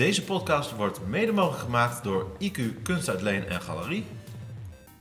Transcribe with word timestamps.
Deze 0.00 0.24
podcast 0.24 0.76
wordt 0.76 1.06
mede 1.06 1.32
mogelijk 1.32 1.62
gemaakt 1.62 2.04
door 2.04 2.26
IQ 2.38 2.82
Kunstuitleen 2.82 3.48
en 3.48 3.60
Galerie. 3.62 4.04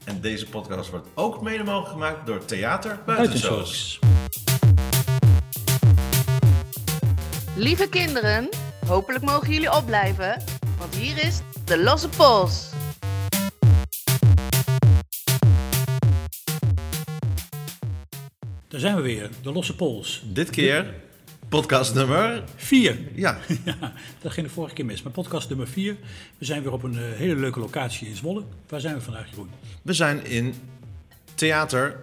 En 0.04 0.22
deze 0.22 0.50
podcast 0.50 0.90
wordt 0.90 1.08
ook 1.14 1.42
mede 1.42 1.64
mogelijk 1.64 1.90
gemaakt 1.90 2.26
door 2.26 2.46
Theater 2.46 3.00
Buitenshows. 3.06 4.00
Lieve 7.56 7.90
kinderen, 7.90 8.50
hopelijk 8.88 9.24
mogen 9.24 9.54
jullie 9.54 9.74
opblijven, 9.74 10.44
want 10.78 10.96
hier 10.96 11.26
is 11.26 11.42
de 11.66 11.78
Losse 11.84 12.10
Pols. 12.10 12.70
Daar 18.68 18.80
zijn 18.80 18.96
we 18.96 19.02
weer, 19.02 19.30
de 19.42 19.52
losse 19.52 19.76
pols. 19.76 20.24
Dit 20.26 20.50
keer 20.50 20.94
podcast 21.50 21.94
nummer... 21.94 22.44
Vier. 22.56 22.98
Ja, 23.16 23.40
Ja, 23.66 23.94
dat 24.22 24.32
ging 24.32 24.48
de 24.48 24.54
vorige 24.54 24.74
keer 24.76 24.86
mis. 24.86 25.02
Maar 25.04 25.12
podcast 25.14 25.50
nummer 25.50 25.68
vier. 25.68 25.98
We 26.38 26.46
zijn 26.46 26.64
weer 26.64 26.72
op 26.72 26.84
een 26.84 26.98
eh, 26.98 27.12
hele 27.12 27.36
leuke 27.36 27.60
locatie 27.60 28.08
in 28.08 28.16
Zwolle. 28.16 28.44
Waar 28.68 28.80
zijn 28.80 28.96
we 28.96 29.02
vandaag, 29.02 29.30
Jeroen? 29.30 29.50
we 29.82 29.94
zijn 29.94 30.26
in 30.26 30.54
Theater 31.36 32.00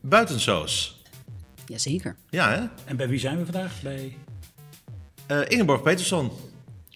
Buitenshows. 0.00 1.02
Jazeker. 1.66 2.16
Ja, 2.30 2.50
hè? 2.50 2.64
En 2.84 2.96
bij 2.96 3.08
wie 3.08 3.18
zijn 3.18 3.38
we 3.38 3.44
vandaag? 3.44 3.82
Bij 3.82 4.16
Eh, 5.26 5.40
Ingeborg 5.48 5.82
Peterson. 5.82 6.30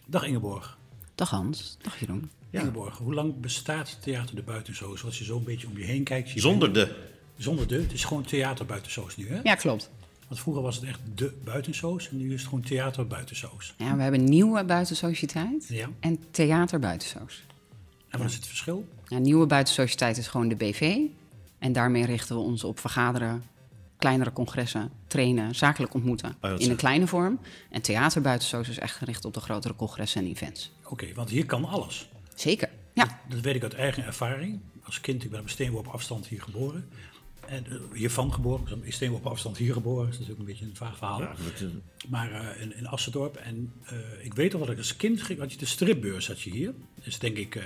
Dag 0.06 0.24
Ingeborg. 0.24 0.78
Dag 1.14 1.30
Hans. 1.30 1.76
Dag 1.82 2.00
Jeroen. 2.00 2.30
Ja. 2.50 2.60
Ingeborg, 2.60 2.96
hoe 2.98 3.14
lang 3.14 3.40
bestaat 3.40 3.98
Theater 4.02 4.34
de 4.36 4.42
Buitenzoos? 4.42 5.04
Als 5.04 5.18
je 5.18 5.24
zo 5.24 5.36
een 5.36 5.44
beetje 5.44 5.66
om 5.66 5.78
je 5.78 5.84
heen 5.84 6.04
kijkt. 6.04 6.26
zie 6.28 6.36
je- 6.36 6.42
Zonder 6.42 6.72
de... 6.72 6.94
Zonder 7.36 7.66
de. 7.68 7.74
Het 7.74 7.92
is 7.92 8.04
gewoon 8.04 8.22
Theater 8.24 8.66
Buitenzoos 8.66 9.16
nu, 9.16 9.28
hè? 9.28 9.40
Ja, 9.42 9.54
klopt. 9.54 9.90
Want 10.28 10.40
vroeger 10.40 10.62
was 10.62 10.76
het 10.76 10.84
echt 10.84 11.00
de 11.14 11.32
Buitenzoos. 11.44 12.08
En 12.08 12.16
nu 12.16 12.26
is 12.32 12.40
het 12.40 12.48
gewoon 12.48 12.64
Theater 12.64 13.06
Buitenzoos. 13.06 13.74
Ja, 13.76 13.96
we 13.96 14.02
hebben 14.02 14.24
nieuwe 14.24 14.64
buitensociëteit 14.64 15.68
Ja. 15.68 15.88
en 16.00 16.18
theater 16.30 16.78
buitensoos. 16.78 17.42
En 18.08 18.18
wat 18.18 18.28
is 18.28 18.34
het 18.34 18.46
verschil? 18.46 18.88
Ja, 19.08 19.18
nieuwe 19.18 19.46
buitensociëteit 19.46 20.16
is 20.16 20.26
gewoon 20.26 20.48
de 20.48 20.56
BV. 20.56 20.98
En 21.58 21.72
daarmee 21.72 22.04
richten 22.04 22.36
we 22.36 22.42
ons 22.42 22.64
op 22.64 22.78
vergaderen, 22.78 23.42
kleinere 23.98 24.32
congressen, 24.32 24.90
trainen, 25.06 25.54
zakelijk 25.54 25.94
ontmoeten 25.94 26.36
in 26.58 26.70
een 26.70 26.76
kleine 26.76 27.06
vorm. 27.06 27.38
En 27.70 27.82
theater 27.82 28.20
buitensoos 28.22 28.68
is 28.68 28.78
echt 28.78 28.96
gericht 28.96 29.24
op 29.24 29.34
de 29.34 29.40
grotere 29.40 29.74
congressen 29.74 30.22
en 30.24 30.28
events. 30.30 30.72
Oké, 30.84 31.06
want 31.14 31.30
hier 31.30 31.46
kan 31.46 31.64
alles. 31.64 32.08
Zeker. 32.34 32.68
Ja, 32.94 33.20
Dat 33.28 33.40
weet 33.40 33.54
ik 33.54 33.62
uit 33.62 33.74
eigen 33.74 34.04
ervaring. 34.04 34.60
Als 34.84 35.00
kind, 35.00 35.24
ik 35.24 35.30
ben 35.30 35.40
op 35.40 35.48
steenworp 35.48 35.86
afstand 35.86 36.26
hier 36.26 36.42
geboren. 36.42 36.88
En 37.48 37.64
uh, 37.68 37.74
hiervan 37.94 38.32
geboren, 38.32 38.64
dus 38.64 38.72
op 38.74 38.82
steenworp 38.88 39.26
afstand 39.26 39.56
hier 39.56 39.72
geboren. 39.72 40.04
Dat 40.04 40.12
is 40.12 40.18
natuurlijk 40.18 40.40
een 40.48 40.54
beetje 40.54 40.64
een 40.70 40.76
vaag 40.76 40.96
verhaal. 40.96 41.20
Ja, 41.20 41.34
is- 41.54 41.62
Maar 42.08 42.32
eh, 42.32 42.62
in, 42.62 42.76
in 42.76 42.86
Assendorp. 42.86 43.36
En 43.36 43.72
eh, 43.84 43.96
ik 44.24 44.34
weet 44.34 44.54
al 44.54 44.60
dat 44.60 44.70
ik 44.70 44.76
als 44.78 44.96
kind 44.96 45.22
ging, 45.22 45.38
had 45.38 45.52
je 45.52 45.58
de 45.58 45.66
stripbeurs 45.66 46.26
had 46.26 46.40
je 46.40 46.50
hier. 46.50 46.72
Dat 46.94 47.06
is 47.06 47.18
denk 47.18 47.36
ik 47.36 47.54
eh, 47.54 47.64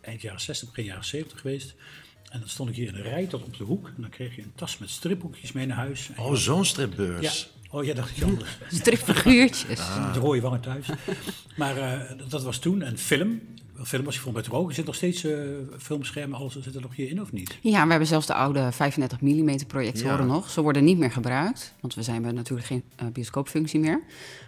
eind 0.00 0.20
jaren 0.22 0.40
60, 0.40 0.68
begin 0.68 0.84
jaren 0.84 1.04
70 1.04 1.40
geweest. 1.40 1.74
En 2.30 2.40
dan 2.40 2.48
stond 2.48 2.68
ik 2.70 2.76
hier 2.76 2.88
in 2.88 2.94
een 2.94 3.02
rij 3.02 3.26
tot 3.26 3.42
op 3.42 3.56
de 3.56 3.64
hoek. 3.64 3.86
En 3.86 4.00
dan 4.02 4.10
kreeg 4.10 4.36
je 4.36 4.42
een 4.42 4.52
tas 4.54 4.78
met 4.78 4.90
stripboekjes 4.90 5.52
mee 5.52 5.66
naar 5.66 5.76
huis. 5.76 6.08
En 6.16 6.22
Oh, 6.22 6.34
zo'n 6.34 6.64
stripbeurs. 6.64 7.42
ja. 7.42 7.60
Oh 7.78 7.84
ja, 7.84 7.94
dacht 7.94 8.16
ik 8.16 8.22
anders. 8.22 8.50
stripfiguurtjes. 8.80 9.78
De 10.12 10.18
rode 10.18 10.40
wangen 10.40 10.60
thuis. 10.60 10.86
maar 11.56 11.76
eh, 11.76 12.18
dat- 12.18 12.30
dat 12.30 12.42
was 12.42 12.58
toen. 12.58 12.82
En 12.82 12.98
film. 12.98 13.40
Film 13.76 14.04
was 14.04 14.14
je 14.22 14.30
met 14.32 14.46
er 14.46 14.54
ook. 14.54 14.68
Er 14.68 14.74
zitten 14.74 14.84
nog 14.84 14.94
steeds 14.94 15.24
eh, 15.24 15.38
filmschermen, 15.78 16.38
alles 16.38 16.60
zit 16.60 16.74
er 16.74 16.80
nog 16.80 16.96
hier 16.96 17.08
in 17.08 17.20
of 17.20 17.32
niet? 17.32 17.58
Ja, 17.60 17.82
we 17.84 17.90
hebben 17.90 18.08
zelfs 18.08 18.26
de 18.26 18.34
oude 18.34 18.72
35 18.72 19.20
mm 19.20 19.66
projectoren 19.66 20.18
Ja. 20.18 20.24
nog. 20.32 20.50
Ze 20.50 20.60
worden 20.62 20.84
niet 20.84 20.98
meer 20.98 21.10
gebruikt, 21.10 21.74
want 21.80 21.94
we 21.94 22.02
zijn 22.02 22.22
we 22.22 22.30
natuurlijk 22.32 22.66
geen 22.66 22.82
eh, 22.96 23.06
bioscoopfunctie 23.06 23.80
meer. 23.80 24.02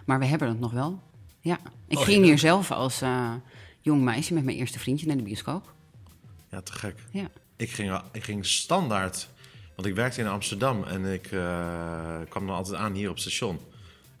Maar 0.05 0.19
we 0.19 0.25
hebben 0.25 0.47
het 0.47 0.59
nog 0.59 0.71
wel. 0.71 1.01
Ja, 1.39 1.59
ik 1.87 1.97
Oh, 1.97 2.03
ging 2.03 2.17
ja. 2.19 2.23
hier 2.25 2.39
zelf 2.39 2.71
als 2.71 3.01
eh, 3.01 3.33
jong 3.81 4.01
meisje 4.03 4.33
met 4.33 4.43
mijn 4.43 4.57
eerste 4.57 4.79
vriendje 4.79 5.07
naar 5.07 5.17
de 5.17 5.23
bioscoop. 5.23 5.73
Ja, 6.51 6.61
te 6.61 6.71
gek. 6.73 6.95
Ja. 7.11 7.27
Ik 7.55 7.69
ging, 7.69 8.01
ik 8.11 8.23
ging 8.23 8.45
standaard, 8.45 9.29
want 9.75 9.87
ik 9.87 9.95
werkte 9.95 10.21
in 10.21 10.27
Amsterdam 10.27 10.83
en 10.83 11.05
ik 11.05 11.25
eh, 11.31 12.19
kwam 12.29 12.47
dan 12.47 12.55
altijd 12.55 12.75
aan 12.75 12.93
hier 12.93 13.07
op 13.09 13.13
het 13.13 13.23
station. 13.23 13.59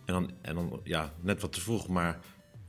En 0.05 0.13
dan, 0.13 0.31
en 0.41 0.55
dan, 0.55 0.79
ja, 0.83 1.13
net 1.21 1.41
wat 1.41 1.53
te 1.53 1.61
vroeg, 1.61 1.87
maar 1.87 2.19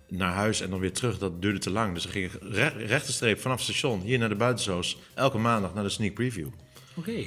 naar 0.09 0.33
huis 0.33 0.61
en 0.61 0.71
dan 0.71 0.81
weer 0.81 0.93
terug, 0.93 1.19
dat 1.19 1.43
duurde 1.43 1.59
te 1.59 1.71
lang. 1.71 1.95
Dus 1.95 2.03
dan 2.03 2.13
ging 2.13 2.33
ik 2.33 2.39
re 2.43 2.67
rechte 2.69 3.13
streep 3.13 3.41
vanaf 3.41 3.57
het 3.57 3.65
station 3.67 4.01
hier 4.01 4.19
naar 4.19 4.29
de 4.29 4.35
buitenzoos, 4.35 4.99
elke 5.15 5.39
maandag 5.39 5.75
naar 5.75 5.83
de 5.83 5.89
sneak 5.89 6.15
preview. 6.15 6.49
Oké. 6.95 7.23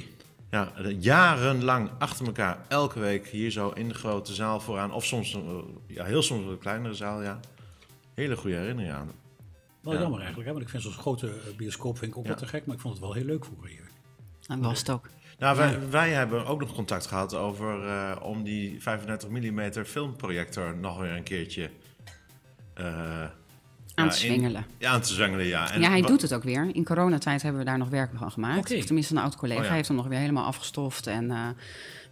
Ja, 0.50 0.72
jarenlang 0.98 1.90
achter 1.98 2.26
elkaar, 2.26 2.64
elke 2.68 2.98
week 3.00 3.26
hier 3.28 3.50
zo 3.50 3.68
in 3.70 3.88
de 3.88 3.94
grote 3.94 4.34
zaal 4.34 4.60
vooraan. 4.60 4.92
Of 4.92 5.04
soms, 5.04 5.34
eh, 5.34 5.40
ja, 5.86 6.04
heel 6.04 6.22
soms 6.22 6.46
een 6.46 6.58
kleinere 6.58 6.94
zaal, 6.94 7.22
ja. 7.22 7.40
Hele 8.14 8.36
goede 8.36 8.56
herinneringen 8.56 8.96
aan. 8.96 9.10
Wel 9.82 9.92
Ja. 9.94 10.00
jammer 10.00 10.18
eigenlijk, 10.18 10.46
hè? 10.48 10.52
want 10.54 10.64
ik 10.64 10.70
vind 10.70 10.82
zo'n 10.82 10.92
grote 10.92 11.26
eh, 11.28 11.56
bioscoop 11.56 11.98
vind 11.98 12.10
ik 12.10 12.16
ook 12.18 12.24
Ja. 12.24 12.30
wel 12.30 12.38
te 12.38 12.46
gek, 12.46 12.66
maar 12.66 12.74
ik 12.74 12.80
vond 12.80 12.94
het 12.94 13.02
wel 13.02 13.12
heel 13.12 13.24
leuk 13.24 13.44
vroeger 13.44 13.68
hier. 13.68 13.88
En 14.46 14.60
was 14.60 14.78
het 14.78 14.90
ook. 14.90 15.08
Nou, 15.38 15.56
wij, 15.56 15.88
wij 15.90 16.10
hebben 16.10 16.46
ook 16.46 16.60
nog 16.60 16.74
contact 16.74 17.06
gehad 17.06 17.34
over 17.34 17.86
eh, 17.86 18.16
om 18.22 18.42
die 18.42 18.82
35 18.82 19.28
mm 19.28 19.84
filmprojector 19.84 20.76
nog 20.76 20.98
weer 20.98 21.10
een 21.10 21.22
keertje 21.22 21.70
Aan 22.84 24.04
ja, 24.06 24.10
te 24.12 24.26
in- 24.26 24.32
zwengelen. 24.34 24.66
ja, 24.78 24.90
aan 24.90 25.00
te 25.00 25.12
zwengelen, 25.12 25.46
ja. 25.46 25.70
En 25.72 25.80
ja, 25.80 25.88
hij 25.88 26.00
doet 26.02 26.22
het 26.22 26.34
ook 26.34 26.42
weer. 26.42 26.70
In 26.74 26.84
coronatijd 26.84 27.42
hebben 27.42 27.60
we 27.60 27.66
daar 27.66 27.78
nog 27.78 27.88
werk 27.88 28.10
van 28.14 28.30
gemaakt. 28.32 28.86
Tenminste, 28.86 29.14
een 29.14 29.22
oud 29.22 29.36
collega 29.36 29.60
Oh, 29.60 29.66
ja. 29.66 29.72
heeft 29.72 29.88
hem 29.88 29.96
nog 29.96 30.06
weer 30.06 30.18
helemaal 30.18 30.44
afgestoft 30.44 31.06
en 31.06 31.30
eh, 31.30 31.46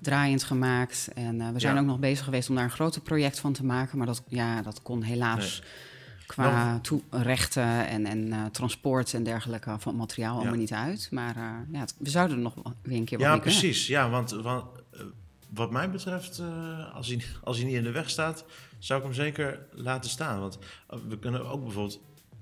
draaiend 0.00 0.42
gemaakt. 0.44 1.08
En 1.14 1.40
eh, 1.40 1.48
we 1.50 1.60
zijn 1.60 1.74
Ja. 1.74 1.80
ook 1.80 1.86
nog 1.86 1.98
bezig 1.98 2.24
geweest 2.24 2.48
om 2.48 2.54
daar 2.54 2.64
een 2.64 2.70
groter 2.70 3.00
project 3.00 3.40
van 3.40 3.52
te 3.52 3.64
maken. 3.64 3.98
Maar 3.98 4.06
dat, 4.06 4.22
ja, 4.28 4.62
dat 4.62 4.82
kon 4.82 5.02
helaas 5.02 5.62
qua 6.26 6.78
toe- 6.82 7.02
rechten 7.10 7.86
en, 7.88 8.06
en 8.06 8.32
eh, 8.32 8.44
transport 8.52 9.14
en 9.14 9.22
dergelijke 9.22 9.74
van 9.78 9.96
materiaal 9.96 10.36
allemaal 10.36 10.54
niet 10.54 10.72
uit. 10.72 11.08
Maar 11.10 11.36
eh, 11.36 11.42
ja, 11.72 11.78
het- 11.80 11.94
we 11.98 12.10
zouden 12.10 12.36
er 12.36 12.42
nog 12.42 12.54
weer 12.82 12.96
een 12.96 13.04
keer 13.04 13.18
wat 13.18 13.26
Ja, 13.26 13.32
mee 13.32 13.42
kunnen. 13.42 13.60
precies. 13.60 13.86
Ja, 13.86 14.10
want, 14.10 14.30
want 14.30 14.64
eh, 14.74 14.87
wat 15.54 15.70
mij 15.70 15.90
betreft, 15.90 16.38
eh, 16.38 16.94
als, 16.94 17.08
hij, 17.08 17.22
als 17.44 17.56
hij 17.56 17.66
niet 17.66 17.76
in 17.76 17.82
de 17.82 17.90
weg 17.90 18.10
staat, 18.10 18.44
zou 18.78 18.98
ik 19.00 19.04
hem 19.06 19.14
zeker 19.14 19.66
laten 19.72 20.10
staan. 20.10 20.40
Want 20.40 20.58
eh, 20.90 20.98
we 21.08 21.18
kunnen 21.18 21.48
ook 21.50 21.62
bijvoorbeeld 21.64 22.00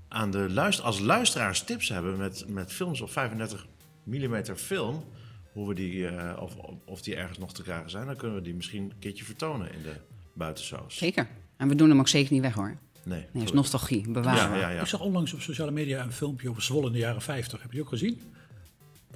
aan 0.08 0.30
de 0.30 0.50
luister, 0.50 0.84
als 0.84 0.98
luisteraars 1.00 1.62
tips 1.62 1.88
hebben 1.88 2.16
met, 2.16 2.44
met 2.48 2.72
films 2.72 3.00
op 3.00 3.10
35 3.10 3.66
mm 4.04 4.44
film, 4.56 5.04
hoe 5.52 5.68
we 5.68 5.74
die, 5.74 6.06
eh, 6.08 6.42
of, 6.42 6.54
of- 6.84 7.02
die 7.02 7.16
ergens 7.16 7.38
nog 7.38 7.52
te 7.52 7.62
krijgen 7.62 7.90
zijn, 7.90 8.06
dan 8.06 8.16
kunnen 8.16 8.36
we 8.36 8.42
die 8.42 8.54
misschien 8.54 8.82
een 8.82 8.98
keertje 8.98 9.24
vertonen 9.24 9.72
in 9.72 9.82
de 9.82 9.92
buitensoos. 10.34 10.96
Zeker. 10.96 11.28
En 11.56 11.68
we 11.68 11.74
doen 11.74 11.88
hem 11.88 11.98
ook 11.98 12.08
zeker 12.08 12.32
niet 12.32 12.42
weg 12.42 12.54
hoor. 12.54 12.76
Nee, 13.04 13.26
Nee, 13.32 13.44
is 13.44 13.52
nostalgie, 13.52 14.10
bewaren. 14.10 14.50
Ja, 14.50 14.56
ja, 14.56 14.68
ja. 14.70 14.80
Ik 14.80 14.86
zag 14.86 15.00
onlangs 15.00 15.32
op 15.32 15.40
sociale 15.40 15.70
media 15.70 16.02
een 16.02 16.12
filmpje 16.12 16.48
over 16.50 16.62
Zwolle 16.62 16.86
in 16.86 16.92
de 16.92 16.98
jaren 16.98 17.22
50. 17.22 17.62
Heb 17.62 17.72
je 17.72 17.80
ook 17.80 17.88
gezien? 17.88 18.20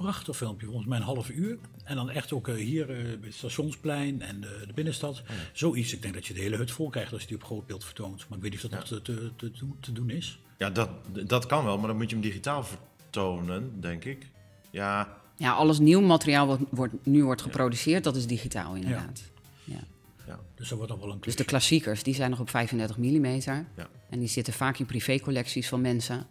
Prachtig 0.00 0.36
filmpje, 0.36 0.66
volgens 0.66 0.86
mij 0.86 0.98
een 0.98 1.04
half 1.04 1.28
uur. 1.30 1.58
En 1.84 1.96
dan 1.96 2.10
echt 2.10 2.32
ook 2.32 2.48
eh, 2.48 2.54
hier 2.54 2.90
eh, 2.90 3.02
bij 3.04 3.18
het 3.28 3.34
stationsplein 3.34 4.22
en 4.22 4.40
de, 4.40 4.62
de 4.66 4.72
binnenstad. 4.72 5.22
Zoiets, 5.52 5.92
ik 5.92 6.02
denk 6.02 6.14
dat 6.14 6.26
je 6.26 6.34
de 6.34 6.40
hele 6.40 6.56
hut 6.56 6.70
vol 6.70 6.88
krijgt 6.88 7.12
als 7.12 7.20
je 7.20 7.26
die 7.26 7.36
op 7.36 7.44
groot 7.44 7.66
beeld 7.66 7.84
vertoont. 7.84 8.28
Maar 8.28 8.36
ik 8.38 8.42
weet 8.42 8.52
niet 8.52 8.64
of 8.64 8.70
dat 8.70 8.78
nog 8.78 8.88
te, 8.88 9.02
te, 9.02 9.30
te, 9.36 9.50
doen- 9.58 9.76
te 9.80 9.92
doen 9.92 10.10
is. 10.10 10.38
Ja, 10.58 10.70
dat, 10.70 10.90
dat 11.26 11.46
kan 11.46 11.64
wel, 11.64 11.78
maar 11.78 11.86
dan 11.88 11.96
moet 11.96 12.08
je 12.10 12.16
hem 12.16 12.24
digitaal 12.24 12.64
vertonen, 12.64 13.80
denk 13.80 14.04
ik. 14.04 14.26
Ja, 14.70 15.16
Ja, 15.36 15.52
alles 15.52 15.78
nieuw 15.78 16.00
materiaal 16.00 16.46
wat 16.46 16.58
wordt, 16.70 16.94
nu 17.02 17.24
wordt 17.24 17.42
geproduceerd, 17.42 18.04
dat 18.04 18.16
is 18.16 18.26
digitaal 18.26 18.74
inderdaad. 18.74 19.22
Ja. 19.64 19.78
ja. 20.26 20.38
Dus 20.54 20.68
dat 20.68 20.78
wordt 20.78 20.92
dan 20.92 21.00
wel 21.02 21.10
een 21.12 21.20
Dus 21.20 21.36
de 21.36 21.44
klassiekers, 21.44 22.02
die 22.02 22.14
zijn 22.14 22.30
nog 22.30 22.40
op 22.40 22.50
35 22.50 22.96
mm. 22.96 23.24
Ja. 23.26 23.64
En 24.10 24.18
die 24.18 24.28
zitten 24.28 24.52
vaak 24.52 24.78
in 24.78 24.86
privécollecties 24.86 25.68
van 25.68 25.80
mensen. 25.80 26.26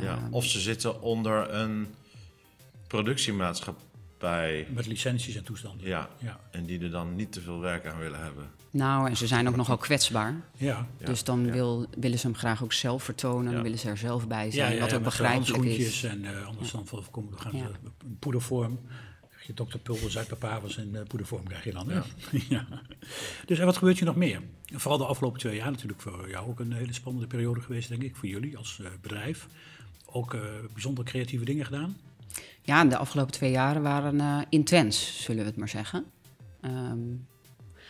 Ehm, 0.16 0.32
Of 0.32 0.44
ze 0.44 0.60
zitten 0.60 1.02
onder 1.02 1.54
een 1.54 1.86
productiemaatschappij. 2.90 4.66
Met 4.70 4.86
licenties 4.86 5.36
en 5.36 5.44
toestanden. 5.44 5.86
Ja. 5.86 6.08
Ja. 6.18 6.40
En 6.50 6.64
die 6.64 6.80
er 6.80 6.90
dan 6.90 7.16
niet 7.16 7.32
te 7.32 7.40
veel 7.40 7.60
werk 7.60 7.86
aan 7.86 7.98
willen 7.98 8.22
hebben. 8.22 8.50
Nou, 8.70 9.08
en 9.08 9.16
ze 9.16 9.26
zijn 9.26 9.48
ook 9.48 9.56
nogal 9.56 9.76
kwetsbaar. 9.76 10.34
Ja. 10.56 10.86
Dus 11.04 11.24
dan 11.24 11.44
ja. 11.46 11.52
wil, 11.52 11.86
willen 11.98 12.18
ze 12.18 12.26
hem 12.26 12.36
graag 12.36 12.62
ook 12.62 12.72
zelf 12.72 13.02
vertonen. 13.02 13.46
Ja. 13.46 13.52
Dan 13.52 13.62
willen 13.62 13.78
ze 13.78 13.88
er 13.88 13.96
zelf 13.96 14.28
bij 14.28 14.44
Ja, 14.44 14.50
zijn, 14.52 14.74
ja, 14.74 14.80
wat 14.80 14.92
ook 14.92 15.02
begrijpelijk 15.02 15.64
is. 15.64 16.04
En 16.04 16.24
eh, 16.24 16.46
anders 16.46 16.70
dan 16.70 16.86
van, 16.86 17.04
kom, 17.10 17.30
we 17.30 17.38
gaan 17.38 17.56
Ja. 17.56 17.66
ze 17.66 17.72
een 18.06 18.16
poedervorm. 18.18 18.80
Je 19.46 19.54
Dr. 19.54 19.78
Pulver, 19.78 20.10
Zuidpapavers 20.10 20.76
en 20.76 20.96
eh, 20.96 21.02
poedervorm 21.02 21.44
krijg 21.44 21.64
je 21.64 21.72
dan. 21.72 21.88
Ja. 22.48 22.66
Dus 23.46 23.58
en 23.58 23.64
wat 23.64 23.76
gebeurt 23.76 23.96
hier 23.98 24.06
nog 24.06 24.16
meer? 24.16 24.40
Vooral 24.74 24.98
de 24.98 25.04
afgelopen 25.04 25.40
twee 25.40 25.56
jaar 25.56 25.70
natuurlijk 25.70 26.00
voor 26.00 26.30
jou 26.30 26.48
ook 26.48 26.60
een 26.60 26.72
hele 26.72 26.92
spannende 26.92 27.26
periode 27.26 27.60
geweest, 27.60 27.88
denk 27.88 28.02
ik. 28.02 28.16
Voor 28.16 28.28
jullie 28.28 28.56
als 28.56 28.80
eh, 28.80 28.86
bedrijf. 29.00 29.46
Ook 30.06 30.34
eh, 30.34 30.40
bijzonder 30.72 31.04
creatieve 31.04 31.44
dingen 31.44 31.64
gedaan. 31.64 31.96
Ja, 32.62 32.84
de 32.84 32.96
afgelopen 32.96 33.32
twee 33.32 33.50
jaren 33.50 33.82
waren 33.82 34.20
eh, 34.20 34.38
intens, 34.48 35.22
zullen 35.22 35.42
we 35.42 35.48
het 35.48 35.58
maar 35.58 35.68
zeggen. 35.68 36.04
Ehm, 36.60 36.98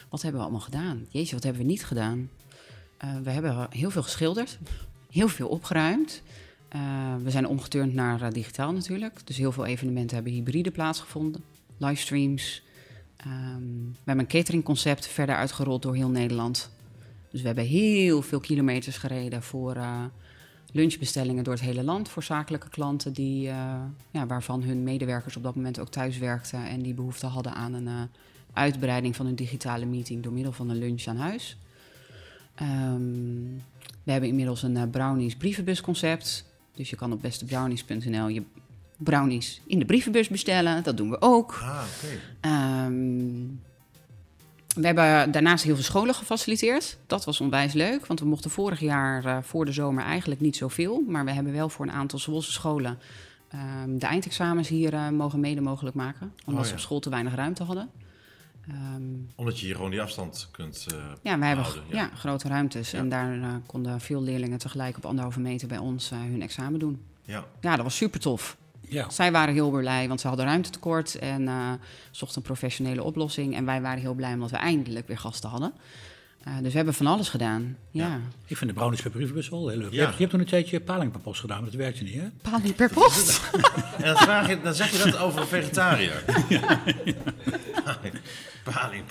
wat 0.08 0.22
hebben 0.22 0.40
we 0.40 0.46
allemaal 0.46 0.64
gedaan? 0.64 1.06
Jeetje, 1.08 1.34
wat 1.34 1.44
hebben 1.44 1.62
we 1.62 1.68
niet 1.68 1.84
gedaan? 1.84 2.30
Eh, 2.96 3.16
we 3.22 3.30
hebben 3.30 3.66
heel 3.70 3.90
veel 3.90 4.02
geschilderd, 4.02 4.58
heel 5.10 5.28
veel 5.28 5.48
opgeruimd. 5.48 6.22
Eh, 6.68 7.14
we 7.22 7.30
zijn 7.30 7.46
omgeturnd 7.46 7.94
naar 7.94 8.32
digitaal 8.32 8.72
natuurlijk. 8.72 9.26
Dus 9.26 9.36
heel 9.36 9.52
veel 9.52 9.66
evenementen 9.66 10.14
hebben 10.14 10.32
hybride 10.32 10.70
plaatsgevonden. 10.70 11.44
Livestreams. 11.76 12.62
Ehm, 13.16 13.78
we 13.90 14.04
hebben 14.04 14.24
een 14.24 14.30
cateringconcept 14.30 15.06
verder 15.06 15.34
uitgerold 15.34 15.82
door 15.82 15.94
heel 15.94 16.08
Nederland. 16.08 16.70
Dus 17.30 17.40
we 17.40 17.46
hebben 17.46 17.64
heel 17.64 18.22
veel 18.22 18.40
kilometers 18.40 18.96
gereden 18.96 19.42
voor 19.42 19.76
lunchbestellingen 20.72 21.44
door 21.44 21.52
het 21.52 21.62
hele 21.62 21.84
land. 21.84 22.08
Voor 22.08 22.22
zakelijke 22.22 22.68
klanten 22.68 23.12
die, 23.12 23.48
eh, 23.48 23.74
ja, 24.10 24.26
waarvan 24.26 24.62
hun 24.62 24.82
medewerkers 24.82 25.36
op 25.36 25.42
dat 25.42 25.54
moment 25.54 25.78
ook 25.78 25.88
thuis 25.88 26.18
werkten. 26.18 26.66
En 26.66 26.82
die 26.82 26.94
behoefte 26.94 27.26
hadden 27.26 27.54
aan 27.54 27.72
een 27.72 27.86
eh, 27.86 28.02
uitbreiding 28.52 29.16
van 29.16 29.26
hun 29.26 29.34
digitale 29.34 29.86
meeting 29.86 30.22
door 30.22 30.32
middel 30.32 30.52
van 30.52 30.68
een 30.68 30.78
lunch 30.78 31.06
aan 31.06 31.16
huis. 31.16 31.56
Ehm, 32.54 33.42
we 34.02 34.12
hebben 34.12 34.28
inmiddels 34.28 34.62
een 34.62 34.76
eh, 34.76 34.90
brownies 34.90 35.36
brievenbusconcept. 35.36 36.44
Dus 36.74 36.90
je 36.90 36.96
kan 36.96 37.12
op 37.12 37.22
bestebrownies.nl 37.22 38.28
je 38.28 38.42
brownies 38.96 39.60
in 39.66 39.78
de 39.78 39.84
brievenbus 39.84 40.28
bestellen. 40.28 40.82
Dat 40.82 40.96
doen 40.96 41.10
we 41.10 41.20
ook. 41.20 41.58
Ah, 41.62 41.82
oké. 41.96 42.18
Ehm, 42.40 43.69
we 44.74 44.86
hebben 44.86 45.30
daarnaast 45.32 45.64
heel 45.64 45.74
veel 45.74 45.84
scholen 45.84 46.14
gefaciliteerd. 46.14 46.98
Dat 47.06 47.24
was 47.24 47.40
onwijs 47.40 47.72
leuk, 47.72 48.06
want 48.06 48.20
we 48.20 48.26
mochten 48.26 48.50
vorig 48.50 48.80
jaar 48.80 49.24
eh, 49.24 49.38
voor 49.42 49.64
de 49.64 49.72
zomer 49.72 50.04
eigenlijk 50.04 50.40
niet 50.40 50.56
zoveel. 50.56 51.04
Maar 51.08 51.24
we 51.24 51.30
hebben 51.30 51.52
wel 51.52 51.68
voor 51.68 51.86
een 51.86 51.92
aantal 51.92 52.18
Zwolse 52.18 52.52
scholen 52.52 52.98
ehm, 53.48 53.98
de 53.98 54.06
eindexamens 54.06 54.68
hier 54.68 54.94
eh, 54.94 55.08
mogen 55.08 55.40
mede 55.40 55.60
mogelijk 55.60 55.96
maken. 55.96 56.32
Omdat 56.44 56.62
Oh, 56.62 56.68
ze 56.68 56.74
op 56.74 56.80
school 56.80 57.00
te 57.00 57.10
weinig 57.10 57.34
ruimte 57.34 57.62
hadden. 57.62 57.90
Ehm, 58.68 59.02
Omdat 59.34 59.60
je 59.60 59.66
hier 59.66 59.74
gewoon 59.74 59.90
die 59.90 60.02
afstand 60.02 60.48
kunt 60.50 60.86
eh, 60.92 60.98
ja, 61.22 61.38
wij 61.38 61.48
hebben 61.48 61.66
ja. 61.88 62.10
grote 62.14 62.48
ruimtes. 62.48 62.90
Ja. 62.90 62.98
En 62.98 63.08
daar 63.08 63.60
konden 63.66 64.00
veel 64.00 64.22
leerlingen 64.22 64.58
tegelijk 64.58 64.96
op 64.96 65.04
anderhalve 65.04 65.40
meter 65.40 65.68
bij 65.68 65.78
ons 65.78 66.10
hun 66.10 66.42
examen 66.42 66.80
doen. 66.80 67.00
Ja. 67.24 67.44
Ja, 67.60 67.74
dat 67.74 67.84
was 67.84 67.96
super 67.96 68.20
tof. 68.20 68.56
Ja. 68.90 69.10
Zij 69.10 69.32
waren 69.32 69.54
heel 69.54 69.70
blij, 69.70 70.08
want 70.08 70.20
ze 70.20 70.28
hadden 70.28 70.46
ruimtetekort 70.46 71.14
en 71.18 71.48
eh, 71.48 71.70
zochten 72.10 72.36
een 72.38 72.42
professionele 72.42 73.02
oplossing. 73.02 73.56
En 73.56 73.64
wij 73.64 73.80
waren 73.80 74.00
heel 74.00 74.14
blij 74.14 74.32
omdat 74.32 74.50
we 74.50 74.56
eindelijk 74.56 75.06
weer 75.06 75.18
gasten 75.18 75.50
hadden. 75.50 75.72
Eh, 76.44 76.52
dus 76.60 76.70
we 76.70 76.76
hebben 76.76 76.94
van 76.94 77.06
alles 77.06 77.28
gedaan. 77.28 77.76
Ja. 77.90 78.06
Ja. 78.06 78.20
Ik 78.46 78.56
vind 78.56 78.70
de 78.70 78.76
brownies 78.76 79.02
per 79.02 79.10
brievenbus 79.10 79.48
wel 79.48 79.68
heel 79.68 79.78
leuk. 79.78 79.92
Je, 79.92 79.98
hebt, 80.00 80.12
je 80.12 80.18
hebt 80.18 80.30
toen 80.30 80.40
een 80.40 80.46
tijdje 80.46 80.80
paling 80.80 81.12
per 81.12 81.20
post 81.20 81.40
gedaan, 81.40 81.60
maar 81.60 81.70
dat 81.70 81.80
werkte 81.80 82.02
niet, 82.02 82.14
hè? 82.14 82.50
Paling 82.50 82.74
per 82.74 82.90
post. 82.90 83.40
En 83.98 84.06
dan, 84.06 84.16
vraag 84.16 84.48
je, 84.48 84.60
dan 84.62 84.74
zeg 84.74 84.90
je 84.90 84.98
dat 85.10 85.18
over 85.18 85.40
een 85.40 85.46
vegetariër. 85.46 86.24
Paling. 88.64 89.04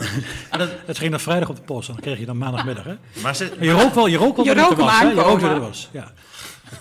Ah, 0.49 0.59
dat- 0.59 0.69
Het 0.85 0.97
ging 0.97 1.11
dan 1.11 1.19
vrijdag 1.19 1.49
op 1.49 1.55
de 1.55 1.61
post 1.61 1.87
en 1.87 1.93
dan 1.93 2.03
kreeg 2.03 2.19
je 2.19 2.25
dan 2.25 2.37
maandagmiddag, 2.37 2.83
hè? 2.83 2.95
Maar 3.21 3.35
ze, 3.35 3.55
je 3.59 3.71
rook 3.71 3.93
wel, 3.93 4.07
je 4.07 4.17
rook 4.17 4.35
wel 4.35 4.45
Je 4.45 4.53
dat 4.53 4.69
het 4.69 4.77
rook 4.79 4.87
hem 4.89 4.99
was? 5.05 5.13
Je 5.13 5.21
rook 5.29 5.39
dat 5.39 5.49
het 5.49 5.59
was, 5.59 5.89
ja. 5.91 6.11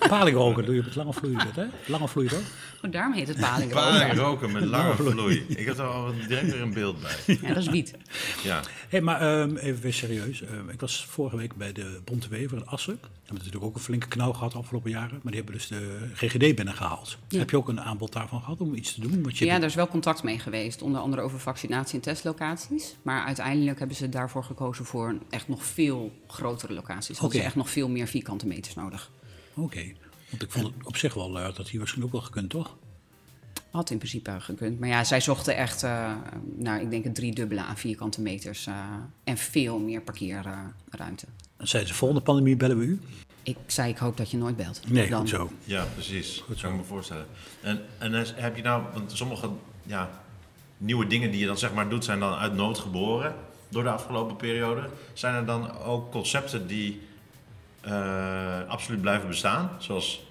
Paling 0.09 0.37
roken 0.37 0.65
doe 0.65 0.75
je 0.75 0.81
op 0.81 0.87
het 0.87 0.95
lange 0.97 1.13
vloeiend, 1.13 1.57
hè? 1.57 1.65
Lange 1.87 2.09
vloeiend 2.09 2.35
ook. 2.35 2.43
Oh, 2.83 2.91
daarom 2.91 3.13
heet 3.13 3.29
het 3.29 3.41
paling. 3.41 3.73
paling 3.73 4.15
roken 4.15 4.53
met 4.53 4.65
lange 4.65 4.95
vloei. 4.95 5.45
Ik 5.49 5.67
heb 5.67 5.79
er 5.79 5.85
al 5.87 6.13
direct 6.29 6.51
weer 6.53 6.61
een 6.61 6.73
beeld 6.73 6.97
bij. 7.01 7.39
Ja, 7.43 7.49
dat 7.49 7.57
is 7.57 7.69
wiet. 7.69 7.95
Ja. 8.43 8.61
Hé, 8.89 9.01
maar 9.01 9.21
ehm, 9.21 9.57
even 9.57 9.83
weer 9.83 9.93
serieus. 9.93 10.43
Ehm, 10.43 10.69
ik 10.69 10.81
was 10.81 11.07
vorige 11.07 11.37
week 11.37 11.57
bij 11.57 11.73
de 11.73 12.01
Bonte 12.05 12.29
Wever 12.29 12.57
in 12.57 12.67
Assen. 12.67 12.99
We 13.03 13.09
hebben 13.35 13.37
natuurlijk 13.45 13.65
ook 13.65 13.75
een 13.75 13.81
flinke 13.81 14.09
knauw 14.09 14.33
gehad 14.33 14.53
de 14.53 14.59
afgelopen 14.59 14.91
jaren. 14.91 15.21
Maar 15.23 15.33
die 15.33 15.43
hebben 15.43 15.55
dus 15.55 15.67
de 15.67 15.99
GGD 16.15 16.39
binnengehaald. 16.57 17.19
Ja. 17.29 17.39
Heb 17.39 17.51
je 17.51 17.57
ook 17.57 17.69
een 17.69 17.81
aanbod 17.81 18.13
daarvan 18.13 18.41
gehad 18.41 18.61
om 18.61 18.75
iets 18.75 18.95
te 18.95 19.01
doen? 19.01 19.23
Want 19.23 19.39
je 19.39 19.45
Ja, 19.45 19.51
hebt- 19.51 19.61
daar 19.61 19.71
is 19.71 19.77
wel 19.77 19.89
contact 19.89 20.23
mee 20.23 20.39
geweest. 20.39 20.83
Onder 20.83 21.01
andere 21.01 21.23
over 21.23 21.41
vaccinatie- 21.41 21.95
en 21.95 22.01
testlocaties. 22.01 22.97
Maar 23.03 23.25
uiteindelijk 23.27 23.79
hebben 23.79 23.97
ze 23.97 24.09
daarvoor 24.09 24.45
gekozen 24.45 24.85
voor 24.85 25.15
echt 25.31 25.49
nog 25.49 25.65
veel 25.65 26.13
grotere 26.27 26.73
locaties. 26.73 27.09
Hadden 27.19 27.27
Oké. 27.29 27.39
ze 27.39 27.45
echt 27.45 27.55
nog 27.57 27.71
veel 27.71 27.89
meer 27.89 28.07
vierkante 28.07 28.47
meters 28.47 28.75
nodig. 28.75 29.11
Oké. 29.59 29.93
Want 30.31 30.43
ik 30.43 30.51
vond 30.51 30.67
het 30.67 30.87
op 30.87 30.97
zich 30.97 31.15
wel, 31.15 31.39
eh, 31.39 31.55
dat 31.55 31.69
hier 31.69 31.79
waarschijnlijk 31.79 32.15
ook 32.15 32.21
wel 32.21 32.31
gekund, 32.31 32.51
toch? 32.51 32.77
Had 33.71 33.91
in 33.91 33.99
principe 33.99 34.37
gekund. 34.41 34.81
Maar 34.81 34.89
ja, 34.89 35.05
zij 35.05 35.21
zochten 35.21 35.57
echt, 35.57 35.83
eh 35.83 36.15
nou, 36.57 36.81
ik 36.81 36.91
denk 36.91 37.05
het 37.05 37.15
driedubbele 37.15 37.61
aan 37.61 37.77
vierkante 37.77 38.21
meters. 38.21 38.67
eh, 38.67 38.75
en 39.25 39.37
veel 39.37 39.79
meer 39.79 40.01
parkeerruimte. 40.01 41.27
Dan 41.57 41.67
zeiden 41.67 41.93
ze, 41.93 41.99
volgende 41.99 42.23
pandemie 42.23 42.57
bellen 42.57 42.79
we 42.79 42.85
u. 42.85 43.01
ik 43.43 43.57
zei, 43.67 43.91
ik 43.91 43.99
hoop 43.99 44.17
dat 44.17 44.31
je 44.31 44.37
nooit 44.37 44.57
belt. 44.57 44.81
Nee, 44.89 45.09
Dan. 45.09 45.21
goed 45.21 45.29
zo. 45.29 45.51
Ja, 45.65 45.85
precies. 45.95 46.43
Goed 46.47 46.59
zo. 46.59 46.63
kan 46.63 46.73
ik 46.73 46.81
me 46.81 46.87
voorstellen. 46.87 47.27
En, 47.61 47.81
en 47.99 48.13
dan 48.13 48.25
heb 48.35 48.57
je 48.57 48.63
nou, 48.63 48.83
want 48.95 49.13
sommige 49.13 49.51
ja, 49.83 50.11
nieuwe 50.79 51.07
dingen 51.07 51.31
die 51.31 51.41
je 51.41 51.47
dan 51.47 51.59
zeg 51.59 51.73
maar 51.73 51.89
doet, 51.89 52.05
zijn 52.05 52.19
dan 52.21 52.35
uit 52.35 52.55
nood 52.55 52.79
geboren 52.79 53.35
door 53.69 53.83
de 53.83 53.91
afgelopen 53.91 54.37
periode. 54.37 54.89
Zijn 55.13 55.35
er 55.35 55.47
dan 55.47 55.73
ook 55.79 56.11
concepten 56.11 56.67
die 56.67 57.01
eh, 57.89 58.69
absoluut 58.69 59.01
blijven 59.01 59.29
bestaan? 59.29 59.71
Zoals 59.79 60.27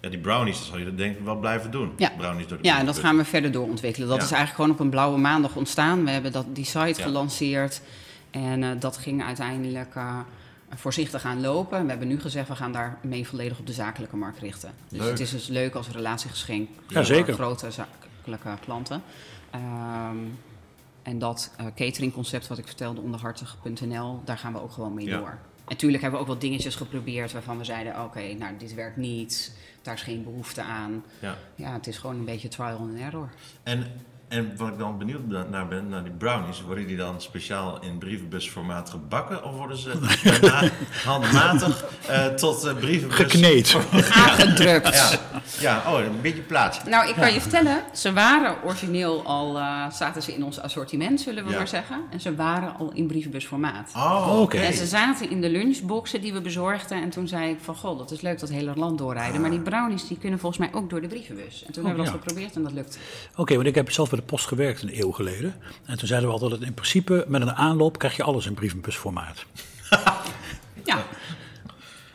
ja, 0.00 0.08
die 0.08 0.18
brownies, 0.18 0.58
dat 0.58 0.66
zal 0.66 0.78
je 0.78 0.94
denk 0.94 1.18
ik 1.18 1.24
wel 1.24 1.36
blijven 1.36 1.70
doen. 1.70 1.92
Ja. 1.96 2.10
Brownies 2.16 2.46
door 2.46 2.58
de 2.58 2.64
Ja, 2.68 2.78
en 2.78 2.86
dat 2.86 2.98
gaan 2.98 3.16
we 3.16 3.24
verder 3.24 3.52
doorontwikkelen. 3.52 4.08
Dat 4.08 4.16
Ja. 4.16 4.22
is 4.24 4.30
eigenlijk 4.30 4.60
gewoon 4.60 4.70
op 4.78 4.80
een 4.84 4.90
blauwe 4.90 5.18
maandag 5.18 5.56
ontstaan. 5.56 6.04
We 6.04 6.10
hebben 6.10 6.32
dat, 6.32 6.46
die 6.54 6.64
site 6.64 6.78
Ja. 7.00 7.02
gelanceerd. 7.02 7.80
En 8.30 8.62
eh, 8.62 8.70
dat 8.78 8.96
ging 8.96 9.22
uiteindelijk 9.24 9.94
eh, 9.94 10.18
voorzichtig 10.74 11.24
aan 11.24 11.40
lopen. 11.40 11.82
We 11.84 11.88
hebben 11.90 12.08
nu 12.08 12.20
gezegd, 12.20 12.48
we 12.48 12.56
gaan 12.56 12.72
daarmee 12.72 13.26
volledig 13.28 13.58
op 13.58 13.66
de 13.66 13.72
zakelijke 13.72 14.16
markt 14.16 14.38
richten. 14.38 14.70
Dus 14.88 14.98
Leuk. 15.00 15.10
het 15.10 15.20
is 15.20 15.30
dus 15.30 15.46
leuk 15.46 15.74
als 15.74 15.88
relatiegeschenk 15.88 16.68
Ja, 16.68 16.94
voor 16.94 17.04
zeker. 17.04 17.34
grote 17.34 17.70
zakelijke 17.70 18.48
klanten. 18.64 19.02
Ehm, 19.50 20.16
en 21.02 21.18
dat 21.18 21.52
eh, 21.56 21.66
cateringconcept 21.76 22.46
wat 22.46 22.58
ik 22.58 22.66
vertelde 22.66 23.00
onder 23.00 23.20
hartig.nl, 23.20 24.20
daar 24.24 24.38
gaan 24.38 24.52
we 24.52 24.60
ook 24.62 24.72
gewoon 24.72 24.94
mee 24.94 25.06
Ja. 25.06 25.18
door. 25.18 25.38
Natuurlijk 25.68 26.02
hebben 26.02 26.20
we 26.20 26.26
ook 26.26 26.32
wat 26.32 26.40
dingetjes 26.40 26.74
geprobeerd 26.74 27.32
waarvan 27.32 27.58
we 27.58 27.64
zeiden, 27.64 28.04
oké, 28.04 28.32
nou 28.32 28.56
dit 28.56 28.74
werkt 28.74 28.96
niet, 28.96 29.52
daar 29.82 29.94
is 29.94 30.02
geen 30.02 30.22
behoefte 30.22 30.62
aan. 30.62 31.04
Ja. 31.20 31.38
Ja, 31.54 31.72
het 31.72 31.86
is 31.86 31.98
gewoon 31.98 32.16
een 32.16 32.24
beetje 32.24 32.48
trial 32.48 32.78
and 32.78 32.98
error. 32.98 33.30
En, 33.62 33.86
en 34.28 34.52
wat 34.56 34.68
ik 34.68 34.78
dan 34.78 34.98
benieuwd 34.98 35.28
ben- 35.28 35.50
naar 35.50 35.68
ben, 35.68 35.88
naar 35.88 36.02
die 36.02 36.12
brownies, 36.12 36.62
worden 36.62 36.86
die 36.86 36.96
dan 36.96 37.20
speciaal 37.20 37.78
in 37.80 37.98
brievenbusformaat 37.98 38.90
gebakken 38.90 39.44
of 39.44 39.56
worden 39.56 39.76
ze 39.76 39.92
daarna 40.24 40.70
handmatig 41.04 41.84
eh, 42.08 42.26
tot 42.26 42.64
eh, 42.64 42.74
brievenbus... 42.74 43.16
Gekneed. 43.16 43.76
Aangedrukt. 44.26 44.94
Ja, 44.94 45.82
ja, 45.84 45.92
oh, 45.92 46.00
een 46.04 46.20
beetje 46.20 46.42
plaat. 46.42 46.82
Nou, 46.86 47.08
ik 47.08 47.14
kan 47.14 47.32
je 47.32 47.40
vertellen, 47.40 47.82
ze 47.92 48.12
waren 48.12 48.56
origineel 48.64 49.22
al, 49.24 49.56
eh, 49.58 49.90
zaten 49.90 50.22
ze 50.22 50.34
in 50.34 50.44
ons 50.44 50.60
assortiment, 50.60 51.20
zullen 51.20 51.44
we 51.44 51.50
Ja. 51.50 51.56
maar 51.56 51.68
zeggen. 51.68 52.00
En 52.10 52.20
ze 52.20 52.34
waren 52.34 52.76
al 52.78 52.90
in 52.94 53.06
brievenbusformaat. 53.06 53.90
Oh, 53.96 54.40
Oké. 54.40 54.56
En 54.58 54.72
ze 54.74 54.86
zaten 54.86 55.30
in 55.30 55.40
de 55.40 55.50
lunchboxen 55.50 56.20
die 56.20 56.32
we 56.32 56.40
bezorgden. 56.40 57.02
En 57.02 57.10
toen 57.10 57.28
zei 57.28 57.50
ik 57.50 57.58
van, 57.60 57.74
goh, 57.74 57.98
dat 57.98 58.10
is 58.10 58.20
leuk 58.20 58.38
dat 58.40 58.48
hele 58.48 58.72
land 58.76 58.98
doorrijden. 58.98 59.40
Maar 59.40 59.50
die 59.50 59.60
brownies 59.60 60.08
die 60.08 60.18
kunnen 60.18 60.38
volgens 60.38 60.60
mij 60.60 60.80
ook 60.80 60.90
door 60.90 61.00
de 61.00 61.06
brievenbus. 61.08 61.64
En 61.66 61.72
toen 61.72 61.82
Oh, 61.82 61.88
hebben 61.88 62.06
we 62.06 62.10
ja. 62.10 62.16
dat 62.16 62.26
geprobeerd 62.26 62.54
en 62.56 62.62
dat 62.62 62.72
lukte. 62.72 62.98
Oké, 63.36 63.54
want 63.54 63.66
ik 63.66 63.74
heb 63.74 63.90
zelf 63.90 64.10
de 64.18 64.24
post 64.24 64.46
gewerkt 64.46 64.82
een 64.82 65.00
eeuw 65.00 65.10
geleden. 65.12 65.54
En 65.84 65.98
toen 65.98 66.08
zeiden 66.08 66.28
we 66.28 66.38
altijd, 66.38 66.60
in 66.60 66.74
principe 66.74 67.24
met 67.28 67.42
een 67.42 67.52
aanloop 67.52 67.98
krijg 67.98 68.16
je 68.16 68.22
alles 68.22 68.46
in 68.46 68.54
brievenbusformaat. 68.54 69.44
Ja. 70.84 71.04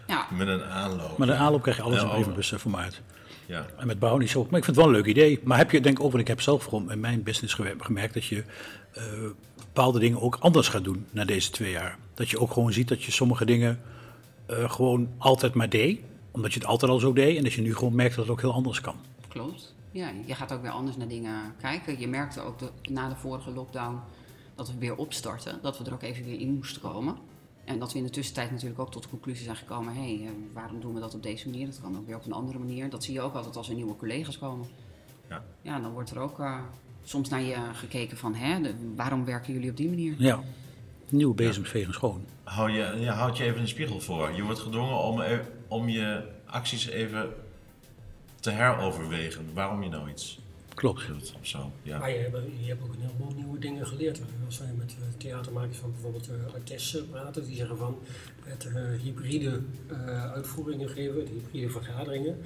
Ja, 0.08 0.28
Met 0.38 0.48
een 0.48 0.64
aanloop. 0.64 1.18
Met 1.18 1.30
een 1.30 1.36
aanloop 1.36 1.62
krijg 1.62 1.78
je 1.78 1.84
alles 1.84 1.96
Ja, 1.96 2.02
in 2.02 2.08
oh. 2.08 2.14
brievenbusformaat. 2.14 3.02
Ja. 3.46 3.66
En 3.78 3.88
met 3.88 4.00
brownies 4.00 4.36
ook. 4.36 4.50
Maar 4.50 4.60
ik 4.60 4.66
vind 4.66 4.78
het 4.78 4.86
wel 4.86 4.96
een 4.96 5.02
leuk 5.02 5.10
idee. 5.10 5.40
Maar 5.44 5.58
heb 5.58 5.72
je, 5.72 5.82
denk 5.82 5.98
ik 5.98 6.04
ook, 6.04 6.12
want 6.12 6.22
ik 6.24 6.28
heb 6.28 6.42
zelf 6.42 6.64
gewoon 6.64 6.92
in 6.92 7.00
mijn 7.00 7.24
business 7.24 7.58
gemerkt 7.78 8.14
dat 8.14 8.26
je 8.26 8.44
eh, 8.94 9.04
bepaalde 9.56 10.00
dingen 10.00 10.22
ook 10.22 10.38
anders 10.40 10.68
gaat 10.68 10.84
doen 10.84 11.06
na 11.12 11.26
deze 11.26 11.50
twee 11.50 11.72
jaar. 11.72 11.98
Dat 12.14 12.30
je 12.30 12.40
ook 12.40 12.52
gewoon 12.52 12.74
ziet 12.74 12.88
dat 12.88 13.04
je 13.04 13.12
sommige 13.12 13.46
dingen 13.46 13.82
eh, 14.46 14.72
gewoon 14.72 15.10
altijd 15.18 15.54
maar 15.54 15.70
deed. 15.70 16.00
Omdat 16.32 16.54
je 16.54 16.60
het 16.60 16.68
altijd 16.68 16.92
al 16.92 17.00
zo 17.00 17.14
deed. 17.14 17.38
En 17.38 17.44
dat 17.44 17.54
je 17.54 17.62
nu 17.62 17.76
gewoon 17.76 17.96
merkt 17.96 18.16
dat 18.16 18.24
het 18.24 18.34
ook 18.34 18.42
heel 18.42 18.54
anders 18.54 18.82
kan. 18.82 18.96
klopt. 19.28 19.73
Ja, 19.94 20.12
je 20.26 20.36
gaat 20.36 20.54
ook 20.54 20.62
weer 20.62 20.72
anders 20.72 20.98
naar 20.98 21.08
dingen 21.08 21.56
kijken. 21.62 22.00
Je 22.00 22.08
merkte 22.08 22.42
ook 22.42 22.60
de, 22.60 22.70
na 22.90 23.10
de 23.10 23.16
vorige 23.16 23.52
lockdown 23.52 24.00
dat 24.56 24.68
we 24.68 24.78
weer 24.78 24.96
opstarten. 24.96 25.60
Dat 25.62 25.78
we 25.78 25.86
er 25.86 25.94
ook 25.94 26.02
even 26.02 26.26
weer 26.26 26.40
in 26.40 26.54
moesten 26.54 26.82
komen. 26.82 27.16
En 27.66 27.80
dat 27.80 27.92
we 27.92 27.98
in 27.98 28.04
de 28.04 28.10
tussentijd 28.10 28.52
natuurlijk 28.52 28.80
ook 28.80 28.92
tot 28.92 29.04
de 29.04 29.10
conclusie 29.10 29.44
zijn 29.44 29.56
gekomen... 29.56 29.94
hé, 29.94 30.02
hey, 30.02 30.26
eh, 30.26 30.32
waarom 30.54 30.80
doen 30.80 30.94
we 30.94 31.00
dat 31.00 31.14
op 31.16 31.24
deze 31.24 31.50
manier? 31.50 31.66
Dat 31.66 31.82
kan 31.82 31.98
ook 31.98 32.08
weer 32.08 32.16
op 32.16 32.26
een 32.26 32.32
andere 32.34 32.60
manier. 32.60 32.90
Dat 32.90 33.04
zie 33.04 33.14
je 33.14 33.22
ook 33.22 33.34
altijd 33.34 33.56
als 33.56 33.70
er 33.70 33.76
nieuwe 33.76 33.96
collega's 33.96 34.38
komen. 34.40 34.68
Ja. 35.30 35.44
Ja, 35.62 35.80
dan 35.80 35.92
wordt 35.92 36.10
er 36.12 36.20
ook 36.20 36.40
eh, 36.40 36.60
soms 37.04 37.30
naar 37.30 37.42
je 37.42 37.56
gekeken 37.74 38.18
van... 38.18 38.36
hè, 38.36 38.62
de- 38.62 38.94
waarom 38.96 39.26
werken 39.26 39.54
jullie 39.54 39.70
op 39.70 39.78
die 39.78 39.90
manier? 39.90 40.16
Ja. 40.18 40.40
Nieuwe 41.10 41.34
bezems 41.36 41.70
vegen 41.70 41.94
schoon. 41.94 42.26
Hou 42.44 42.72
je, 42.72 42.96
ja, 43.00 43.14
houd 43.14 43.38
je 43.38 43.44
even 43.44 43.62
een 43.62 43.68
spiegel 43.68 44.00
voor. 44.00 44.32
Je 44.32 44.44
wordt 44.44 44.60
gedwongen 44.60 44.98
om, 44.98 45.20
e- 45.22 45.42
om 45.68 45.90
je 45.90 46.32
acties 46.46 46.88
even 46.88 47.34
te 48.44 48.52
heroverwegen. 48.52 49.46
Waarom 49.54 49.84
je 49.84 49.90
nou 49.90 50.10
iets 50.10 50.40
Klopt. 50.74 51.08
doet 51.08 51.34
of 51.42 51.48
zo. 51.48 51.72
Ja. 51.84 51.98
Maar 52.00 52.10
je 52.12 52.18
hebt, 52.18 52.38
je 52.60 52.68
hebt 52.68 52.84
ook 52.84 52.94
een 52.94 53.02
heleboel 53.02 53.32
nieuwe 53.36 53.60
dingen 53.60 53.88
geleerd. 53.88 54.22
Als 54.46 54.60
wij 54.60 54.72
met 54.78 54.96
eh, 55.00 55.18
theatermakers 55.18 55.78
van 55.78 55.92
bijvoorbeeld 55.92 56.30
uh, 56.30 57.04
praten, 57.12 57.46
die 57.46 57.56
zeggen 57.56 57.78
van 57.78 57.98
het 58.44 58.66
eh, 58.66 58.82
hybride 59.04 59.62
eh, 59.90 60.32
uitvoeringen 60.32 60.90
geven, 60.90 61.26
de 61.26 61.32
hybride 61.32 61.70
vergaderingen, 61.70 62.38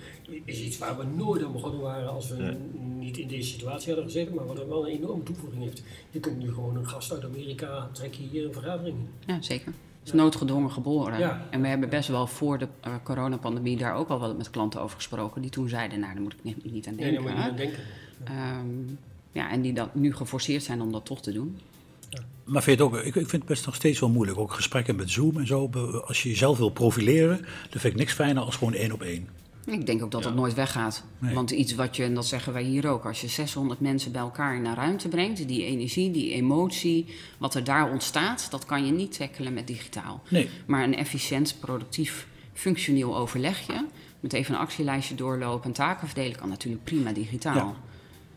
is 0.46 0.60
iets 0.62 0.78
waar 0.78 0.98
we 0.98 1.04
nooit 1.06 1.44
aan 1.44 1.52
begonnen 1.52 1.82
waren 1.82 2.10
als 2.10 2.30
we 2.30 2.36
Nee. 2.36 2.56
niet 3.00 3.18
in 3.18 3.28
deze 3.28 3.50
situatie 3.50 3.88
hadden 3.88 4.12
gezeten, 4.12 4.34
maar 4.36 4.46
wat 4.46 4.60
er 4.60 4.68
wel 4.70 4.88
een 4.88 4.94
enorme 4.98 5.24
toevoeging 5.24 5.64
heeft. 5.64 5.84
Je 6.12 6.20
kunt 6.20 6.38
nu 6.38 6.54
gewoon 6.54 6.76
een 6.76 6.88
gast 6.88 7.12
uit 7.12 7.24
Amerika 7.26 7.90
trekken 7.92 8.24
hier 8.24 8.46
een 8.46 8.54
vergadering 8.54 8.98
in. 8.98 9.10
Ja, 9.34 9.42
zeker. 9.42 9.74
Is 10.08 10.14
noodgedwongen 10.14 10.72
geboren. 10.72 11.20
Ja. 11.20 11.48
En 11.50 11.62
we 11.62 11.68
hebben 11.68 11.90
best 11.90 12.10
wel 12.10 12.28
voor 12.28 12.58
de 12.58 12.68
eh, 12.82 12.94
coronapandemie 13.04 13.78
daar 13.78 13.96
ook 13.96 14.10
al 14.10 14.20
wel 14.20 14.36
met 14.36 14.50
klanten 14.50 14.82
over 14.82 14.96
gesproken. 14.96 15.42
Die 15.42 15.52
toen 15.52 15.70
zeiden, 15.70 16.00
nou, 16.00 16.14
daar 16.14 16.22
moet 16.22 16.34
ik 16.34 16.44
niet, 16.44 16.72
niet 16.72 16.88
aan 16.88 16.96
Nee, 16.96 17.12
denken. 17.12 17.24
daar 17.24 17.34
moet 17.36 17.44
je 17.44 17.52
niet 17.52 17.52
aan 17.52 17.56
denken. 17.58 17.84
Ehm, 18.24 18.96
ja, 19.32 19.52
en 19.52 19.62
die 19.62 19.74
dan 19.74 19.90
nu 19.94 20.14
geforceerd 20.14 20.64
zijn 20.64 20.82
om 20.82 20.92
dat 20.92 21.06
toch 21.06 21.22
te 21.22 21.32
doen. 21.32 21.58
Ja. 22.10 22.20
Maar 22.44 22.64
vind 22.64 22.78
je 22.78 22.84
het 22.84 22.94
ook, 22.94 23.00
ik, 23.00 23.06
ik 23.06 23.14
vind 23.14 23.32
het 23.32 23.46
best 23.46 23.66
nog 23.66 23.76
steeds 23.76 24.00
wel 24.00 24.10
moeilijk. 24.10 24.40
Ook 24.40 24.54
gesprekken 24.54 24.96
met 24.96 25.10
Zoom 25.10 25.38
en 25.38 25.48
zo. 25.48 25.70
Als 26.06 26.24
je 26.24 26.30
jezelf 26.30 26.58
wil 26.58 26.70
profileren, 26.70 27.38
dan 27.40 27.82
vind 27.82 27.94
ik 27.94 27.96
niks 27.96 28.14
fijner 28.14 28.44
als 28.44 28.56
gewoon 28.56 28.74
één 28.74 28.92
op 28.92 29.02
één. 29.02 29.28
Ik 29.68 29.86
denk 29.86 30.04
ook 30.04 30.12
dat 30.12 30.24
dat 30.24 30.36
nooit 30.36 30.54
weggaat. 30.54 31.04
Nee. 31.20 31.34
Want 31.34 31.52
iets 31.52 31.76
wat 31.76 31.96
je, 31.96 32.04
en 32.04 32.14
dat 32.14 32.26
zeggen 32.26 32.54
wij 32.54 32.64
hier 32.64 32.88
ook, 32.88 33.06
als 33.06 33.22
je 33.22 33.28
600 33.28 33.80
mensen 33.80 34.12
bij 34.12 34.22
elkaar 34.22 34.56
in 34.56 34.66
een 34.66 34.76
ruimte 34.76 35.08
brengt, 35.08 35.48
die 35.48 35.66
energie, 35.66 36.12
die 36.12 36.32
emotie, 36.32 37.06
wat 37.38 37.56
er 37.56 37.64
daar 37.64 37.92
ontstaat, 37.92 38.52
dat 38.52 38.66
kan 38.66 38.86
je 38.86 38.92
niet 38.92 39.18
tackelen 39.18 39.54
met 39.54 39.68
digitaal. 39.68 40.22
Nee. 40.30 40.50
Maar 40.66 40.84
een 40.84 40.96
efficiënt, 40.96 41.56
productief, 41.60 42.28
functioneel 42.54 43.18
overlegje, 43.18 43.86
met 44.20 44.34
even 44.34 44.54
een 44.54 44.60
actielijstje 44.60 45.16
doorlopen 45.16 45.66
en 45.66 45.74
taken 45.74 46.08
verdelen, 46.08 46.38
kan 46.38 46.50
natuurlijk 46.50 46.84
prima 46.84 47.12
digitaal. 47.12 47.76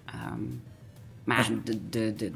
Ehm, 0.04 0.42
maar 1.24 1.50
de, 1.64 1.88
de, 1.90 2.14
de, 2.16 2.32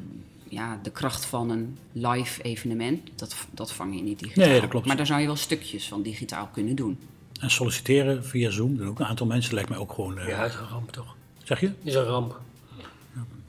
ja, 0.49 0.79
de 0.83 0.91
kracht 0.91 1.25
van 1.25 1.49
een 1.49 1.77
live 1.91 2.41
evenement, 2.41 3.09
dat, 3.15 3.35
dat 3.51 3.71
vang 3.73 3.95
je 3.95 4.01
niet 4.01 4.19
digitaal. 4.19 4.47
Nee, 4.47 4.59
dat 4.61 4.69
klopt. 4.69 4.85
Maar 4.85 4.97
daar 4.97 5.05
zou 5.05 5.19
je 5.19 5.25
wel 5.25 5.35
stukjes 5.35 5.87
van 5.87 6.01
digitaal 6.01 6.49
kunnen 6.53 6.75
doen. 6.75 6.97
En 7.41 7.49
solliciteren 7.51 8.25
via 8.25 8.49
Zoom, 8.49 8.77
doen 8.77 8.87
ook 8.87 8.99
een 8.99 9.05
aantal 9.05 9.25
mensen, 9.27 9.53
lijkt 9.53 9.69
mij 9.69 9.77
ook 9.77 9.93
gewoon... 9.93 10.17
eh, 10.17 10.27
Ja, 10.27 10.41
het 10.43 10.53
is 10.53 10.59
een 10.59 10.67
ramp 10.67 10.91
toch? 10.91 11.15
Zeg 11.43 11.59
je? 11.59 11.65
Het 11.65 11.75
is 11.83 11.95
een 11.95 12.03
ramp. 12.03 12.39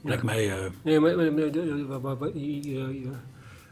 Lijkt 0.01 0.23
mij... 0.23 0.51
eh, 0.57 0.69
Nee, 0.81 0.99
maar, 0.99 1.17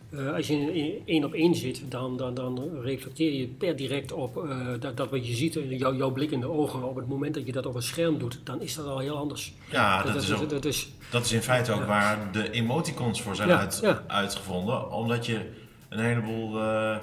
eh, 0.10 0.34
als 0.34 0.48
je 0.48 0.54
in 0.74 1.02
één 1.06 1.24
op 1.24 1.34
één 1.34 1.56
zit, 1.56 1.82
dan, 1.90 2.18
dan, 2.18 2.34
dan 2.34 2.70
reflecteer 2.82 3.34
je 3.34 3.48
per 3.48 3.76
direct 3.76 4.12
op 4.12 4.38
eh, 4.50 4.68
dat, 4.80 4.98
dat 4.98 5.10
wat 5.10 5.28
je 5.28 5.36
ziet, 5.36 5.60
jou, 5.70 5.96
jouw 5.98 6.12
blik 6.12 6.32
in 6.32 6.40
de 6.40 6.50
ogen. 6.50 6.84
Op 6.84 6.96
het 6.96 7.08
moment 7.08 7.34
dat 7.34 7.46
je 7.46 7.52
dat 7.52 7.66
op 7.66 7.76
een 7.76 7.82
scherm 7.82 8.18
doet, 8.18 8.40
dan 8.44 8.62
is 8.62 8.76
dat 8.76 8.86
al 8.86 9.00
heel 9.00 9.18
anders. 9.18 9.54
Ja, 9.72 10.04
dat 10.04 10.16
is 10.16 10.34
ook- 10.34 10.50
dat 10.50 10.66
is 10.66 10.90
Dat 11.12 11.26
is 11.26 11.32
in 11.32 11.42
feite 11.42 11.72
ook 11.72 11.86
waar 11.86 12.32
de 12.32 12.52
emoticons 12.52 13.22
voor 13.22 13.36
zijn 13.36 13.50
Ja, 13.50 13.60
uit, 13.60 13.80
ja. 13.82 14.04
uitgevonden. 14.08 14.92
Omdat 14.92 15.26
je 15.26 15.50
een 15.90 16.00
heleboel. 16.00 16.60
eh, 16.62 16.96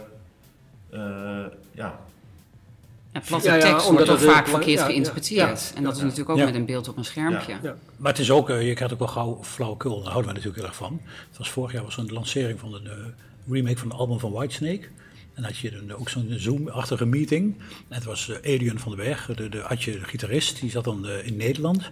eh, 0.90 1.46
ja, 1.74 2.00
Ja, 3.12 3.20
platte 3.20 3.48
Ja, 3.48 3.54
ja, 3.54 3.60
tekst 3.60 3.88
omdat 3.88 4.08
wordt 4.08 4.22
ook 4.22 4.30
vaak 4.30 4.48
verkeerd 4.48 4.78
ja, 4.78 4.84
ja, 4.84 4.90
geïnterpreteerd. 4.90 5.60
ja, 5.70 5.76
en 5.76 5.82
dat 5.82 5.92
is 5.92 5.98
ja. 5.98 6.04
natuurlijk 6.04 6.30
ook 6.30 6.36
Ja. 6.38 6.44
met 6.44 6.54
een 6.54 6.64
beeld 6.64 6.88
op 6.88 6.96
een 6.96 7.04
schermpje. 7.04 7.52
Ja. 7.52 7.58
ja. 7.62 7.76
Maar 7.96 8.10
het 8.10 8.20
is 8.20 8.30
ook, 8.30 8.50
eh, 8.50 8.66
je 8.66 8.74
krijgt 8.74 8.92
ook 8.92 9.00
wel 9.00 9.08
gauw 9.08 9.38
flauwekul. 9.42 9.94
Daar 10.02 10.12
houden 10.12 10.24
wij 10.24 10.32
natuurlijk 10.32 10.56
heel 10.56 10.66
erg 10.66 10.76
van. 10.76 11.00
Het 11.28 11.38
was 11.38 11.50
vorig 11.50 11.72
jaar 11.72 11.84
was 11.84 11.96
een 11.96 12.12
lancering 12.12 12.60
van 12.60 12.74
een 12.74 12.86
eh, 12.86 12.92
remake 13.50 13.76
van 13.78 13.88
het 13.88 13.98
album 13.98 14.18
van 14.18 14.32
Whitesnake. 14.32 14.88
En 15.34 15.44
had 15.44 15.56
je 15.58 15.76
een, 15.76 15.94
ook 15.94 16.08
zo'n 16.08 16.34
Zoom-achtige 16.36 17.06
meeting. 17.06 17.54
En 17.88 17.94
het 17.94 18.04
was 18.04 18.28
eh, 18.28 18.36
Adrian 18.54 18.78
van 18.78 18.96
den 18.96 19.04
Berg, 19.04 19.26
de, 19.36 19.48
de, 19.48 19.58
had 19.58 19.82
je 19.82 19.92
de 19.92 20.04
gitarist, 20.04 20.60
die 20.60 20.70
zat 20.70 20.84
dan 20.84 21.06
eh, 21.08 21.26
in 21.26 21.36
Nederland. 21.36 21.90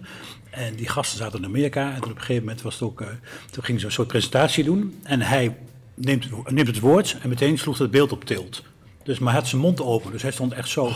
En 0.49 0.75
die 0.75 0.87
gasten 0.87 1.17
zaten 1.17 1.39
in 1.39 1.45
Amerika. 1.45 1.93
En 1.93 2.01
toen 2.01 2.11
op 2.11 2.15
een 2.15 2.21
gegeven 2.21 2.43
moment 2.43 2.61
was 2.61 2.73
het 2.73 2.83
ook, 2.83 3.01
eh, 3.01 3.07
toen 3.51 3.63
gingen 3.63 3.79
ze 3.81 3.85
een 3.87 3.91
soort 3.93 4.07
presentatie 4.07 4.63
doen. 4.63 4.99
En 5.03 5.21
hij 5.21 5.55
neemt, 5.93 6.49
neemt 6.51 6.67
het 6.67 6.79
woord 6.79 7.17
en 7.21 7.29
meteen 7.29 7.57
sloeg 7.57 7.77
het 7.77 7.91
beeld 7.91 8.11
op 8.11 8.25
tilt. 8.25 8.63
Dus, 9.03 9.19
maar 9.19 9.31
hij 9.31 9.41
had 9.41 9.49
zijn 9.49 9.61
mond 9.61 9.81
open, 9.81 10.11
dus 10.11 10.21
hij 10.21 10.31
stond 10.31 10.53
echt 10.53 10.69
zo, 10.69 10.91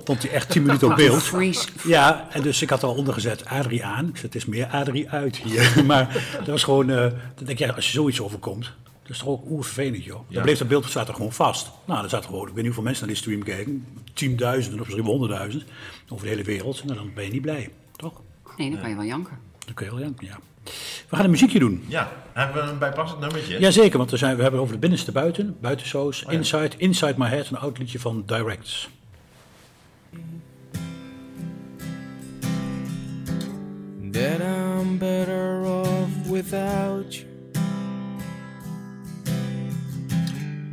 stond 0.00 0.22
hij 0.22 0.30
echt 0.30 0.50
tien 0.50 0.62
minuten 0.62 0.90
op 0.90 0.96
beeld. 0.96 1.32
Ja, 1.84 2.28
en 2.30 2.42
dus 2.42 2.62
ik 2.62 2.70
had 2.70 2.82
al 2.82 2.94
ondergezet 2.94 3.44
Adrie 3.44 3.84
aan. 3.84 4.08
Ik 4.08 4.16
zei, 4.16 4.26
het 4.26 4.34
is 4.34 4.44
meer 4.44 4.66
Adrie 4.66 5.10
uit 5.10 5.36
hier. 5.36 5.72
maar 5.86 6.26
dat 6.38 6.46
was 6.46 6.64
gewoon, 6.64 6.90
eh, 6.90 6.96
dan 7.34 7.44
denk 7.44 7.58
je, 7.58 7.66
ja, 7.66 7.72
als 7.72 7.86
je 7.86 7.92
zoiets 7.92 8.20
overkomt, 8.20 8.72
dat 9.02 9.10
is 9.10 9.18
toch 9.18 9.28
ook 9.28 9.50
oervervelend, 9.50 10.04
joh. 10.04 10.20
Ja. 10.28 10.34
Dan 10.34 10.42
bleef 10.42 10.58
dat 10.58 10.68
beeld 10.68 10.84
staat 10.84 11.08
er 11.08 11.14
gewoon 11.14 11.32
vast. 11.32 11.70
Nou, 11.84 12.00
dan 12.00 12.10
zaten 12.10 12.28
gewoon, 12.28 12.48
ik 12.48 12.54
weet 12.54 12.56
niet 12.56 12.64
hoeveel 12.64 12.82
mensen 12.82 13.06
naar 13.06 13.14
die 13.14 13.22
stream 13.22 13.42
keken. 13.42 13.86
Tienduizenden 14.12 14.80
of 14.80 14.86
misschien 14.86 15.06
honderdduizend 15.06 15.64
over 16.08 16.24
de 16.24 16.30
hele 16.30 16.44
wereld. 16.44 16.84
Nou, 16.84 16.98
dan 16.98 17.10
ben 17.14 17.24
je 17.24 17.30
niet 17.30 17.42
blij, 17.42 17.70
toch? 17.96 18.20
Nee, 18.56 18.70
dan 18.70 18.80
kan 18.80 18.88
je 18.88 18.96
wel 18.96 19.04
janken. 19.04 19.38
Dan 19.64 19.74
kun 19.74 19.86
je 19.86 19.94
wel, 19.94 20.00
ja. 20.00 20.10
ja. 20.18 20.38
We 21.08 21.16
gaan 21.16 21.24
een 21.24 21.30
muziekje 21.30 21.58
doen. 21.58 21.84
ja, 21.88 22.12
hebben 22.32 22.64
we 22.64 22.70
een 22.70 22.78
bijpassend 22.78 23.20
nummertje? 23.20 23.58
Jazeker, 23.58 23.98
want 23.98 24.10
we, 24.10 24.16
zijn, 24.16 24.36
we 24.36 24.42
hebben 24.42 24.60
over 24.60 24.72
de 24.72 24.78
binnenste 24.80 25.12
buiten, 25.12 25.56
buitenshows, 25.60 26.24
Inside, 26.28 26.70
Inside 26.76 27.14
My 27.16 27.28
Head, 27.28 27.48
een 27.50 27.58
oud 27.58 27.78
liedje 27.78 27.98
van 27.98 28.22
Directs. 28.26 28.88
that 34.12 34.40
I'm 34.40 34.96
better 34.98 35.62
off 35.66 36.26
without 36.26 37.14
you. 37.14 37.26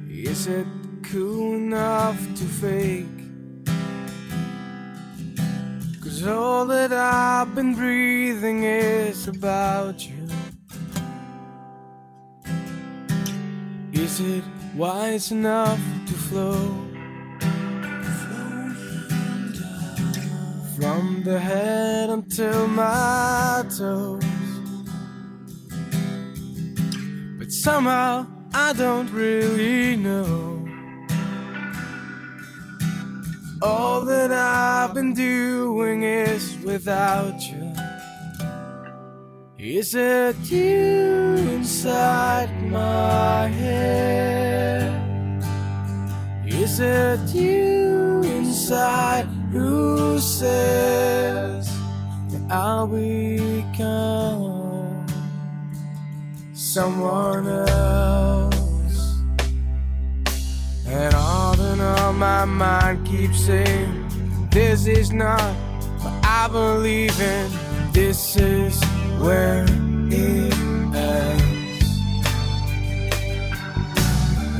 Is 0.09 0.47
it 0.47 0.65
cool 1.11 1.55
enough 1.55 2.19
to 2.35 2.45
fake? 2.45 3.22
Cause 6.13 6.27
all 6.27 6.65
that 6.67 6.93
I've 6.93 7.55
been 7.55 7.73
breathing 7.73 8.65
is 8.65 9.27
about 9.27 10.07
you. 10.07 10.27
Is 13.91 14.19
it 14.19 14.43
wise 14.75 15.31
enough 15.31 15.79
to 16.05 16.13
flow? 16.13 16.69
From 20.77 21.23
the 21.25 21.39
head 21.39 22.11
until 22.11 22.67
my 22.67 23.65
toes. 23.75 24.23
But 27.39 27.51
somehow 27.51 28.27
I 28.53 28.73
don't 28.73 29.11
really 29.11 29.95
know. 29.95 30.52
All 33.65 34.01
that 34.01 34.29
I've 34.29 34.93
been 34.93 35.13
doing 35.13 36.03
is 36.03 36.57
without 36.65 37.39
you. 37.49 37.73
Is 39.57 39.95
it 39.95 40.35
you 40.51 41.37
inside 41.55 42.51
my 42.69 43.47
head? 43.47 44.91
Is 46.45 46.81
it 46.81 47.21
you 47.33 48.21
inside 48.25 49.27
who 49.53 50.19
says 50.19 51.65
that 52.31 52.51
I'll 52.51 52.87
become 52.87 53.87
someone 56.51 57.47
else? 57.47 59.23
And 60.85 61.15
all 61.15 61.52
all, 61.83 62.13
my 62.13 62.45
mind 62.45 63.05
keeps 63.05 63.45
saying, 63.45 64.47
This 64.49 64.87
is 64.87 65.11
not 65.11 65.53
what 66.01 66.13
I 66.25 66.47
believe 66.47 67.19
in, 67.19 67.51
this 67.91 68.35
is 68.35 68.81
where 69.19 69.63
it 69.63 69.69
ends. 70.13 71.43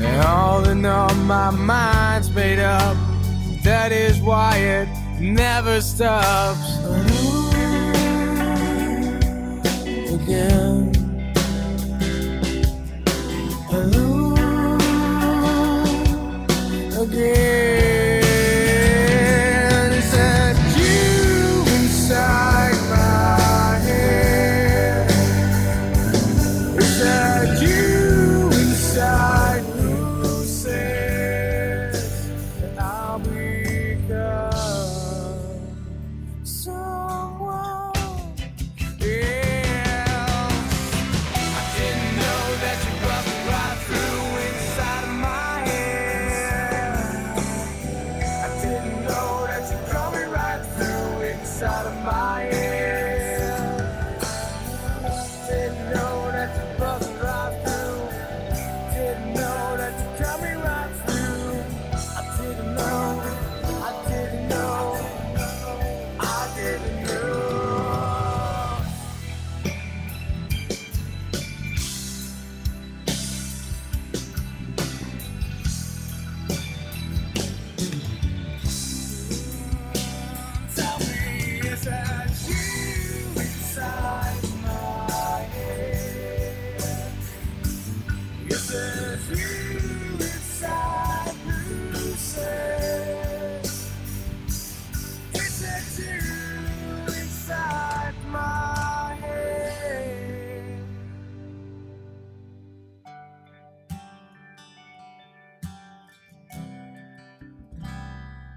And 0.00 0.22
all 0.22 0.68
in 0.68 0.84
all, 0.84 1.14
my 1.14 1.50
mind's 1.50 2.30
made 2.30 2.58
up. 2.58 2.96
That 3.62 3.92
is 3.92 4.20
why 4.20 4.56
it 4.58 4.88
never 5.20 5.80
stops. 5.80 6.78
Again. 10.12 11.03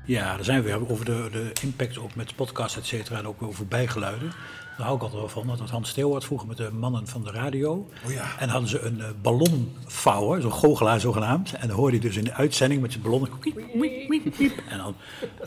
Ja, 0.08 0.36
daar 0.36 0.44
zijn 0.44 0.64
we 0.64 0.90
over 0.90 1.06
de, 1.06 1.28
de 1.32 1.52
impact 1.62 1.98
ook 1.98 2.16
met 2.16 2.36
podcast, 2.36 2.78
et 2.78 2.86
cetera, 2.86 3.18
en 3.18 3.28
ook 3.28 3.42
over 3.42 3.68
bijgeluiden. 3.68 4.32
Daar 4.78 4.86
hou 4.86 4.98
ik 4.98 5.04
altijd 5.04 5.22
wel 5.22 5.30
van. 5.30 5.48
Dat 5.48 5.60
had 5.60 5.70
Hans 5.70 5.90
Steeuw 5.90 6.12
had 6.12 6.26
vroeger 6.26 6.48
met 6.48 6.58
de 6.58 6.70
mannen 6.72 7.08
van 7.08 7.24
de 7.24 7.32
radio. 7.32 7.88
Oh 8.06 8.12
ja. 8.12 8.26
En 8.40 8.50
hadden 8.50 8.70
ze 8.70 8.82
een 8.82 9.02
eh, 9.02 9.08
ballonvouwer, 9.22 10.42
zo'n 10.42 10.52
goochelaar 10.52 11.00
zogenaamd. 11.00 11.54
En 11.54 11.68
dan 11.68 11.78
hoorde 11.78 11.96
je 11.96 12.02
dus 12.02 12.18
in 12.18 12.24
de 12.24 12.34
uitzending 12.34 12.82
met 12.82 12.92
zijn 12.92 13.04
wiep. 14.38 14.62
En 14.70 14.78
dan 14.78 14.96